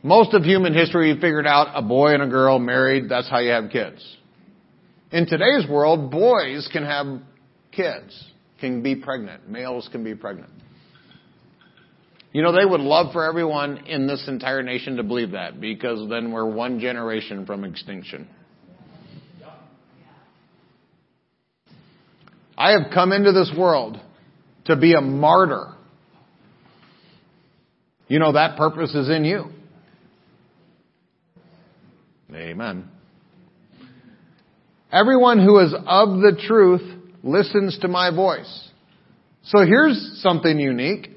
Most 0.05 0.35
of 0.35 0.43
human 0.43 0.75
history 0.75 1.09
you 1.09 1.15
figured 1.15 1.47
out 1.47 1.69
a 1.73 1.81
boy 1.81 2.13
and 2.13 2.21
a 2.21 2.27
girl 2.27 2.59
married, 2.59 3.09
that's 3.09 3.27
how 3.27 3.39
you 3.39 3.49
have 3.49 3.71
kids. 3.71 4.05
In 5.11 5.25
today's 5.25 5.67
world, 5.67 6.11
boys 6.11 6.69
can 6.71 6.83
have 6.83 7.07
kids, 7.71 8.23
can 8.59 8.83
be 8.83 8.95
pregnant. 8.95 9.49
Males 9.49 9.89
can 9.91 10.03
be 10.03 10.13
pregnant. 10.13 10.51
You 12.33 12.43
know, 12.43 12.51
they 12.51 12.65
would 12.65 12.81
love 12.81 13.13
for 13.13 13.27
everyone 13.27 13.77
in 13.87 14.05
this 14.05 14.23
entire 14.27 14.61
nation 14.61 14.97
to 14.97 15.03
believe 15.03 15.31
that 15.31 15.59
because 15.59 16.07
then 16.07 16.31
we're 16.31 16.53
one 16.53 16.79
generation 16.79 17.47
from 17.47 17.63
extinction. 17.63 18.27
I 22.55 22.73
have 22.73 22.91
come 22.93 23.11
into 23.11 23.31
this 23.31 23.51
world 23.57 23.99
to 24.65 24.75
be 24.75 24.93
a 24.93 25.01
martyr. 25.01 25.73
You 28.07 28.19
know, 28.19 28.33
that 28.33 28.55
purpose 28.55 28.93
is 28.93 29.09
in 29.09 29.25
you. 29.25 29.45
Amen. 32.35 32.89
Everyone 34.91 35.39
who 35.43 35.59
is 35.59 35.73
of 35.73 36.19
the 36.19 36.37
truth 36.47 36.81
listens 37.23 37.79
to 37.79 37.87
my 37.87 38.13
voice. 38.13 38.69
So 39.43 39.65
here's 39.65 40.19
something 40.21 40.59
unique. 40.59 41.09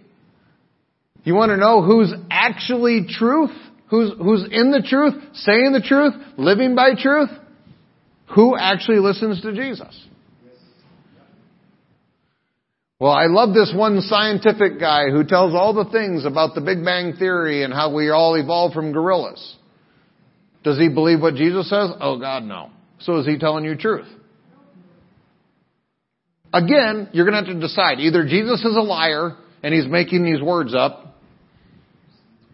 You 1.24 1.34
want 1.34 1.50
to 1.50 1.56
know 1.56 1.82
who's 1.82 2.12
actually 2.30 3.06
truth? 3.08 3.50
Who's, 3.90 4.12
who's 4.18 4.44
in 4.50 4.70
the 4.70 4.86
truth, 4.86 5.14
saying 5.34 5.72
the 5.72 5.80
truth, 5.80 6.14
living 6.36 6.74
by 6.74 6.90
truth? 6.96 7.30
Who 8.34 8.56
actually 8.56 8.98
listens 8.98 9.40
to 9.42 9.52
Jesus? 9.52 10.06
Well, 13.00 13.12
I 13.12 13.26
love 13.26 13.54
this 13.54 13.72
one 13.74 14.00
scientific 14.02 14.78
guy 14.78 15.10
who 15.10 15.24
tells 15.24 15.54
all 15.54 15.72
the 15.72 15.90
things 15.90 16.24
about 16.24 16.54
the 16.54 16.60
Big 16.60 16.84
Bang 16.84 17.14
Theory 17.14 17.62
and 17.64 17.72
how 17.72 17.94
we 17.94 18.10
all 18.10 18.34
evolved 18.34 18.74
from 18.74 18.92
gorillas. 18.92 19.56
Does 20.68 20.78
he 20.78 20.90
believe 20.90 21.22
what 21.22 21.34
Jesus 21.34 21.70
says? 21.70 21.92
Oh 21.98 22.18
God, 22.18 22.44
no. 22.44 22.68
So 23.00 23.16
is 23.20 23.26
he 23.26 23.38
telling 23.38 23.64
you 23.64 23.74
truth? 23.74 24.06
Again, 26.52 27.08
you're 27.14 27.24
going 27.24 27.42
to 27.42 27.50
have 27.50 27.58
to 27.58 27.66
decide. 27.66 28.00
Either 28.00 28.26
Jesus 28.26 28.60
is 28.60 28.76
a 28.76 28.82
liar 28.82 29.34
and 29.62 29.72
he's 29.72 29.86
making 29.86 30.24
these 30.24 30.42
words 30.42 30.74
up, 30.74 31.16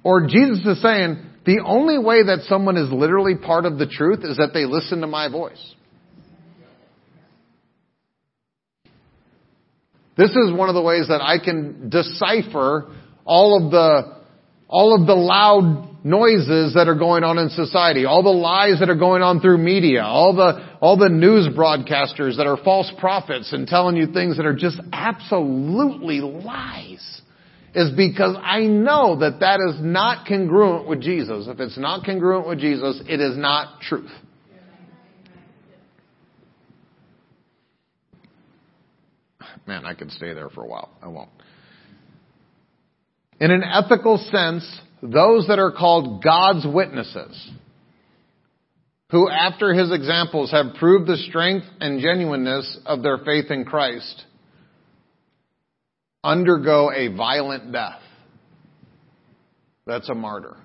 or 0.05 0.29
Jesus 0.29 0.65
is 0.65 0.81
saying, 0.81 1.27
the 1.45 1.61
only 1.67 1.99
way 1.99 2.23
that 2.23 2.45
someone 2.49 2.77
is 2.77 2.89
literally 2.93 3.35
part 3.35 3.67
of 3.67 3.79
the 3.79 3.87
truth 3.87 4.21
is 4.23 4.37
that 4.37 4.51
they 4.55 4.65
listen 4.65 5.01
to 5.01 5.09
my 5.09 5.29
voice. 5.29 5.75
This 10.17 10.31
is 10.31 10.53
one 10.53 10.69
of 10.69 10.77
the 10.77 10.83
ways 10.83 11.09
that 11.09 11.21
I 11.21 11.45
can 11.45 11.91
decipher 11.91 12.95
all 13.25 13.65
of 13.65 13.73
the, 13.73 14.24
all 14.75 15.01
of 15.01 15.07
the 15.07 15.15
loud 15.15 16.05
noises 16.05 16.75
that 16.75 16.89
are 16.89 16.97
going 16.97 17.23
on 17.23 17.39
in 17.39 17.49
society, 17.49 18.07
all 18.07 18.25
the 18.25 18.29
lies 18.29 18.81
that 18.81 18.91
are 18.91 18.97
going 18.97 19.23
on 19.23 19.39
through 19.39 19.57
media, 19.57 20.03
all 20.03 20.35
the, 20.35 20.69
all 20.81 20.97
the 20.97 21.09
news 21.09 21.47
broadcasters 21.57 22.39
that 22.39 22.49
are 22.49 22.57
false 22.57 22.91
prophets 22.99 23.53
and 23.53 23.69
telling 23.69 23.95
you 23.95 24.09
things 24.13 24.37
that 24.37 24.45
are 24.45 24.55
just 24.55 24.81
absolutely 24.93 26.19
lies 26.21 27.23
is 27.73 27.93
because 27.97 28.37
I 28.43 28.63
know 28.63 29.21
that 29.21 29.39
that 29.39 29.61
is 29.61 29.81
not 29.81 30.27
congruent 30.27 30.89
with 30.89 31.01
Jesus. 31.01 31.47
If 31.47 31.61
it's 31.61 31.79
not 31.79 32.05
congruent 32.05 32.49
with 32.49 32.59
Jesus, 32.59 33.01
it 33.09 33.21
is 33.21 33.39
not 33.39 33.81
truth. 33.81 34.11
Man, 39.69 39.87
I 39.87 39.95
could 39.95 40.11
stay 40.11 40.35
there 40.35 40.51
for 40.51 40.65
a 40.65 40.67
while. 40.67 40.91
I 41.01 41.07
won't. 41.07 41.31
In 43.45 43.51
an 43.51 43.63
ethical 43.63 44.17
sense, 44.17 44.67
those 45.03 45.49
that 45.49 45.59
are 45.59 45.71
called 45.71 46.25
God's 46.25 46.67
witnesses, 46.67 47.51
who 49.11 49.29
after 49.29 49.75
his 49.75 49.93
examples 49.93 50.51
have 50.51 50.77
proved 50.79 51.07
the 51.07 51.19
strength 51.19 51.67
and 51.79 52.01
genuineness 52.01 52.79
of 52.87 53.03
their 53.03 53.19
faith 53.19 53.51
in 53.51 53.67
Christ, 53.67 54.25
undergo 56.25 56.91
a 56.91 57.15
violent 57.15 57.71
death. 57.71 58.01
That's 59.87 60.09
a 60.09 60.15
martyr. 60.15 60.57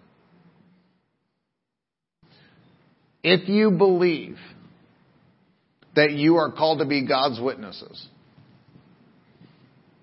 If 3.25 3.49
you 3.49 3.71
believe 3.71 4.37
that 5.97 6.11
you 6.11 6.37
are 6.37 6.53
called 6.53 6.79
to 6.79 6.85
be 6.85 7.05
God's 7.05 7.41
witnesses, 7.41 8.07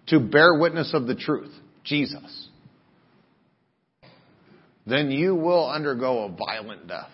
to 0.09 0.21
bear 0.21 0.59
witness 0.59 0.93
of 0.93 1.07
the 1.07 1.15
truth, 1.15 1.55
Jesus, 1.83 2.46
then 4.87 5.11
you 5.11 5.35
will 5.35 5.69
undergo 5.69 6.25
a 6.25 6.29
violent 6.29 6.87
death. 6.87 7.11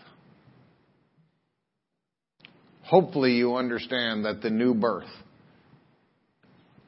Hopefully 2.83 3.33
you 3.33 3.57
understand 3.57 4.27
that 4.27 4.43
the 4.43 4.51
new 4.51 4.75
birth, 4.75 5.09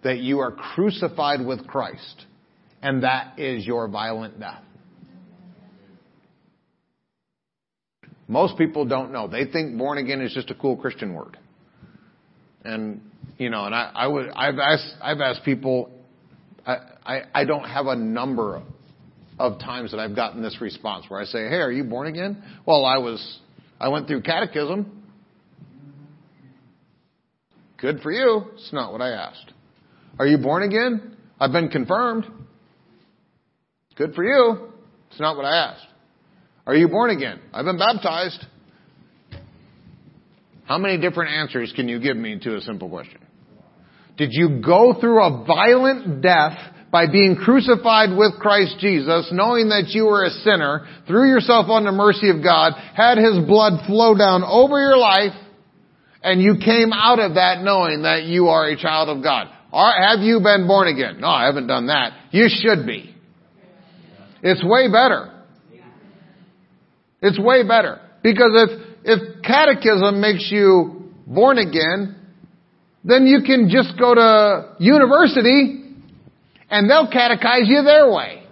that 0.02 0.18
you 0.18 0.40
are 0.40 0.52
crucified 0.52 1.44
with 1.44 1.66
Christ, 1.66 2.26
and 2.82 3.02
that 3.02 3.38
is 3.38 3.66
your 3.66 3.88
violent 3.88 4.38
death. 4.38 4.62
Most 8.28 8.58
people 8.58 8.84
don't 8.84 9.12
know. 9.12 9.28
They 9.28 9.46
think 9.46 9.78
born 9.78 9.98
again 9.98 10.20
is 10.20 10.32
just 10.34 10.50
a 10.50 10.54
cool 10.54 10.76
Christian 10.76 11.14
word. 11.14 11.38
And, 12.64 13.00
you 13.38 13.50
know, 13.50 13.64
and 13.64 13.74
I, 13.74 13.90
I 13.94 14.06
would, 14.06 14.28
I've 14.30 14.58
asked, 14.58 14.94
I've 15.02 15.20
asked 15.20 15.44
people, 15.44 15.90
I, 16.66 16.76
I, 17.04 17.20
I 17.34 17.44
don't 17.44 17.64
have 17.64 17.86
a 17.86 17.96
number 17.96 18.62
of 19.38 19.58
times 19.58 19.90
that 19.90 19.98
I've 19.98 20.14
gotten 20.14 20.42
this 20.42 20.60
response 20.60 21.06
where 21.08 21.20
I 21.20 21.24
say, 21.24 21.48
hey, 21.48 21.56
are 21.56 21.72
you 21.72 21.84
born 21.84 22.06
again? 22.06 22.42
Well, 22.66 22.84
I 22.84 22.98
was, 22.98 23.38
I 23.80 23.88
went 23.88 24.06
through 24.06 24.22
catechism. 24.22 25.02
Good 27.78 28.00
for 28.00 28.12
you. 28.12 28.44
It's 28.54 28.72
not 28.72 28.92
what 28.92 29.00
I 29.00 29.10
asked. 29.10 29.52
Are 30.18 30.26
you 30.26 30.38
born 30.38 30.62
again? 30.62 31.16
I've 31.40 31.52
been 31.52 31.68
confirmed. 31.68 32.24
Good 33.96 34.14
for 34.14 34.24
you. 34.24 34.68
It's 35.10 35.20
not 35.20 35.36
what 35.36 35.44
I 35.44 35.56
asked. 35.56 35.86
Are 36.66 36.74
you 36.74 36.88
born 36.88 37.10
again? 37.10 37.40
I've 37.52 37.64
been 37.64 37.78
baptized. 37.78 38.44
How 40.64 40.78
many 40.78 40.98
different 40.98 41.32
answers 41.32 41.72
can 41.76 41.88
you 41.88 42.00
give 42.00 42.16
me 42.16 42.38
to 42.40 42.56
a 42.56 42.60
simple 42.60 42.88
question? 42.88 43.20
Did 44.16 44.30
you 44.32 44.60
go 44.64 44.94
through 44.98 45.22
a 45.22 45.44
violent 45.44 46.22
death 46.22 46.56
by 46.94 47.08
being 47.10 47.34
crucified 47.34 48.16
with 48.16 48.38
Christ 48.38 48.76
Jesus, 48.78 49.28
knowing 49.32 49.70
that 49.70 49.88
you 49.88 50.04
were 50.04 50.22
a 50.22 50.30
sinner, 50.30 50.86
threw 51.08 51.28
yourself 51.28 51.66
on 51.68 51.82
the 51.82 51.90
mercy 51.90 52.30
of 52.30 52.40
God, 52.40 52.74
had 52.94 53.18
His 53.18 53.44
blood 53.48 53.84
flow 53.88 54.16
down 54.16 54.44
over 54.44 54.78
your 54.78 54.96
life, 54.96 55.34
and 56.22 56.40
you 56.40 56.54
came 56.64 56.92
out 56.92 57.18
of 57.18 57.34
that 57.34 57.64
knowing 57.64 58.02
that 58.02 58.22
you 58.22 58.46
are 58.46 58.68
a 58.68 58.76
child 58.76 59.08
of 59.08 59.24
God? 59.24 59.48
Or 59.72 59.90
have 59.90 60.20
you 60.20 60.38
been 60.38 60.68
born 60.68 60.86
again? 60.86 61.18
No, 61.18 61.26
I 61.26 61.46
haven't 61.46 61.66
done 61.66 61.88
that. 61.88 62.12
You 62.30 62.46
should 62.48 62.86
be. 62.86 63.12
It's 64.44 64.62
way 64.62 64.86
better. 64.86 65.34
It's 67.22 67.40
way 67.40 67.66
better. 67.66 68.02
Because 68.22 68.52
if, 68.54 68.70
if 69.02 69.42
catechism 69.42 70.20
makes 70.20 70.48
you 70.48 71.10
born 71.26 71.58
again, 71.58 72.14
then 73.02 73.26
you 73.26 73.40
can 73.44 73.68
just 73.68 73.98
go 73.98 74.14
to 74.14 74.76
university 74.78 75.80
and 76.70 76.88
they'll 76.88 77.08
catechize 77.08 77.66
you 77.66 77.82
their 77.82 78.10
way. 78.10 78.42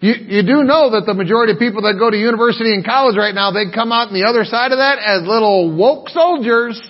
You, 0.00 0.12
you 0.12 0.42
do 0.42 0.62
know 0.62 0.90
that 0.92 1.04
the 1.06 1.14
majority 1.14 1.54
of 1.54 1.58
people 1.58 1.82
that 1.82 1.96
go 1.98 2.10
to 2.10 2.16
university 2.16 2.74
and 2.74 2.84
college 2.84 3.16
right 3.16 3.34
now, 3.34 3.50
they 3.50 3.64
come 3.74 3.92
out 3.92 4.08
on 4.08 4.14
the 4.14 4.28
other 4.28 4.44
side 4.44 4.72
of 4.72 4.78
that 4.78 4.98
as 4.98 5.26
little 5.26 5.74
woke 5.74 6.10
soldiers. 6.10 6.80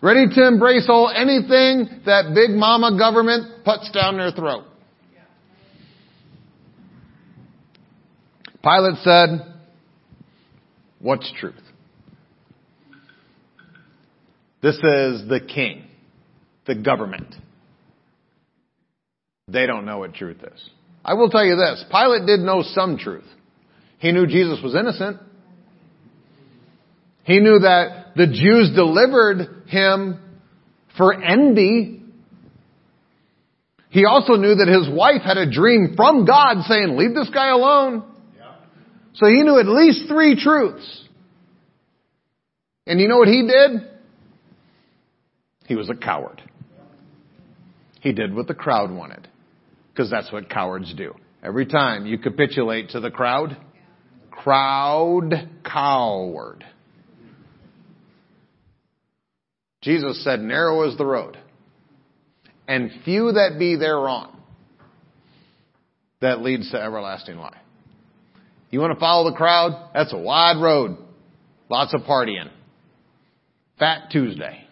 Ready 0.00 0.26
to 0.34 0.46
embrace 0.46 0.86
all 0.88 1.08
anything 1.08 2.02
that 2.06 2.34
big 2.34 2.50
mama 2.50 2.98
government 2.98 3.64
puts 3.64 3.90
down 3.90 4.16
their 4.16 4.30
throat. 4.30 4.64
Pilate 8.62 8.98
said, 9.02 9.54
What's 11.00 11.32
truth? 11.38 11.54
This 14.60 14.74
is 14.74 15.28
the 15.28 15.40
king, 15.40 15.84
the 16.66 16.74
government. 16.74 17.34
They 19.48 19.66
don't 19.66 19.86
know 19.86 19.98
what 19.98 20.14
truth 20.14 20.38
is. 20.42 20.70
I 21.04 21.14
will 21.14 21.30
tell 21.30 21.44
you 21.44 21.56
this 21.56 21.84
Pilate 21.90 22.26
did 22.26 22.40
know 22.40 22.62
some 22.62 22.98
truth. 22.98 23.24
He 23.98 24.12
knew 24.12 24.26
Jesus 24.26 24.60
was 24.62 24.74
innocent. 24.74 25.18
He 27.24 27.40
knew 27.40 27.58
that 27.60 28.12
the 28.16 28.26
Jews 28.26 28.70
delivered 28.74 29.64
him 29.68 30.20
for 30.96 31.12
envy. 31.12 32.02
He 33.90 34.04
also 34.04 34.34
knew 34.34 34.54
that 34.54 34.68
his 34.68 34.88
wife 34.94 35.22
had 35.22 35.36
a 35.36 35.50
dream 35.50 35.94
from 35.96 36.24
God 36.24 36.62
saying, 36.62 36.96
leave 36.96 37.14
this 37.14 37.30
guy 37.32 37.48
alone. 37.48 38.04
So 39.14 39.26
he 39.26 39.42
knew 39.42 39.58
at 39.58 39.66
least 39.66 40.08
three 40.08 40.40
truths. 40.40 41.04
And 42.86 43.00
you 43.00 43.08
know 43.08 43.18
what 43.18 43.28
he 43.28 43.46
did? 43.46 43.90
He 45.66 45.74
was 45.74 45.90
a 45.90 45.94
coward. 45.94 46.40
He 48.00 48.12
did 48.12 48.34
what 48.34 48.46
the 48.46 48.54
crowd 48.54 48.90
wanted. 48.90 49.28
Because 49.98 50.12
that's 50.12 50.30
what 50.30 50.48
cowards 50.48 50.94
do. 50.94 51.12
Every 51.42 51.66
time 51.66 52.06
you 52.06 52.18
capitulate 52.18 52.90
to 52.90 53.00
the 53.00 53.10
crowd, 53.10 53.56
crowd 54.30 55.48
coward. 55.64 56.64
Jesus 59.82 60.22
said, 60.22 60.38
narrow 60.38 60.88
is 60.88 60.96
the 60.96 61.04
road, 61.04 61.36
and 62.68 62.92
few 63.04 63.32
that 63.32 63.56
be 63.58 63.74
thereon 63.74 64.40
that 66.20 66.42
leads 66.42 66.70
to 66.70 66.80
everlasting 66.80 67.38
life. 67.38 67.56
You 68.70 68.78
want 68.78 68.92
to 68.94 69.00
follow 69.00 69.28
the 69.28 69.36
crowd? 69.36 69.90
That's 69.94 70.12
a 70.12 70.18
wide 70.18 70.62
road. 70.62 70.96
Lots 71.68 71.92
of 71.92 72.02
partying. 72.02 72.50
Fat 73.80 74.10
Tuesday. 74.12 74.64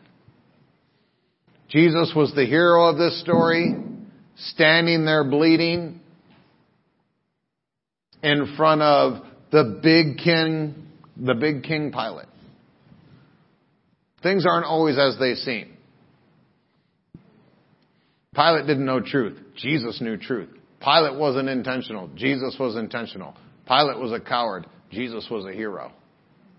Jesus 1.68 2.12
was 2.14 2.32
the 2.36 2.46
hero 2.46 2.84
of 2.84 2.96
this 2.96 3.20
story, 3.22 3.74
standing 4.37 5.05
there 5.05 5.24
bleeding 5.24 6.01
in 8.22 8.55
front 8.57 8.82
of 8.82 9.22
the 9.51 9.80
big 9.82 10.18
king, 10.18 10.89
the 11.16 11.34
big 11.34 11.62
king 11.62 11.93
Pilate. 11.93 12.26
Things 14.22 14.45
aren't 14.47 14.66
always 14.66 14.99
as 14.99 15.18
they 15.18 15.34
seem. 15.34 15.76
Pilate 18.34 18.66
didn't 18.66 18.84
know 18.84 19.01
truth. 19.01 19.39
Jesus 19.57 20.01
knew 20.01 20.16
truth. 20.16 20.51
Pilate 20.80 21.18
wasn't 21.18 21.49
intentional. 21.49 22.09
Jesus 22.14 22.57
was 22.59 22.76
intentional. 22.76 23.34
Pilate 23.66 23.99
was 23.99 24.12
a 24.12 24.20
coward. 24.20 24.66
Jesus 24.91 25.26
was 25.30 25.47
a 25.47 25.53
hero. 25.53 25.93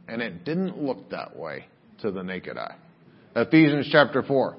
And 0.08 0.22
it 0.22 0.44
didn't 0.44 0.82
look 0.82 1.10
that 1.12 1.36
way 1.36 1.66
to 2.00 2.12
the 2.12 2.24
naked 2.24 2.58
eye. 2.58 2.76
Ephesians 3.36 3.88
chapter 3.92 4.24
4. 4.24 4.58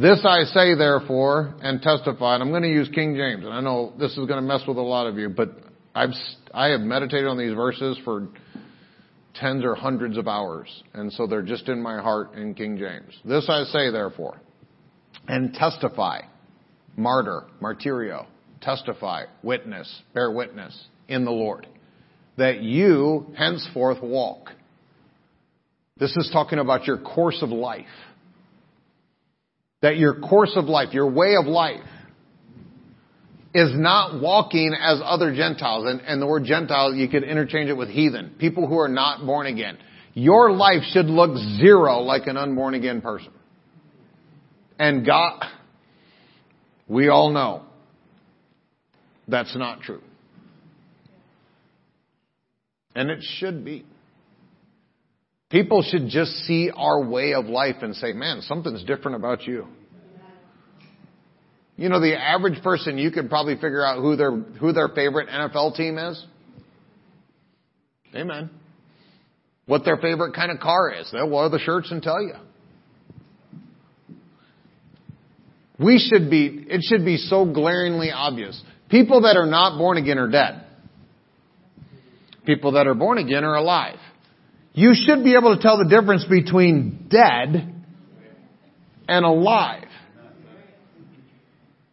This 0.00 0.24
I 0.24 0.44
say 0.44 0.74
therefore 0.76 1.54
and 1.60 1.82
testify, 1.82 2.32
and 2.32 2.42
I'm 2.42 2.48
going 2.48 2.62
to 2.62 2.70
use 2.70 2.88
King 2.88 3.16
James, 3.16 3.44
and 3.44 3.52
I 3.52 3.60
know 3.60 3.92
this 3.98 4.12
is 4.12 4.26
going 4.26 4.40
to 4.40 4.40
mess 4.40 4.62
with 4.66 4.78
a 4.78 4.82
lot 4.82 5.06
of 5.06 5.18
you, 5.18 5.28
but 5.28 5.50
I've, 5.94 6.14
I 6.54 6.68
have 6.68 6.80
meditated 6.80 7.26
on 7.26 7.36
these 7.36 7.52
verses 7.52 7.98
for 8.02 8.28
tens 9.34 9.62
or 9.62 9.74
hundreds 9.74 10.16
of 10.16 10.26
hours, 10.26 10.68
and 10.94 11.12
so 11.12 11.26
they're 11.26 11.42
just 11.42 11.68
in 11.68 11.82
my 11.82 12.00
heart 12.00 12.32
in 12.32 12.54
King 12.54 12.78
James. 12.78 13.14
This 13.26 13.44
I 13.50 13.64
say 13.64 13.90
therefore, 13.90 14.40
and 15.28 15.52
testify, 15.52 16.20
martyr, 16.96 17.42
martyrio, 17.60 18.24
testify, 18.62 19.24
witness, 19.42 20.02
bear 20.14 20.30
witness 20.30 20.82
in 21.08 21.26
the 21.26 21.30
Lord 21.30 21.66
that 22.38 22.62
you 22.62 23.34
henceforth 23.36 24.02
walk. 24.02 24.48
This 25.98 26.16
is 26.16 26.30
talking 26.32 26.58
about 26.58 26.86
your 26.86 26.96
course 26.96 27.42
of 27.42 27.50
life. 27.50 27.84
That 29.82 29.96
your 29.96 30.20
course 30.20 30.52
of 30.56 30.66
life, 30.66 30.92
your 30.92 31.10
way 31.10 31.36
of 31.36 31.46
life, 31.46 31.80
is 33.54 33.70
not 33.74 34.20
walking 34.20 34.74
as 34.78 35.00
other 35.02 35.34
Gentiles. 35.34 35.86
And, 35.88 36.00
and 36.02 36.22
the 36.22 36.26
word 36.26 36.44
Gentile, 36.44 36.94
you 36.94 37.08
could 37.08 37.24
interchange 37.24 37.68
it 37.68 37.76
with 37.76 37.88
heathen. 37.88 38.34
People 38.38 38.66
who 38.66 38.78
are 38.78 38.88
not 38.88 39.26
born 39.26 39.46
again. 39.46 39.78
Your 40.14 40.52
life 40.52 40.82
should 40.90 41.06
look 41.06 41.36
zero 41.58 42.00
like 42.00 42.26
an 42.26 42.36
unborn 42.36 42.74
again 42.74 43.00
person. 43.00 43.32
And 44.78 45.04
God, 45.04 45.44
we 46.88 47.08
all 47.08 47.30
know 47.30 47.62
that's 49.28 49.54
not 49.56 49.82
true. 49.82 50.02
And 52.94 53.10
it 53.10 53.22
should 53.22 53.64
be. 53.64 53.84
People 55.50 55.82
should 55.82 56.08
just 56.08 56.30
see 56.44 56.70
our 56.74 57.04
way 57.04 57.34
of 57.34 57.46
life 57.46 57.76
and 57.82 57.94
say, 57.96 58.12
man, 58.12 58.40
something's 58.42 58.84
different 58.84 59.16
about 59.16 59.46
you. 59.46 59.66
You 61.76 61.88
know, 61.88 61.98
the 61.98 62.14
average 62.16 62.62
person, 62.62 62.98
you 62.98 63.10
could 63.10 63.28
probably 63.28 63.54
figure 63.54 63.84
out 63.84 64.00
who 64.00 64.14
their, 64.14 64.30
who 64.30 64.72
their 64.72 64.88
favorite 64.88 65.28
NFL 65.28 65.76
team 65.76 65.98
is. 65.98 66.24
Amen. 68.14 68.50
what 69.66 69.84
their 69.84 69.96
favorite 69.96 70.34
kind 70.34 70.50
of 70.50 70.58
car 70.58 70.92
is. 70.92 71.08
They'll 71.12 71.30
wear 71.30 71.48
the 71.48 71.60
shirts 71.60 71.90
and 71.92 72.02
tell 72.02 72.20
you. 72.20 72.34
We 75.78 75.98
should 75.98 76.28
be, 76.28 76.66
it 76.68 76.82
should 76.82 77.04
be 77.04 77.16
so 77.16 77.44
glaringly 77.46 78.10
obvious. 78.10 78.60
People 78.90 79.22
that 79.22 79.36
are 79.36 79.46
not 79.46 79.78
born 79.78 79.96
again 79.96 80.18
are 80.18 80.30
dead. 80.30 80.64
People 82.44 82.72
that 82.72 82.86
are 82.86 82.94
born 82.94 83.18
again 83.18 83.44
are 83.44 83.54
alive. 83.54 83.98
You 84.72 84.92
should 84.94 85.24
be 85.24 85.34
able 85.34 85.56
to 85.56 85.62
tell 85.62 85.78
the 85.78 85.88
difference 85.88 86.24
between 86.24 87.08
dead 87.10 87.74
and 89.08 89.24
alive. 89.24 89.88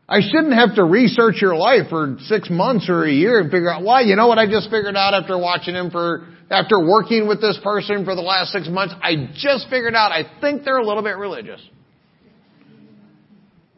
I 0.10 0.22
shouldn't 0.22 0.54
have 0.54 0.76
to 0.76 0.84
research 0.84 1.42
your 1.42 1.56
life 1.56 1.90
for 1.90 2.18
six 2.22 2.50
months 2.50 2.88
or 2.88 3.04
a 3.04 3.12
year 3.12 3.40
and 3.40 3.52
figure 3.52 3.70
out 3.70 3.84
why. 3.84 4.02
You 4.02 4.16
know 4.16 4.28
what 4.28 4.38
I 4.38 4.46
just 4.46 4.70
figured 4.70 4.96
out 4.96 5.14
after 5.14 5.38
watching 5.38 5.76
him 5.76 5.92
for, 5.92 6.28
after 6.50 6.80
working 6.80 7.28
with 7.28 7.42
this 7.42 7.60
person 7.62 8.06
for 8.06 8.16
the 8.16 8.22
last 8.22 8.54
six 8.54 8.70
months? 8.70 8.94
I 9.02 9.32
just 9.34 9.70
figured 9.70 9.96
out 9.96 10.14
I 10.14 10.24
think 10.40 10.64
they're 10.64 10.78
a 10.78 10.86
little 10.86 11.04
bit 11.04 11.18
religious. 11.18 11.62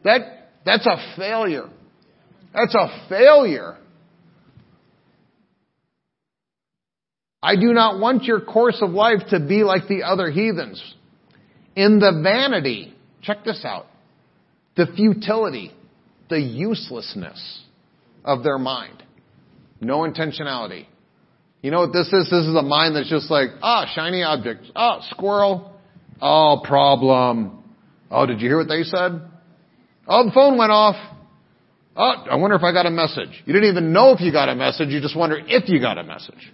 That, 0.04 0.50
that's 0.64 0.86
a 0.86 1.16
failure. 1.16 1.68
That's 2.54 2.74
a 2.76 3.08
failure. 3.08 3.76
I 7.42 7.56
do 7.56 7.72
not 7.72 7.98
want 7.98 8.24
your 8.24 8.40
course 8.40 8.78
of 8.82 8.90
life 8.90 9.20
to 9.30 9.40
be 9.40 9.64
like 9.64 9.88
the 9.88 10.02
other 10.02 10.30
heathens. 10.30 10.82
In 11.74 11.98
the 11.98 12.20
vanity, 12.22 12.94
check 13.22 13.44
this 13.44 13.64
out, 13.64 13.86
the 14.76 14.86
futility, 14.94 15.72
the 16.28 16.40
uselessness 16.40 17.62
of 18.24 18.42
their 18.42 18.58
mind. 18.58 19.02
No 19.80 20.00
intentionality. 20.00 20.86
You 21.62 21.70
know 21.70 21.80
what 21.80 21.92
this 21.92 22.06
is? 22.06 22.30
This 22.30 22.46
is 22.46 22.54
a 22.54 22.62
mind 22.62 22.96
that's 22.96 23.08
just 23.08 23.30
like, 23.30 23.50
ah, 23.62 23.86
shiny 23.94 24.22
object. 24.22 24.66
Oh, 24.74 25.00
squirrel. 25.10 25.78
Oh, 26.20 26.62
problem. 26.64 27.62
Oh, 28.10 28.26
did 28.26 28.40
you 28.40 28.48
hear 28.48 28.58
what 28.58 28.68
they 28.68 28.82
said? 28.82 29.22
Oh, 30.06 30.24
the 30.24 30.32
phone 30.32 30.58
went 30.58 30.72
off. 30.72 30.96
Oh, 31.96 32.14
I 32.30 32.36
wonder 32.36 32.56
if 32.56 32.62
I 32.62 32.72
got 32.72 32.86
a 32.86 32.90
message. 32.90 33.42
You 33.44 33.52
didn't 33.52 33.70
even 33.70 33.92
know 33.92 34.12
if 34.12 34.20
you 34.20 34.32
got 34.32 34.48
a 34.48 34.54
message. 34.54 34.88
You 34.88 35.00
just 35.00 35.16
wonder 35.16 35.38
if 35.38 35.68
you 35.68 35.80
got 35.80 35.98
a 35.98 36.02
message. 36.02 36.50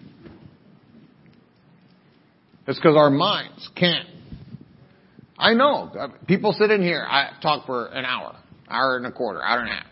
It's 2.66 2.78
because 2.78 2.96
our 2.96 3.10
minds 3.10 3.68
can't. 3.76 4.08
I 5.38 5.54
know. 5.54 5.90
People 6.26 6.52
sit 6.52 6.70
in 6.70 6.82
here. 6.82 7.04
I 7.08 7.30
talk 7.42 7.66
for 7.66 7.86
an 7.86 8.04
hour, 8.04 8.34
hour 8.68 8.96
and 8.96 9.06
a 9.06 9.12
quarter, 9.12 9.42
hour 9.42 9.60
and 9.60 9.68
a 9.68 9.72
half. 9.72 9.86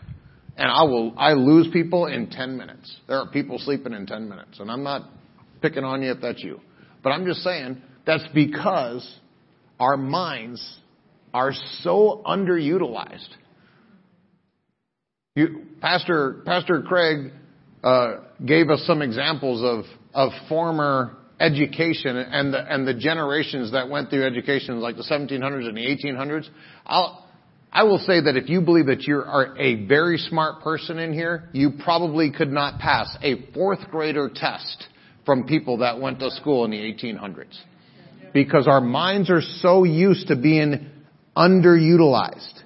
And 0.57 0.71
I 0.71 0.83
will, 0.83 1.13
I 1.17 1.33
lose 1.33 1.67
people 1.71 2.07
in 2.07 2.29
10 2.29 2.57
minutes. 2.57 2.95
There 3.07 3.17
are 3.17 3.27
people 3.27 3.59
sleeping 3.59 3.93
in 3.93 4.05
10 4.05 4.27
minutes. 4.27 4.59
And 4.59 4.71
I'm 4.71 4.83
not 4.83 5.03
picking 5.61 5.83
on 5.83 6.01
you 6.01 6.11
if 6.11 6.21
that's 6.21 6.43
you. 6.43 6.59
But 7.03 7.11
I'm 7.11 7.25
just 7.25 7.41
saying 7.41 7.81
that's 8.05 8.25
because 8.33 9.19
our 9.79 9.97
minds 9.97 10.79
are 11.33 11.51
so 11.81 12.23
underutilized. 12.25 13.27
You, 15.35 15.63
Pastor 15.81 16.41
Pastor 16.45 16.81
Craig 16.81 17.33
uh, 17.83 18.21
gave 18.43 18.69
us 18.69 18.83
some 18.87 19.01
examples 19.01 19.61
of 19.61 19.83
of 20.13 20.31
former 20.47 21.17
education 21.39 22.17
and 22.17 22.53
the 22.53 22.59
and 22.59 22.87
the 22.87 22.93
generations 22.93 23.71
that 23.73 23.89
went 23.89 24.09
through 24.09 24.25
education, 24.25 24.79
like 24.79 24.95
the 24.95 25.03
1700s 25.03 25.67
and 25.67 25.77
the 25.77 25.81
1800s. 25.81 26.47
I'll, 26.85 27.25
I 27.71 27.83
will 27.83 27.97
say 27.99 28.21
that 28.21 28.37
if 28.37 28.47
you 28.49 28.61
believe 28.61 28.85
that 28.85 29.03
you 29.03 29.17
are 29.17 29.57
a 29.57 29.85
very 29.85 30.17
smart 30.17 30.61
person 30.61 30.97
in 30.97 31.11
here, 31.11 31.49
you 31.51 31.71
probably 31.83 32.31
could 32.31 32.51
not 32.51 32.79
pass 32.79 33.17
a 33.21 33.51
fourth 33.53 33.89
grader 33.91 34.29
test 34.33 34.87
from 35.25 35.45
people 35.45 35.79
that 35.79 35.99
went 35.99 36.19
to 36.19 36.31
school 36.31 36.63
in 36.63 36.71
the 36.71 36.77
1800s. 36.77 37.57
Because 38.33 38.67
our 38.67 38.79
minds 38.81 39.29
are 39.29 39.41
so 39.41 39.83
used 39.83 40.27
to 40.27 40.35
being 40.35 40.89
underutilized, 41.35 42.61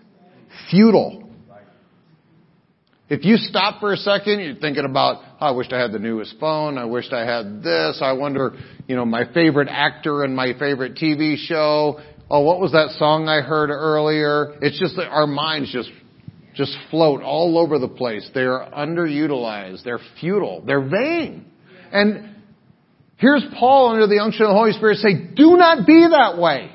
futile, 0.70 1.30
if 3.10 3.26
you 3.26 3.38
stop 3.38 3.80
for 3.80 3.94
a 3.94 3.98
second, 3.98 4.40
you're 4.40 4.56
thinking 4.56 4.86
about, 4.86 5.24
Oh, 5.42 5.46
I 5.46 5.52
wished 5.52 5.72
I 5.72 5.80
had 5.80 5.92
the 5.94 6.00
newest 6.00 6.36
phone. 6.40 6.78
I 6.78 6.86
wished 6.86 7.14
I 7.14 7.26
had 7.26 7.64
this. 7.64 8.00
I 8.02 8.12
wonder, 8.12 8.58
you 8.88 8.96
know, 8.96 9.06
my 9.06 9.32
favorite 9.34 9.70
actor 9.70 10.24
and 10.24 10.36
my 10.36 10.54
favorite 10.60 10.96
TV 10.96 11.38
show. 11.38 12.00
Oh, 12.30 12.42
what 12.42 12.60
was 12.60 12.74
that 12.74 12.90
song 12.98 13.28
I 13.28 13.42
heard 13.42 13.70
earlier? 13.70 14.58
It's 14.62 14.78
just 14.78 14.98
that 14.98 15.08
our 15.08 15.28
minds 15.28 15.72
just, 15.72 15.90
just 16.56 16.76
float 16.92 17.22
all 17.22 17.58
over 17.58 17.80
the 17.80 17.88
place. 17.88 18.30
They're 18.34 18.60
underutilized. 18.60 19.84
They're 19.84 20.02
futile. 20.20 20.62
They're 20.66 20.88
vain. 20.88 21.46
And 21.92 22.36
here's 23.16 23.44
Paul 23.58 23.94
under 23.94 24.08
the 24.08 24.22
unction 24.22 24.44
of 24.44 24.50
the 24.50 24.56
Holy 24.56 24.74
Spirit 24.74 24.98
say, 24.98 25.14
do 25.36 25.56
not 25.56 25.88
be 25.88 26.06
that 26.12 26.38
way. 26.38 26.72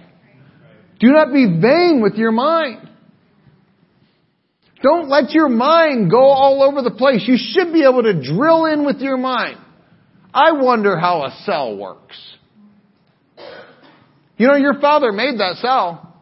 Do 1.00 1.08
not 1.08 1.32
be 1.32 1.60
vain 1.60 2.00
with 2.02 2.14
your 2.14 2.32
mind. 2.32 2.88
Don't 4.84 5.08
let 5.08 5.30
your 5.30 5.48
mind 5.48 6.10
go 6.10 6.20
all 6.20 6.62
over 6.62 6.82
the 6.82 6.90
place. 6.90 7.24
You 7.26 7.38
should 7.38 7.72
be 7.72 7.84
able 7.84 8.02
to 8.02 8.12
drill 8.12 8.66
in 8.66 8.84
with 8.84 9.00
your 9.00 9.16
mind. 9.16 9.56
I 10.34 10.52
wonder 10.52 10.98
how 10.98 11.24
a 11.24 11.34
cell 11.46 11.74
works. 11.74 12.20
You 14.36 14.46
know, 14.46 14.56
your 14.56 14.78
father 14.80 15.10
made 15.10 15.38
that 15.38 15.56
cell. 15.62 16.14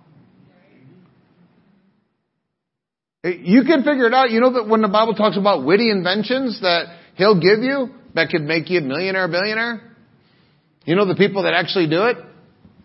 You 3.24 3.64
can 3.64 3.82
figure 3.82 4.06
it 4.06 4.14
out. 4.14 4.30
You 4.30 4.40
know 4.40 4.52
that 4.52 4.68
when 4.68 4.80
the 4.80 4.88
Bible 4.88 5.14
talks 5.14 5.36
about 5.36 5.64
witty 5.64 5.90
inventions 5.90 6.60
that 6.60 6.84
He'll 7.16 7.40
give 7.40 7.64
you 7.64 7.88
that 8.14 8.28
could 8.28 8.42
make 8.42 8.70
you 8.70 8.78
a 8.78 8.82
millionaire, 8.82 9.26
billionaire? 9.26 9.80
You 10.84 10.94
know 10.94 11.06
the 11.06 11.16
people 11.16 11.42
that 11.42 11.52
actually 11.52 11.88
do 11.88 12.04
it? 12.04 12.16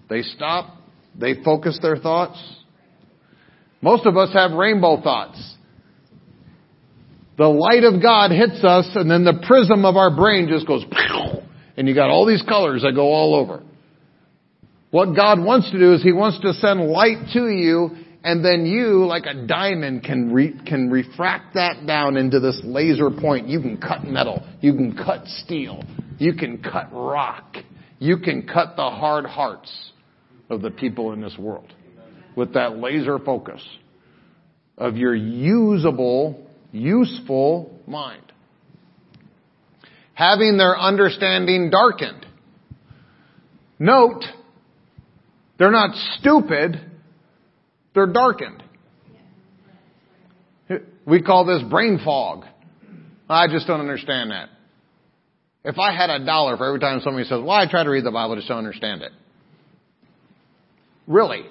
They 0.10 0.24
stop. 0.24 0.76
They 1.16 1.36
focus 1.44 1.78
their 1.84 1.98
thoughts. 1.98 2.42
Most 3.80 4.08
of 4.08 4.18
us 4.18 4.34
have 4.34 4.54
rainbow 4.54 5.04
thoughts. 5.04 5.54
The 7.38 7.48
light 7.48 7.84
of 7.84 8.02
God 8.02 8.32
hits 8.32 8.64
us 8.64 8.90
and 8.96 9.10
then 9.10 9.24
the 9.24 9.44
prism 9.46 9.86
of 9.86 9.96
our 9.96 10.16
brain 10.16 10.48
just 10.50 10.66
goes 10.66 10.84
and 11.78 11.88
you 11.88 11.94
got 11.94 12.10
all 12.10 12.26
these 12.26 12.42
colors 12.42 12.82
that 12.82 12.94
go 12.94 13.14
all 13.14 13.36
over. 13.36 13.64
What 14.90 15.16
God 15.16 15.40
wants 15.40 15.70
to 15.72 15.78
do 15.78 15.94
is 15.94 16.02
He 16.02 16.12
wants 16.12 16.40
to 16.42 16.54
send 16.54 16.90
light 16.90 17.28
to 17.34 17.48
you 17.48 17.92
and 18.24 18.44
then 18.44 18.66
you, 18.66 19.06
like 19.06 19.26
a 19.26 19.46
diamond, 19.46 20.04
can 20.04 20.34
re- 20.34 20.60
can 20.66 20.90
refract 20.90 21.54
that 21.54 21.86
down 21.86 22.18
into 22.18 22.40
this 22.40 22.60
laser 22.64 23.10
point. 23.10 23.48
You 23.48 23.62
can 23.62 23.78
cut 23.78 24.04
metal. 24.04 24.46
You 24.60 24.74
can 24.74 24.98
cut 24.98 25.26
steel. 25.28 25.84
You 26.18 26.34
can 26.34 26.58
cut 26.58 26.90
rock. 26.92 27.56
You 28.00 28.18
can 28.18 28.48
cut 28.48 28.76
the 28.76 28.90
hard 28.90 29.26
hearts 29.26 29.72
of 30.50 30.62
the 30.62 30.72
people 30.72 31.14
in 31.14 31.22
this 31.22 31.38
world 31.38 31.72
with 32.36 32.54
that 32.56 32.80
laser 32.80 33.20
focus 33.20 33.62
of 34.78 34.98
your 34.98 35.16
usable 35.16 36.47
useful 36.72 37.80
mind. 37.88 38.22
Having 40.14 40.58
their 40.58 40.78
understanding 40.78 41.70
darkened. 41.70 42.26
Note, 43.80 44.24
they're 45.60 45.72
not 45.72 45.96
stupid, 46.20 46.80
they're 47.94 48.12
darkened. 48.12 48.64
We 51.06 51.22
call 51.22 51.46
this 51.46 51.64
brain 51.64 52.00
fog. 52.04 52.46
I 53.30 53.48
just 53.48 53.68
don't 53.68 53.80
understand 53.80 54.32
that. 54.32 54.50
If 55.64 55.78
I 55.80 55.96
had 55.96 56.10
a 56.10 56.26
dollar 56.26 56.58
for 56.58 56.68
every 56.68 56.80
time 56.80 57.00
somebody 57.02 57.26
says, 57.26 57.42
well, 57.42 57.52
I 57.52 57.70
try 57.70 57.84
to 57.84 57.90
read 57.90 58.06
the 58.06 58.12
Bible, 58.12 58.36
just 58.36 58.48
don't 58.48 58.58
understand 58.58 59.02
it. 59.02 59.12
Really? 61.08 61.46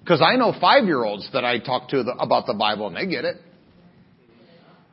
Because 0.00 0.20
I 0.20 0.36
know 0.36 0.52
five 0.60 0.84
year 0.84 1.04
olds 1.04 1.28
that 1.32 1.44
I 1.44 1.58
talk 1.58 1.88
to 1.90 2.00
about 2.18 2.46
the 2.46 2.54
Bible 2.54 2.88
and 2.88 2.96
they 2.96 3.06
get 3.06 3.24
it. 3.24 3.36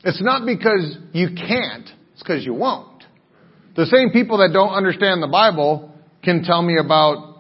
It's 0.04 0.22
not 0.22 0.46
because 0.46 0.98
you 1.14 1.30
can't, 1.36 1.90
it's 2.14 2.24
because 2.24 2.46
you 2.46 2.54
won't. 2.54 3.04
The 3.76 3.86
same 3.86 4.12
people 4.12 4.38
that 4.40 4.52
don't 4.54 4.74
understand 4.74 5.22
the 5.22 5.28
Bible 5.28 5.94
can 6.24 6.44
tell 6.44 6.62
me 6.62 6.78
about 6.78 7.38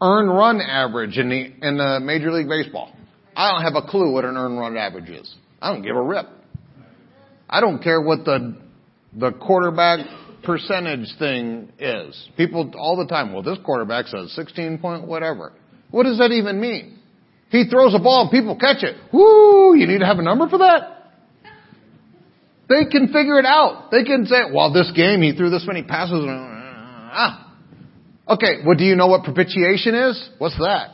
earn 0.00 0.28
run 0.28 0.60
average 0.60 1.18
in 1.18 1.28
the, 1.28 1.66
in 1.66 1.76
the 1.76 2.00
Major 2.00 2.32
League 2.32 2.48
Baseball. 2.48 2.92
I 3.34 3.50
don't 3.50 3.62
have 3.62 3.82
a 3.82 3.88
clue 3.88 4.12
what 4.12 4.24
an 4.24 4.36
earn 4.36 4.56
run 4.56 4.76
average 4.76 5.08
is. 5.08 5.34
I 5.60 5.72
don't 5.72 5.82
give 5.82 5.96
a 5.96 6.02
rip. 6.02 6.26
I 7.48 7.60
don't 7.60 7.82
care 7.82 8.00
what 8.00 8.24
the, 8.24 8.56
the 9.14 9.32
quarterback 9.32 10.00
percentage 10.42 11.08
thing 11.18 11.72
is. 11.78 12.28
People 12.36 12.72
all 12.76 12.96
the 12.96 13.06
time, 13.06 13.32
well, 13.32 13.42
this 13.42 13.58
quarterback 13.64 14.06
says 14.06 14.32
16 14.32 14.78
point 14.78 15.06
whatever. 15.06 15.52
What 15.90 16.04
does 16.04 16.18
that 16.18 16.32
even 16.32 16.60
mean? 16.60 16.98
He 17.50 17.64
throws 17.68 17.94
a 17.94 17.98
ball 17.98 18.22
and 18.22 18.30
people 18.30 18.56
catch 18.56 18.82
it. 18.82 18.96
Woo! 19.12 19.76
You 19.76 19.86
need 19.86 19.98
to 19.98 20.06
have 20.06 20.18
a 20.18 20.22
number 20.22 20.48
for 20.48 20.58
that? 20.58 21.01
They 22.68 22.84
can 22.90 23.08
figure 23.08 23.38
it 23.38 23.44
out. 23.44 23.90
They 23.90 24.04
can 24.04 24.26
say, 24.26 24.50
well, 24.52 24.72
this 24.72 24.90
game 24.94 25.20
he 25.20 25.32
threw 25.32 25.50
this 25.50 25.64
many 25.66 25.82
passes. 25.82 26.24
Ah. 26.26 27.54
Okay, 28.28 28.62
well, 28.64 28.76
do 28.76 28.84
you 28.84 28.96
know 28.96 29.08
what 29.08 29.24
propitiation 29.24 29.94
is? 29.94 30.30
What's 30.38 30.56
that? 30.58 30.90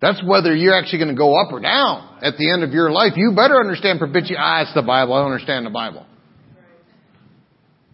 That's 0.00 0.22
whether 0.24 0.54
you're 0.54 0.78
actually 0.78 0.98
going 0.98 1.14
to 1.14 1.18
go 1.18 1.34
up 1.34 1.52
or 1.52 1.60
down 1.60 2.18
at 2.22 2.36
the 2.38 2.52
end 2.52 2.62
of 2.62 2.70
your 2.70 2.90
life. 2.90 3.12
You 3.16 3.32
better 3.34 3.58
understand 3.58 3.98
propitiation. 3.98 4.36
Ah, 4.38 4.62
it's 4.62 4.74
the 4.74 4.82
Bible. 4.82 5.14
I 5.14 5.22
don't 5.22 5.32
understand 5.32 5.66
the 5.66 5.70
Bible. 5.70 6.06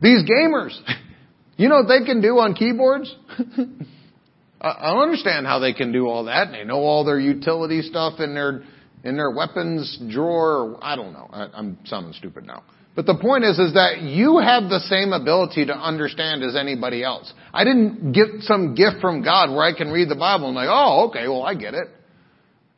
These 0.01 0.29
gamers, 0.29 0.79
You 1.57 1.69
know 1.69 1.77
what 1.77 1.89
they 1.89 2.05
can 2.05 2.21
do 2.21 2.39
on 2.39 2.55
keyboards? 2.55 3.15
I 4.61 4.93
don't 4.93 5.03
understand 5.03 5.47
how 5.47 5.59
they 5.59 5.73
can 5.73 5.93
do 5.93 6.09
all 6.09 6.25
that. 6.25 6.49
And 6.49 6.55
they 6.55 6.65
know 6.65 6.79
all 6.79 7.05
their 7.05 7.21
utility 7.21 7.83
stuff 7.83 8.21
in 8.21 8.35
their 8.35 8.65
in 9.05 9.17
their 9.17 9.31
weapons 9.31 9.99
drawer. 10.11 10.79
I 10.81 10.97
don't 10.97 11.13
know. 11.13 11.29
I, 11.33 11.49
I'm 11.55 11.79
sounding 11.85 12.13
stupid 12.13 12.47
now. 12.47 12.63
But 12.95 13.07
the 13.07 13.17
point 13.17 13.45
is, 13.45 13.59
is 13.59 13.73
that 13.73 14.03
you 14.03 14.39
have 14.39 14.65
the 14.65 14.81
same 14.81 15.13
ability 15.15 15.67
to 15.67 15.75
understand 15.75 16.43
as 16.43 16.55
anybody 16.55 17.03
else. 17.03 17.33
I 17.53 17.65
didn't 17.65 18.13
get 18.13 18.27
some 18.41 18.75
gift 18.75 18.97
from 19.01 19.23
God 19.23 19.51
where 19.51 19.65
I 19.65 19.75
can 19.77 19.91
read 19.91 20.11
the 20.11 20.17
Bible 20.17 20.47
and 20.47 20.55
like, 20.55 20.69
oh, 20.71 21.09
okay, 21.09 21.27
well, 21.27 21.43
I 21.43 21.55
get 21.55 21.73
it. 21.73 21.89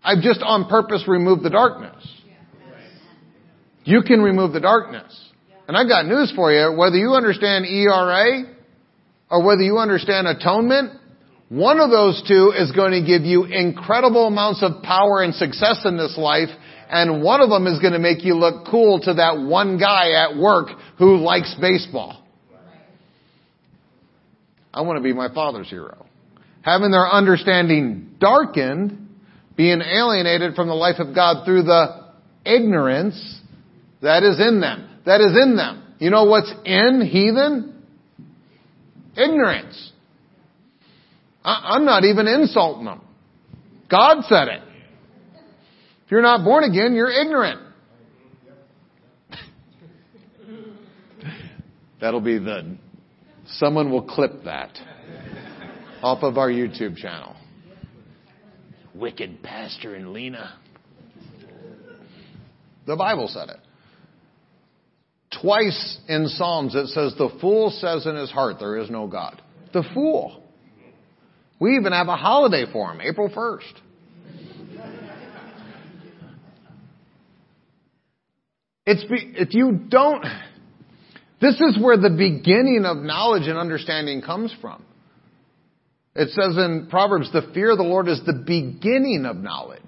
I've 0.05 0.23
just 0.23 0.41
on 0.43 0.69
purpose 0.69 1.05
removed 1.09 1.43
the 1.43 1.51
darkness. 1.51 2.07
You 3.85 4.03
can 4.03 4.23
remove 4.23 4.53
the 4.53 4.61
darkness. 4.61 5.19
And 5.67 5.77
I've 5.77 5.89
got 5.89 6.07
news 6.07 6.33
for 6.37 6.53
you. 6.53 6.77
Whether 6.77 6.97
you 6.97 7.13
understand 7.13 7.67
ERA 7.67 8.45
or 9.31 9.45
whether 9.45 9.63
you 9.63 9.79
understand 9.79 10.29
atonement, 10.29 11.01
one 11.49 11.79
of 11.79 11.91
those 11.91 12.23
two 12.27 12.53
is 12.57 12.73
going 12.73 12.93
to 12.93 13.07
give 13.07 13.23
you 13.23 13.45
incredible 13.45 14.27
amounts 14.27 14.63
of 14.63 14.83
power 14.83 15.23
and 15.23 15.35
success 15.35 15.83
in 15.85 15.97
this 15.97 16.17
life, 16.17 16.49
and 16.89 17.23
one 17.23 17.41
of 17.41 17.51
them 17.51 17.67
is 17.67 17.79
going 17.81 17.93
to 17.93 17.99
make 17.99 18.25
you 18.25 18.35
look 18.35 18.67
cool 18.71 19.01
to 19.01 19.15
that 19.15 19.39
one 19.39 19.79
guy 19.79 20.13
at 20.13 20.37
work 20.37 20.69
who 20.99 21.19
likes 21.19 21.55
baseball. 21.61 22.23
I 24.73 24.81
want 24.81 24.97
to 24.99 25.03
be 25.03 25.13
my 25.13 25.33
father's 25.33 25.71
hero. 25.71 26.07
Having 26.63 26.91
their 26.91 27.07
understanding 27.07 28.17
darkened, 28.19 29.09
being 29.57 29.81
alienated 29.81 30.55
from 30.55 30.67
the 30.67 30.75
life 30.75 30.99
of 30.99 31.15
God 31.15 31.45
through 31.45 31.63
the 31.63 32.11
ignorance 32.45 33.41
that 34.03 34.23
is 34.23 34.41
in 34.41 34.61
them. 34.61 34.89
That 35.07 35.21
is 35.21 35.37
in 35.41 35.57
them. 35.57 35.95
You 35.99 36.11
know 36.11 36.25
what's 36.25 36.53
in 36.65 37.07
heathen? 37.09 37.83
Ignorance. 39.17 39.93
I'm 41.45 41.85
not 41.85 42.05
even 42.05 42.27
insulting 42.27 42.87
them. 42.87 43.03
God 43.91 44.25
said 44.29 44.49
it. 44.49 44.63
If 46.07 46.11
you're 46.11 46.23
not 46.23 46.43
born 46.45 46.65
again, 46.65 46.95
you're 46.95 47.11
ignorant. 47.11 47.61
That'll 52.01 52.21
be 52.21 52.39
the, 52.39 52.77
someone 53.47 53.91
will 53.91 54.03
clip 54.03 54.45
that 54.45 54.79
off 56.03 56.23
of 56.23 56.39
our 56.39 56.49
YouTube 56.49 56.97
channel. 56.97 57.37
Wicked 58.95 59.43
pastor 59.43 59.95
and 59.95 60.13
Lena. 60.13 60.59
The 62.87 62.97
Bible 62.97 63.29
said 63.29 63.49
it. 63.49 63.61
Twice 65.41 65.99
in 66.09 66.29
Psalms 66.29 66.75
it 66.75 66.87
says, 66.89 67.15
the 67.19 67.31
fool 67.41 67.71
says 67.71 68.07
in 68.07 68.15
his 68.17 68.31
heart, 68.31 68.57
there 68.61 68.79
is 68.79 68.89
no 68.89 69.07
God. 69.07 69.43
The 69.73 69.83
fool. 69.95 70.44
We 71.59 71.77
even 71.77 71.93
have 71.93 72.09
a 72.09 72.17
holiday 72.17 72.65
for 72.71 72.89
them, 72.89 73.01
April 73.01 73.29
1st. 73.29 73.81
It's 78.87 79.05
be, 79.05 79.33
if 79.37 79.55
you 79.55 79.73
don't, 79.89 80.25
this 81.41 81.55
is 81.55 81.79
where 81.81 81.97
the 81.97 82.11
beginning 82.11 82.85
of 82.85 82.99
knowledge 82.99 83.49
and 83.49 83.57
understanding 83.57 84.21
comes 84.21 84.55
from. 84.61 84.85
It 86.15 86.29
says 86.31 86.57
in 86.57 86.89
Proverbs, 86.91 87.33
the 87.33 87.51
fear 87.55 87.73
of 87.73 87.79
the 87.79 87.85
Lord 87.85 88.09
is 88.09 88.21
the 88.25 88.45
beginning 88.47 89.25
of 89.27 89.37
knowledge. 89.37 89.81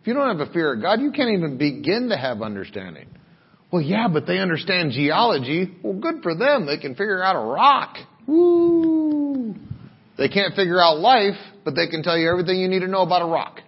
If 0.00 0.06
you 0.06 0.14
don't 0.14 0.36
have 0.38 0.46
a 0.46 0.52
fear 0.52 0.74
of 0.74 0.82
God, 0.82 1.00
you 1.00 1.12
can't 1.12 1.30
even 1.30 1.56
begin 1.56 2.08
to 2.10 2.16
have 2.16 2.42
understanding. 2.42 3.08
Well, 3.70 3.82
yeah, 3.82 4.08
but 4.12 4.26
they 4.26 4.38
understand 4.38 4.92
geology. 4.92 5.74
Well, 5.82 5.94
good 5.94 6.22
for 6.22 6.36
them. 6.36 6.66
They 6.66 6.78
can 6.78 6.92
figure 6.92 7.22
out 7.22 7.36
a 7.36 7.40
rock. 7.40 7.96
Woo! 8.26 9.54
They 10.18 10.28
can't 10.28 10.54
figure 10.54 10.80
out 10.80 10.98
life, 10.98 11.38
but 11.64 11.74
they 11.74 11.88
can 11.88 12.02
tell 12.02 12.16
you 12.16 12.30
everything 12.30 12.58
you 12.58 12.68
need 12.68 12.80
to 12.80 12.88
know 12.88 13.02
about 13.02 13.22
a 13.22 13.26
rock. 13.26 13.60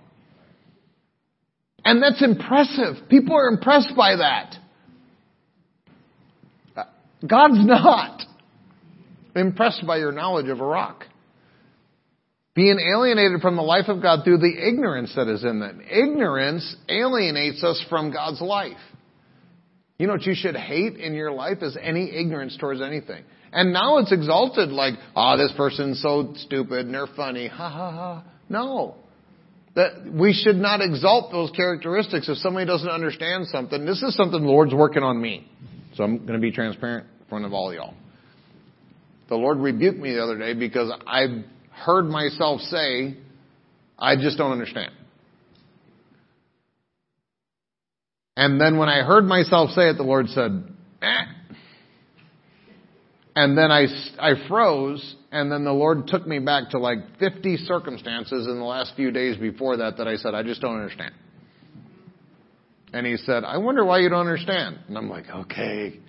And 1.85 2.03
that's 2.03 2.23
impressive. 2.23 3.09
People 3.09 3.35
are 3.37 3.49
impressed 3.49 3.93
by 3.97 4.17
that. 4.17 4.57
Uh, 6.77 6.85
God's 7.27 7.59
not 7.67 8.23
impressed 9.35 9.87
by 9.87 9.99
your 9.99 10.13
knowledge 10.13 10.49
of 10.49 10.61
a 10.61 10.65
rock. 10.65 11.05
Being 12.55 12.79
alienated 12.81 13.41
from 13.41 13.55
the 13.55 13.63
life 13.63 13.85
of 13.89 14.03
God 14.03 14.25
through 14.25 14.39
the 14.39 14.53
ignorance 14.53 15.13
that 15.15 15.29
is 15.29 15.45
in 15.45 15.61
them. 15.61 15.81
Ignorance 15.89 16.77
alienates 16.89 17.63
us 17.63 17.85
from 17.89 18.13
God's 18.13 18.41
life. 18.41 18.77
You 19.97 20.07
know 20.07 20.15
what 20.15 20.27
you 20.27 20.35
should 20.35 20.57
hate 20.57 20.97
in 20.97 21.15
your 21.15 21.31
life 21.31 21.59
is 21.63 21.77
any 21.81 22.11
ignorance 22.13 22.57
towards 22.59 22.81
anything. 22.81 23.23
And 23.53 23.73
now 23.73 23.99
it's 23.99 24.13
exalted 24.13 24.71
like, 24.71 24.95
ah, 25.17 25.35
oh, 25.35 25.39
this 25.39 25.53
person's 25.57 26.03
so 26.03 26.35
stupid 26.37 26.87
and 26.87 26.95
they're 26.95 27.07
funny. 27.07 27.49
Ha 27.49 27.71
ha 27.71 27.91
ha. 27.91 28.25
No. 28.49 28.97
That 29.75 30.13
we 30.13 30.33
should 30.33 30.57
not 30.57 30.81
exalt 30.81 31.33
those 31.33 31.51
characteristics 31.53 32.29
if 32.29 32.39
somebody 32.39 32.67
doesn't 32.67 32.89
understand 32.89 33.47
something. 33.47 33.85
This 33.85 34.03
is 34.03 34.15
something 34.15 34.43
the 34.43 34.49
Lord's 34.49 34.75
working 34.75 35.03
on 35.03 35.21
me. 35.21 35.49
So 35.95 36.05
I'm 36.05 36.19
going 36.19 36.35
to 36.35 36.39
be 36.39 36.53
transparent 36.53 37.07
in 37.21 37.27
front 37.27 37.45
of 37.45 37.53
all 37.53 37.73
y'all. 37.73 37.95
The 39.29 39.37
Lord 39.37 39.59
rebuked 39.59 39.99
me 39.99 40.15
the 40.15 40.23
other 40.23 40.39
day 40.39 40.55
because 40.55 40.93
I 41.07 41.45
heard 41.71 42.05
myself 42.07 42.61
say, 42.63 43.17
I 43.99 44.17
just 44.17 44.39
don't 44.39 44.53
understand. 44.53 44.93
And 48.37 48.61
then 48.61 48.79
when 48.79 48.89
I 48.89 49.03
heard 49.03 49.25
myself 49.25 49.71
say 49.71 49.91
it, 49.91 49.97
the 49.97 50.05
Lord 50.05 50.29
said, 50.29 50.63
eh, 51.03 51.25
and 53.39 53.57
then 53.57 53.70
I, 53.70 53.86
I 54.18 54.49
froze, 54.49 55.14
and 55.30 55.51
then 55.53 55.62
the 55.62 55.72
Lord 55.72 56.09
took 56.09 56.26
me 56.26 56.41
back 56.41 56.70
to 56.70 56.80
like 56.80 56.99
50 57.20 57.59
circumstances 57.59 58.49
in 58.49 58.59
the 58.59 58.64
last 58.64 58.95
few 58.97 59.12
days 59.12 59.36
before 59.36 59.76
that 59.76 59.99
that 59.99 60.09
I 60.09 60.16
said, 60.16 60.34
I 60.34 60.43
just 60.43 60.61
don't 60.61 60.74
understand. 60.74 61.14
And 62.93 63.07
he 63.07 63.16
said, 63.16 63.45
I 63.45 63.59
wonder 63.59 63.84
why 63.84 64.01
you 64.01 64.09
don't 64.09 64.26
understand. 64.26 64.80
And 64.89 64.99
I'm 64.99 65.09
like, 65.09 65.26
okay. 65.30 66.01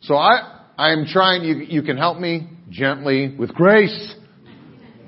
So 0.00 0.16
I, 0.16 0.62
I'm 0.78 1.06
trying, 1.06 1.44
you, 1.44 1.58
you 1.58 1.82
can 1.82 1.96
help 1.96 2.18
me 2.18 2.48
gently 2.70 3.36
with 3.38 3.54
grace. 3.54 4.16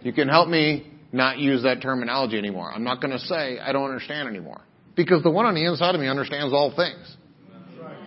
You 0.05 0.13
can 0.13 0.29
help 0.29 0.49
me 0.49 0.93
not 1.11 1.39
use 1.39 1.65
that 1.65 1.83
terminology 1.83 2.39
anymore. 2.39 2.73
I'm 2.73 2.85
not 2.85 3.01
going 3.01 3.11
to 3.11 3.19
say 3.19 3.59
I 3.59 3.73
don't 3.73 3.87
understand 3.91 4.29
anymore. 4.29 4.61
Because 4.95 5.25
the 5.25 5.31
one 5.33 5.47
on 5.47 5.57
the 5.57 5.65
inside 5.65 5.97
of 5.97 6.01
me 6.01 6.07
understands 6.07 6.55
all 6.55 6.73
things. 6.77 7.17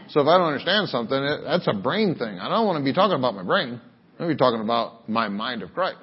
So 0.10 0.22
if 0.22 0.28
I 0.28 0.38
don't 0.38 0.47
understand 0.47 0.89
something, 0.89 1.20
that's 1.43 1.68
a 1.68 1.74
brain 1.74 2.16
thing. 2.16 2.39
I 2.39 2.49
don't 2.49 2.66
want 2.66 2.80
to 2.80 2.84
be 2.84 2.93
talking 2.93 3.18
about 3.18 3.36
my 3.36 3.43
brain. 3.43 3.80
I 4.18 4.24
want 4.24 4.32
to 4.32 4.36
be 4.36 4.38
talking 4.38 4.62
about 4.62 5.07
my 5.07 5.28
mind 5.30 5.62
of 5.62 5.74
Christ. 5.74 5.99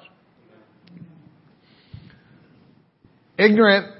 Ignorant 3.37 3.93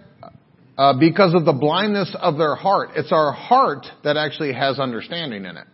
uh, 0.77 0.93
because 0.99 1.33
of 1.33 1.45
the 1.45 1.53
blindness 1.53 2.15
of 2.19 2.37
their 2.37 2.55
heart. 2.55 2.91
It's 2.95 3.11
our 3.11 3.31
heart 3.31 3.85
that 4.03 4.17
actually 4.17 4.53
has 4.53 4.79
understanding 4.79 5.45
in 5.45 5.57
it. 5.57 5.67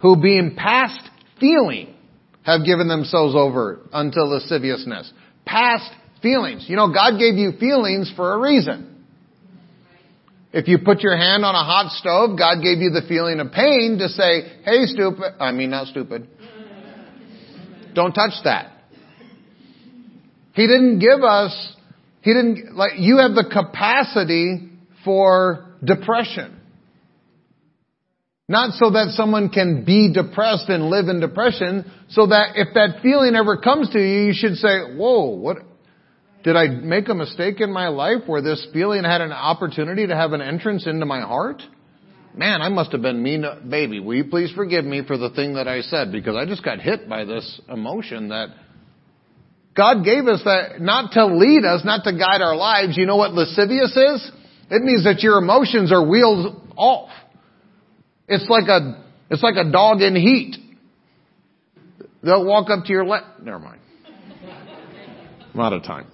Who 0.00 0.20
being 0.20 0.54
past 0.56 1.00
feeling 1.38 1.94
have 2.42 2.64
given 2.64 2.88
themselves 2.88 3.34
over 3.34 3.80
unto 3.92 4.20
lasciviousness. 4.20 5.12
Past 5.44 5.90
feelings. 6.22 6.66
You 6.68 6.76
know, 6.76 6.92
God 6.92 7.18
gave 7.18 7.34
you 7.34 7.52
feelings 7.58 8.12
for 8.14 8.32
a 8.32 8.38
reason. 8.38 8.99
If 10.52 10.66
you 10.66 10.78
put 10.84 11.00
your 11.00 11.16
hand 11.16 11.44
on 11.44 11.54
a 11.54 11.64
hot 11.64 11.92
stove, 11.92 12.36
God 12.36 12.62
gave 12.62 12.78
you 12.78 12.90
the 12.90 13.02
feeling 13.08 13.38
of 13.38 13.52
pain 13.52 13.98
to 14.00 14.08
say, 14.08 14.60
hey 14.64 14.86
stupid, 14.86 15.34
I 15.38 15.52
mean 15.52 15.70
not 15.70 15.86
stupid. 15.86 16.26
Don't 17.94 18.12
touch 18.12 18.32
that. 18.44 18.72
He 20.54 20.66
didn't 20.66 20.98
give 20.98 21.22
us, 21.22 21.76
he 22.22 22.32
didn't, 22.32 22.74
like, 22.74 22.92
you 22.96 23.18
have 23.18 23.32
the 23.32 23.48
capacity 23.50 24.70
for 25.04 25.76
depression. 25.84 26.56
Not 28.48 28.74
so 28.74 28.90
that 28.90 29.14
someone 29.16 29.48
can 29.50 29.84
be 29.84 30.12
depressed 30.12 30.68
and 30.68 30.90
live 30.90 31.06
in 31.06 31.20
depression, 31.20 31.90
so 32.08 32.26
that 32.26 32.54
if 32.56 32.74
that 32.74 33.00
feeling 33.00 33.36
ever 33.36 33.56
comes 33.58 33.90
to 33.90 34.00
you, 34.00 34.26
you 34.26 34.32
should 34.34 34.56
say, 34.56 34.96
whoa, 34.96 35.36
what, 35.36 35.58
did 36.42 36.56
I 36.56 36.68
make 36.68 37.08
a 37.08 37.14
mistake 37.14 37.60
in 37.60 37.72
my 37.72 37.88
life 37.88 38.22
where 38.26 38.40
this 38.40 38.66
feeling 38.72 39.04
had 39.04 39.20
an 39.20 39.32
opportunity 39.32 40.06
to 40.06 40.16
have 40.16 40.32
an 40.32 40.40
entrance 40.40 40.86
into 40.86 41.06
my 41.06 41.20
heart? 41.20 41.62
Man, 42.34 42.62
I 42.62 42.68
must 42.68 42.92
have 42.92 43.02
been 43.02 43.22
mean, 43.22 43.44
baby. 43.68 44.00
Will 44.00 44.14
you 44.14 44.24
please 44.24 44.52
forgive 44.54 44.84
me 44.84 45.02
for 45.06 45.18
the 45.18 45.30
thing 45.30 45.54
that 45.54 45.68
I 45.68 45.80
said 45.80 46.12
because 46.12 46.36
I 46.36 46.46
just 46.46 46.64
got 46.64 46.80
hit 46.80 47.08
by 47.08 47.24
this 47.24 47.60
emotion 47.68 48.28
that 48.28 48.48
God 49.76 50.04
gave 50.04 50.26
us 50.26 50.42
that 50.44 50.80
not 50.80 51.12
to 51.12 51.26
lead 51.26 51.64
us, 51.64 51.82
not 51.84 52.04
to 52.04 52.12
guide 52.12 52.42
our 52.42 52.56
lives. 52.56 52.96
You 52.96 53.06
know 53.06 53.16
what 53.16 53.32
lascivious 53.32 53.96
is? 53.96 54.30
It 54.70 54.82
means 54.82 55.04
that 55.04 55.20
your 55.20 55.38
emotions 55.38 55.92
are 55.92 56.06
wheeled 56.06 56.72
off. 56.76 57.10
It's 58.28 58.48
like 58.48 58.68
a, 58.68 59.04
it's 59.30 59.42
like 59.42 59.56
a 59.56 59.70
dog 59.70 60.00
in 60.00 60.14
heat. 60.14 60.56
They'll 62.22 62.44
walk 62.44 62.70
up 62.70 62.84
to 62.84 62.92
your 62.92 63.04
left. 63.04 63.40
Never 63.42 63.58
mind. 63.58 63.80
I'm 65.54 65.60
out 65.60 65.72
of 65.72 65.82
time. 65.82 66.06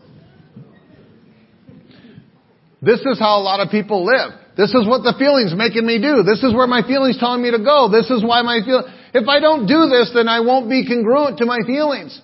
This 2.87 3.01
is 3.01 3.19
how 3.19 3.41
a 3.41 3.43
lot 3.43 3.59
of 3.59 3.73
people 3.73 4.07
live. 4.07 4.31
This 4.57 4.71
is 4.73 4.87
what 4.87 5.03
the 5.03 5.13
feeling's 5.19 5.53
making 5.57 5.85
me 5.85 6.01
do. 6.01 6.23
This 6.23 6.45
is 6.45 6.55
where 6.55 6.69
my 6.69 6.87
feeling's 6.87 7.19
telling 7.19 7.43
me 7.43 7.51
to 7.51 7.59
go. 7.59 7.91
This 7.91 8.09
is 8.11 8.23
why 8.23 8.43
my 8.43 8.61
feel. 8.65 8.87
If 9.13 9.27
I 9.27 9.41
don't 9.41 9.67
do 9.67 9.91
this, 9.91 10.13
then 10.15 10.29
I 10.29 10.39
won't 10.39 10.71
be 10.71 10.87
congruent 10.87 11.39
to 11.39 11.47
my 11.47 11.59
feelings. 11.67 12.23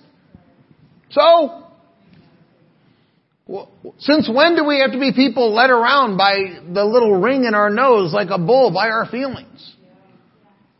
So, 1.11 1.67
since 3.99 4.29
when 4.33 4.55
do 4.55 4.63
we 4.63 4.79
have 4.79 4.93
to 4.93 4.99
be 4.99 5.11
people 5.11 5.53
led 5.53 5.69
around 5.69 6.15
by 6.15 6.61
the 6.73 6.85
little 6.85 7.19
ring 7.19 7.43
in 7.43 7.53
our 7.53 7.69
nose 7.69 8.13
like 8.13 8.29
a 8.31 8.39
bull 8.39 8.71
by 8.73 8.87
our 8.87 9.05
feelings? 9.05 9.75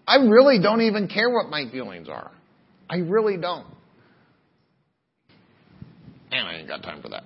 I 0.07 0.15
really 0.15 0.59
don't 0.61 0.81
even 0.81 1.09
care 1.09 1.29
what 1.29 1.49
my 1.49 1.69
feelings 1.69 2.07
are. 2.07 2.31
I 2.89 2.97
really 2.99 3.36
don't. 3.36 3.67
And 6.31 6.47
I 6.47 6.55
ain't 6.55 6.69
got 6.69 6.84
time 6.84 7.01
for 7.01 7.09
that. 7.09 7.23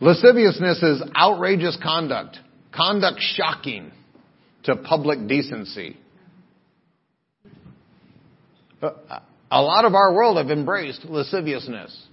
Lasciviousness 0.00 0.82
is 0.82 1.02
outrageous 1.16 1.78
conduct, 1.82 2.38
conduct 2.74 3.18
shocking 3.20 3.90
to 4.64 4.76
public 4.76 5.26
decency. 5.26 5.96
Uh, 8.82 8.90
a 9.50 9.62
lot 9.62 9.84
of 9.84 9.94
our 9.94 10.12
world 10.12 10.36
have 10.36 10.50
embraced 10.50 11.04
lasciviousness 11.04 12.06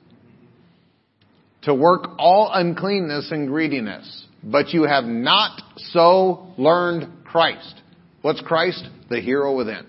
to 1.63 1.73
work 1.73 2.11
all 2.17 2.49
uncleanness 2.53 3.29
and 3.31 3.47
greediness, 3.47 4.25
but 4.43 4.69
you 4.69 4.83
have 4.83 5.03
not 5.03 5.61
so 5.77 6.53
learned 6.57 7.25
Christ. 7.25 7.81
What's 8.21 8.41
Christ? 8.41 8.87
The 9.09 9.19
hero 9.19 9.55
within. 9.55 9.85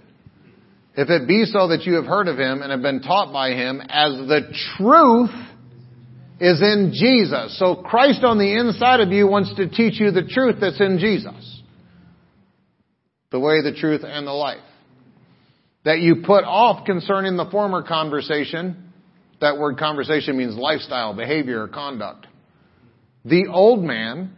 If 0.96 1.10
it 1.10 1.28
be 1.28 1.44
so 1.44 1.68
that 1.68 1.82
you 1.82 1.94
have 1.94 2.06
heard 2.06 2.28
of 2.28 2.38
him 2.38 2.62
and 2.62 2.70
have 2.70 2.82
been 2.82 3.02
taught 3.02 3.32
by 3.32 3.50
him 3.50 3.80
as 3.88 4.12
the 4.28 4.52
truth 4.76 5.30
is 6.40 6.60
in 6.60 6.92
Jesus. 6.92 7.58
So 7.58 7.76
Christ 7.76 8.24
on 8.24 8.38
the 8.38 8.56
inside 8.56 9.00
of 9.00 9.10
you 9.10 9.26
wants 9.26 9.54
to 9.56 9.68
teach 9.68 10.00
you 10.00 10.10
the 10.10 10.24
truth 10.24 10.56
that's 10.60 10.80
in 10.80 10.98
Jesus. 10.98 11.62
The 13.30 13.40
way, 13.40 13.62
the 13.62 13.72
truth, 13.72 14.02
and 14.04 14.26
the 14.26 14.32
life. 14.32 14.62
That 15.84 16.00
you 16.00 16.22
put 16.24 16.44
off 16.44 16.86
concerning 16.86 17.36
the 17.36 17.50
former 17.50 17.82
conversation. 17.82 18.92
That 19.40 19.58
word 19.58 19.78
conversation 19.78 20.36
means 20.36 20.56
lifestyle, 20.56 21.14
behavior, 21.14 21.62
or 21.62 21.68
conduct. 21.68 22.26
The 23.24 23.46
old 23.50 23.82
man, 23.82 24.36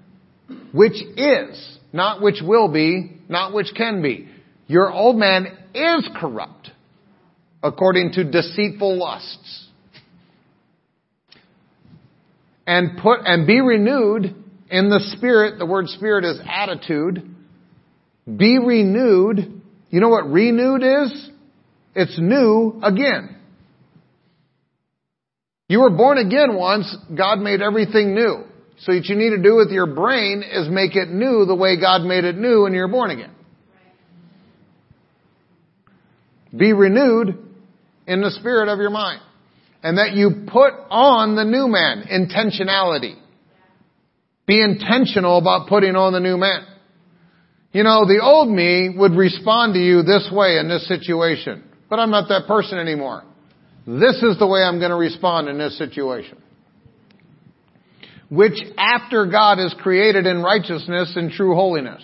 which 0.73 1.01
is, 1.17 1.79
not 1.93 2.23
which 2.23 2.41
will 2.43 2.73
be, 2.73 3.19
not 3.29 3.53
which 3.53 3.69
can 3.77 4.03
be. 4.03 4.29
Your 4.67 4.93
old 4.93 5.17
man 5.17 5.47
is 5.75 6.09
corrupt 6.19 6.71
according 7.63 8.13
to 8.13 8.25
deceitful 8.25 8.99
lusts. 8.99 9.66
And 12.67 12.99
put, 12.99 13.21
and 13.25 13.47
be 13.47 13.61
renewed 13.61 14.35
in 14.71 14.89
the 14.89 15.01
spirit. 15.17 15.59
The 15.59 15.67
word 15.67 15.89
spirit 15.89 16.25
is 16.25 16.41
attitude. 16.49 17.35
Be 18.25 18.59
renewed. 18.59 19.63
You 19.91 20.01
know 20.01 20.09
what 20.09 20.29
renewed 20.29 20.83
is? 20.83 21.31
It's 21.95 22.19
new 22.19 22.81
again. 22.83 23.37
You 25.69 25.81
were 25.81 25.91
born 25.91 26.19
again 26.19 26.57
once. 26.57 26.95
God 27.17 27.39
made 27.39 27.63
everything 27.63 28.15
new. 28.15 28.45
So 28.81 28.93
what 28.93 29.07
you 29.07 29.17
need 29.17 29.31
to 29.31 29.43
do 29.43 29.57
with 29.57 29.71
your 29.71 29.87
brain 29.87 30.43
is 30.49 30.69
make 30.69 30.95
it 30.95 31.09
new 31.09 31.45
the 31.47 31.55
way 31.55 31.81
God 31.81 32.03
made 32.03 32.25
it 32.25 32.37
new 32.37 32.65
when 32.65 32.75
you're 32.75 32.89
born 32.89 33.11
again. 33.11 33.33
Be 36.55 36.73
renewed 36.73 37.39
in 38.07 38.21
the 38.21 38.31
spirit 38.31 38.69
of 38.69 38.79
your 38.79 38.91
mind. 38.91 39.21
And 39.87 39.99
that 39.99 40.15
you 40.15 40.47
put 40.49 40.73
on 40.91 41.37
the 41.37 41.45
new 41.45 41.69
man, 41.69 42.07
intentionality. 42.11 43.15
Be 44.45 44.61
intentional 44.61 45.39
about 45.39 45.69
putting 45.69 45.95
on 45.95 46.13
the 46.13 46.19
new 46.19 46.37
man. 46.37 46.67
You 47.71 47.85
know, 47.85 48.05
the 48.05 48.19
old 48.21 48.49
me 48.49 48.93
would 48.99 49.13
respond 49.13 49.75
to 49.75 49.79
you 49.79 50.03
this 50.03 50.29
way 50.33 50.59
in 50.59 50.69
this 50.69 50.89
situation, 50.89 51.63
but 51.89 52.01
I'm 52.01 52.11
not 52.11 52.29
that 52.31 52.49
person 52.49 52.79
anymore. 52.79 53.23
This 53.87 54.17
is 54.25 54.37
the 54.41 54.47
way 54.49 54.61
I'm 54.61 54.81
going 54.81 54.91
to 54.91 54.97
respond 54.97 55.49
in 55.49 55.57
this 55.57 55.79
situation. 55.79 56.43
Which 58.29 58.59
after 58.77 59.27
God 59.27 59.61
is 59.61 59.73
created 59.79 60.27
in 60.27 60.43
righteousness 60.43 61.13
and 61.15 61.31
true 61.31 61.55
holiness. 61.55 62.03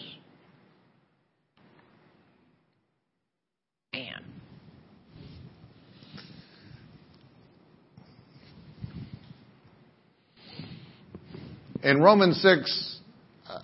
In 11.82 12.00
Romans 12.00 12.40
6, 12.42 13.00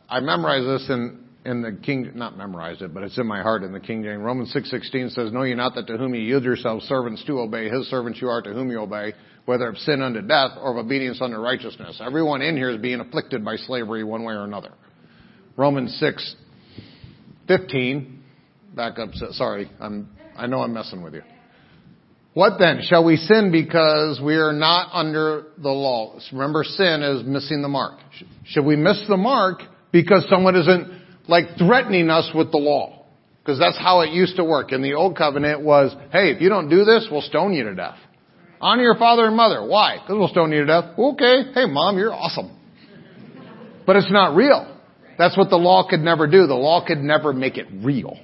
I 0.08 0.20
memorized 0.20 0.66
this 0.66 0.88
in, 0.90 1.24
in 1.44 1.62
the 1.62 1.72
King, 1.84 2.10
not 2.14 2.36
memorized 2.36 2.82
it, 2.82 2.92
but 2.92 3.02
it's 3.02 3.16
in 3.18 3.26
my 3.26 3.42
heart 3.42 3.62
in 3.62 3.72
the 3.72 3.80
King 3.80 4.02
James. 4.02 4.20
Romans 4.22 4.54
6.16 4.54 5.12
says, 5.12 5.32
Know 5.32 5.44
ye 5.44 5.54
not 5.54 5.74
that 5.76 5.86
to 5.86 5.96
whom 5.96 6.14
ye 6.14 6.22
yield 6.22 6.44
yourselves 6.44 6.84
servants 6.86 7.24
to 7.24 7.40
obey, 7.40 7.68
his 7.68 7.86
servants 7.88 8.20
you 8.20 8.28
are 8.28 8.42
to 8.42 8.52
whom 8.52 8.70
you 8.70 8.80
obey, 8.80 9.14
whether 9.44 9.68
of 9.68 9.78
sin 9.78 10.02
unto 10.02 10.20
death 10.20 10.50
or 10.60 10.72
of 10.72 10.84
obedience 10.84 11.20
unto 11.22 11.36
righteousness. 11.36 12.00
Everyone 12.04 12.42
in 12.42 12.56
here 12.56 12.70
is 12.70 12.80
being 12.80 13.00
afflicted 13.00 13.44
by 13.44 13.56
slavery 13.56 14.04
one 14.04 14.24
way 14.24 14.34
or 14.34 14.44
another. 14.44 14.72
Romans 15.56 16.00
6.15, 17.48 18.16
back 18.74 18.98
up, 18.98 19.10
sorry, 19.32 19.70
I'm, 19.80 20.08
I 20.36 20.46
know 20.46 20.60
I'm 20.60 20.74
messing 20.74 21.02
with 21.02 21.14
you. 21.14 21.22
What 22.34 22.58
then? 22.58 22.80
Shall 22.82 23.04
we 23.04 23.16
sin 23.16 23.50
because 23.50 24.20
we 24.22 24.36
are 24.36 24.52
not 24.52 24.90
under 24.92 25.46
the 25.56 25.70
law? 25.70 26.18
Remember, 26.32 26.62
sin 26.62 27.02
is 27.02 27.24
missing 27.24 27.62
the 27.62 27.68
mark. 27.68 27.98
Should 28.44 28.64
we 28.64 28.76
miss 28.76 29.02
the 29.08 29.16
mark 29.16 29.62
because 29.92 30.26
someone 30.28 30.54
isn't 30.54 30.88
like 31.26 31.56
threatening 31.58 32.10
us 32.10 32.30
with 32.34 32.52
the 32.52 32.58
law? 32.58 33.06
Because 33.42 33.58
that's 33.58 33.78
how 33.78 34.02
it 34.02 34.10
used 34.10 34.36
to 34.36 34.44
work. 34.44 34.72
In 34.72 34.82
the 34.82 34.92
old 34.92 35.16
covenant 35.16 35.62
was, 35.62 35.96
hey, 36.12 36.30
if 36.30 36.42
you 36.42 36.50
don't 36.50 36.68
do 36.68 36.84
this, 36.84 37.08
we'll 37.10 37.22
stone 37.22 37.54
you 37.54 37.64
to 37.64 37.74
death. 37.74 37.96
Honor 38.60 38.82
your 38.82 38.96
father 38.96 39.24
and 39.24 39.36
mother. 39.36 39.66
Why? 39.66 39.96
Because 39.96 40.16
we'll 40.18 40.28
stone 40.28 40.52
you 40.52 40.60
to 40.60 40.66
death. 40.66 40.98
Okay. 40.98 41.52
Hey, 41.54 41.64
mom, 41.64 41.96
you're 41.96 42.12
awesome. 42.12 42.56
But 43.86 43.96
it's 43.96 44.12
not 44.12 44.36
real. 44.36 44.76
That's 45.16 45.36
what 45.36 45.48
the 45.48 45.56
law 45.56 45.88
could 45.88 46.00
never 46.00 46.26
do. 46.26 46.46
The 46.46 46.54
law 46.54 46.84
could 46.86 46.98
never 46.98 47.32
make 47.32 47.56
it 47.56 47.66
real. 47.82 48.18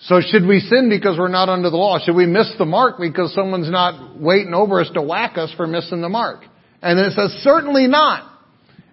So 0.00 0.20
should 0.20 0.46
we 0.46 0.60
sin 0.60 0.88
because 0.88 1.18
we're 1.18 1.28
not 1.28 1.48
under 1.48 1.70
the 1.70 1.76
law? 1.76 1.98
Should 1.98 2.14
we 2.14 2.26
miss 2.26 2.52
the 2.56 2.64
mark 2.64 2.96
because 3.00 3.34
someone's 3.34 3.70
not 3.70 4.18
waiting 4.20 4.54
over 4.54 4.80
us 4.80 4.90
to 4.94 5.02
whack 5.02 5.36
us 5.36 5.52
for 5.56 5.66
missing 5.66 6.00
the 6.00 6.08
mark? 6.08 6.44
And 6.80 6.98
then 6.98 7.06
it 7.06 7.12
says, 7.12 7.32
certainly 7.42 7.88
not. 7.88 8.30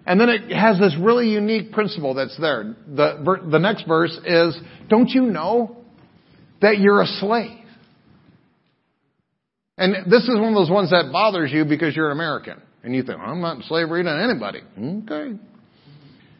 And 0.04 0.20
then 0.20 0.28
it 0.28 0.52
has 0.52 0.78
this 0.78 0.96
really 1.00 1.28
unique 1.28 1.72
principle 1.72 2.14
that's 2.14 2.36
there. 2.40 2.76
The, 2.88 3.40
the 3.50 3.58
next 3.58 3.86
verse 3.86 4.16
is, 4.24 4.58
don't 4.88 5.08
you 5.08 5.22
know 5.22 5.76
that 6.60 6.78
you're 6.78 7.02
a 7.02 7.06
slave? 7.06 7.60
And 9.78 10.10
this 10.10 10.22
is 10.22 10.38
one 10.38 10.48
of 10.48 10.54
those 10.54 10.70
ones 10.70 10.90
that 10.90 11.10
bothers 11.12 11.52
you 11.52 11.64
because 11.64 11.94
you're 11.94 12.10
an 12.10 12.16
American. 12.16 12.62
And 12.82 12.94
you 12.94 13.02
think, 13.02 13.18
I'm 13.18 13.40
not 13.40 13.56
in 13.56 13.62
slavery 13.64 14.02
to 14.04 14.10
anybody. 14.10 14.60
Okay. 14.78 15.38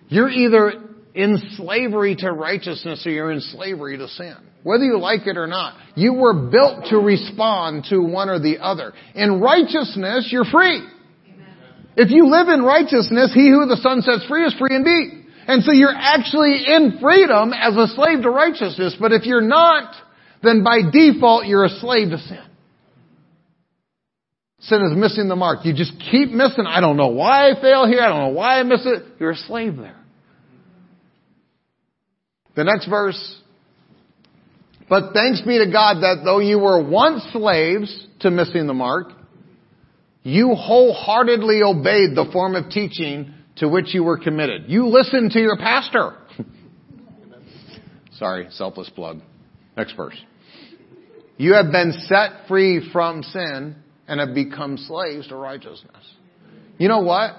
You're 0.09 0.31
either 0.31 0.73
in 1.15 1.39
slavery 1.57 2.17
to 2.17 2.31
righteousness 2.31 3.05
or 3.07 3.11
you're 3.11 3.33
in 3.33 3.41
slavery 3.41 3.99
to 3.99 4.09
sin 4.09 4.37
whether 4.67 4.83
you 4.83 4.99
like 4.99 5.29
it 5.29 5.37
or 5.37 5.47
not. 5.47 5.79
You 5.95 6.15
were 6.15 6.35
built 6.35 6.87
to 6.91 6.99
respond 6.99 7.87
to 7.91 8.01
one 8.03 8.29
or 8.29 8.41
the 8.41 8.59
other. 8.59 8.93
In 9.15 9.41
righteousness, 9.41 10.29
you're 10.33 10.45
free. 10.45 10.85
If 11.97 12.11
you 12.11 12.29
live 12.29 12.49
in 12.49 12.65
righteousness, 12.65 13.31
he 13.33 13.49
who 13.49 13.67
the 13.67 13.79
Son 13.81 14.03
sets 14.03 14.27
free 14.27 14.45
is 14.45 14.55
free 14.59 14.75
indeed. 14.75 15.25
And 15.47 15.63
so 15.63 15.71
you're 15.71 15.95
actually 15.95 16.65
in 16.67 16.99
freedom 17.01 17.53
as 17.53 17.77
a 17.77 17.87
slave 17.95 18.23
to 18.23 18.31
righteousness. 18.31 18.97
But 18.99 19.13
if 19.13 19.25
you're 19.25 19.41
not, 19.41 19.95
then 20.43 20.65
by 20.65 20.81
default 20.91 21.47
you're 21.47 21.65
a 21.65 21.79
slave 21.79 22.11
to 22.11 22.19
sin. 22.19 22.43
Sin 24.59 24.81
is 24.81 24.99
missing 24.99 25.29
the 25.29 25.37
mark. 25.37 25.65
You 25.65 25.75
just 25.75 25.93
keep 26.11 26.31
missing. 26.31 26.65
I 26.67 26.81
don't 26.81 26.97
know 26.97 27.11
why 27.11 27.53
I 27.53 27.61
fail 27.61 27.87
here. 27.87 28.01
I 28.01 28.09
don't 28.09 28.33
know 28.33 28.37
why 28.37 28.59
I 28.59 28.65
miss 28.65 28.85
it. 28.85 29.05
You're 29.21 29.31
a 29.31 29.37
slave 29.37 29.77
there. 29.77 30.03
The 32.57 32.65
next 32.65 32.89
verse, 32.89 33.43
but 34.89 35.13
thanks 35.13 35.41
be 35.43 35.59
to 35.59 35.71
God 35.71 36.03
that 36.03 36.23
though 36.25 36.39
you 36.39 36.59
were 36.59 36.83
once 36.83 37.23
slaves 37.33 38.07
to 38.21 38.31
missing 38.31 38.67
the 38.67 38.75
mark, 38.75 39.09
you 40.23 40.55
wholeheartedly 40.55 41.63
obeyed 41.63 42.17
the 42.17 42.29
form 42.33 42.55
of 42.55 42.71
teaching 42.71 43.35
to 43.57 43.69
which 43.69 43.95
you 43.95 44.05
were 44.05 44.19
committed. 44.19 44.65
You 44.69 44.89
listened 44.89 45.33
to 45.33 45.41
your 45.41 45.57
pastor. 45.57 46.15
Sorry, 48.19 48.47
selfless 48.51 48.91
plug. 48.91 49.21
Next 49.77 49.95
verse. 49.97 50.17
You 51.37 51.55
have 51.55 51.71
been 51.71 51.93
set 52.07 52.49
free 52.49 52.91
from 52.93 53.23
sin 53.23 53.77
and 54.09 54.21
have 54.21 54.35
become 54.35 54.79
slaves 54.79 55.29
to 55.29 55.37
righteousness. 55.37 55.95
You 56.79 56.89
know 56.89 57.01
what? 57.01 57.33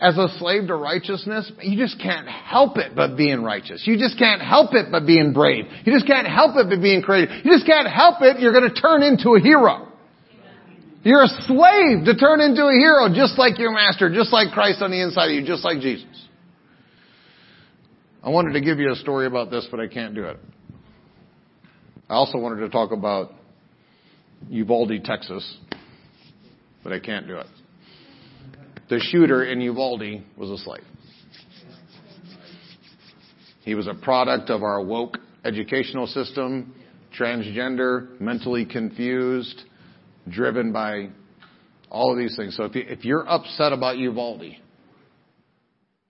As 0.00 0.16
a 0.16 0.28
slave 0.38 0.68
to 0.68 0.76
righteousness, 0.76 1.50
you 1.60 1.76
just 1.76 2.00
can't 2.00 2.28
help 2.28 2.78
it 2.78 2.94
but 2.94 3.16
being 3.16 3.42
righteous. 3.42 3.82
You 3.84 3.98
just 3.98 4.18
can't 4.18 4.40
help 4.40 4.74
it 4.74 4.86
but 4.92 5.06
being 5.06 5.32
brave. 5.32 5.64
You 5.84 5.92
just 5.92 6.06
can't 6.06 6.26
help 6.26 6.56
it 6.56 6.68
but 6.70 6.80
being 6.80 7.02
creative. 7.02 7.44
You 7.44 7.52
just 7.52 7.66
can't 7.66 7.88
help 7.88 8.16
it. 8.20 8.38
You're 8.38 8.52
going 8.52 8.72
to 8.72 8.80
turn 8.80 9.02
into 9.02 9.30
a 9.34 9.40
hero. 9.40 9.88
You're 11.02 11.22
a 11.22 11.28
slave 11.46 12.04
to 12.04 12.14
turn 12.16 12.40
into 12.40 12.66
a 12.66 12.72
hero 12.72 13.08
just 13.12 13.38
like 13.38 13.58
your 13.58 13.72
master, 13.72 14.12
just 14.12 14.32
like 14.32 14.52
Christ 14.52 14.82
on 14.82 14.90
the 14.90 15.02
inside 15.02 15.30
of 15.30 15.32
you, 15.32 15.46
just 15.46 15.64
like 15.64 15.80
Jesus. 15.80 16.06
I 18.22 18.30
wanted 18.30 18.52
to 18.52 18.60
give 18.60 18.78
you 18.78 18.92
a 18.92 18.96
story 18.96 19.26
about 19.26 19.50
this, 19.50 19.66
but 19.70 19.80
I 19.80 19.86
can't 19.88 20.14
do 20.14 20.24
it. 20.24 20.36
I 22.08 22.14
also 22.14 22.38
wanted 22.38 22.60
to 22.60 22.68
talk 22.68 22.92
about 22.92 23.32
Uvalde, 24.48 25.04
Texas, 25.04 25.56
but 26.82 26.92
I 26.92 27.00
can't 27.00 27.26
do 27.26 27.38
it. 27.38 27.46
The 28.88 29.00
shooter 29.00 29.44
in 29.44 29.60
Uvalde 29.60 30.22
was 30.36 30.50
a 30.50 30.58
slave. 30.58 30.82
He 33.62 33.74
was 33.74 33.86
a 33.86 33.94
product 33.94 34.48
of 34.48 34.62
our 34.62 34.82
woke 34.82 35.18
educational 35.44 36.06
system, 36.06 36.74
transgender, 37.18 38.18
mentally 38.18 38.64
confused, 38.64 39.62
driven 40.28 40.72
by 40.72 41.10
all 41.90 42.12
of 42.12 42.18
these 42.18 42.34
things. 42.36 42.56
So 42.56 42.64
if, 42.64 42.74
you, 42.74 42.84
if 42.86 43.04
you're 43.04 43.28
upset 43.28 43.72
about 43.72 43.98
Uvalde, 43.98 44.54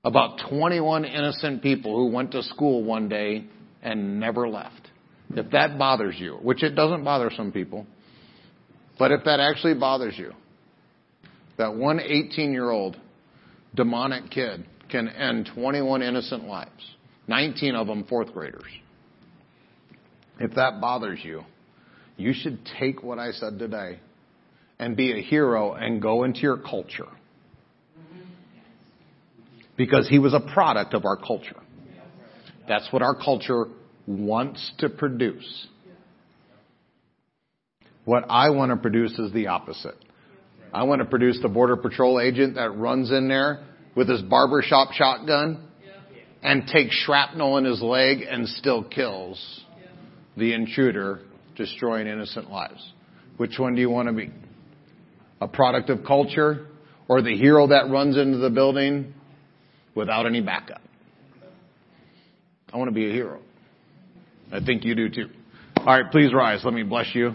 about 0.05 0.41
21 0.49 1.05
innocent 1.05 1.63
people 1.63 1.97
who 1.97 2.15
went 2.15 2.31
to 2.33 2.43
school 2.45 2.85
one 2.85 3.09
day 3.09 3.45
and 3.83 4.21
never 4.21 4.49
left, 4.49 4.89
if 5.31 5.51
that 5.51 5.79
bothers 5.79 6.15
you, 6.19 6.35
which 6.43 6.63
it 6.63 6.71
doesn't 6.71 7.03
bother 7.05 7.31
some 7.37 7.51
people, 7.53 7.87
but 8.99 9.13
if 9.13 9.25
that 9.25 9.41
actually 9.41 9.75
bothers 9.75 10.17
you, 10.17 10.33
that 11.59 11.75
one 11.75 12.01
18 12.01 12.53
year 12.53 12.71
old 12.71 12.97
demonic 13.75 14.31
kid 14.31 14.65
can 14.89 15.09
end 15.09 15.51
21 15.55 16.03
innocent 16.03 16.45
lives, 16.45 16.95
19 17.27 17.75
of 17.75 17.87
them 17.87 18.05
fourth 18.05 18.33
graders. 18.33 18.63
If 20.41 20.55
that 20.55 20.81
bothers 20.81 21.19
you, 21.23 21.43
you 22.17 22.33
should 22.33 22.61
take 22.79 23.03
what 23.03 23.19
I 23.19 23.33
said 23.33 23.59
today 23.59 23.99
and 24.79 24.97
be 24.97 25.13
a 25.13 25.21
hero 25.21 25.75
and 25.75 26.01
go 26.01 26.25
into 26.25 26.41
your 26.41 26.57
culture. 26.57 27.09
Because 29.77 30.09
he 30.09 30.19
was 30.19 30.35
a 30.35 30.41
product 30.41 30.95
of 30.95 31.05
our 31.05 31.17
culture. 31.17 31.61
That's 32.67 32.93
what 32.93 33.03
our 33.03 33.15
culture 33.15 33.67
wants 34.07 34.73
to 34.79 34.89
produce. 34.89 35.67
What 38.05 38.25
I 38.29 38.51
want 38.51 38.71
to 38.71 38.77
produce 38.77 39.19
is 39.19 39.33
the 39.33 39.49
opposite. 39.49 39.97
I 40.73 40.85
want 40.85 41.01
to 41.01 41.05
produce 41.07 41.39
the 41.41 41.49
border 41.49 41.77
patrol 41.77 42.21
agent 42.21 42.57
that 42.57 42.77
runs 42.77 43.11
in 43.11 43.29
there 43.29 43.65
with 43.95 44.09
his 44.09 44.23
barbershop 44.23 44.93
shotgun 44.93 45.69
and 46.43 46.67
takes 46.67 46.95
shrapnel 46.95 47.57
in 47.59 47.65
his 47.65 47.83
leg 47.83 48.19
and 48.29 48.49
still 48.49 48.85
kills 48.85 49.65
the 50.37 50.53
intruder, 50.53 51.21
destroying 51.57 52.07
innocent 52.07 52.51
lives. 52.51 52.93
Which 53.39 53.59
one 53.59 53.75
do 53.75 53.81
you 53.81 53.91
want 53.91 54.09
to 54.09 54.15
be? 54.15 54.31
A 55.41 55.49
product 55.49 55.91
of 55.91 56.05
culture 56.05 56.67
or 57.09 57.23
the 57.23 57.37
hero 57.37 57.69
that 57.69 57.89
runs 57.91 58.17
into 58.17 58.39
the 58.39 58.51
building 58.51 59.15
without 59.95 60.27
any 60.27 60.41
backup? 60.41 60.81
I 62.73 62.77
want 62.77 62.89
to 62.89 62.95
be 62.95 63.09
a 63.09 63.13
hero. 63.13 63.41
I 64.53 64.61
think 64.65 64.85
you 64.85 64.95
do 64.95 65.09
too. 65.09 65.29
All 65.77 65.87
right, 65.87 66.11
please 66.11 66.35
rise. 66.35 66.61
Let 66.65 66.75
me 66.75 66.83
bless 66.83 67.15
you. 67.15 67.35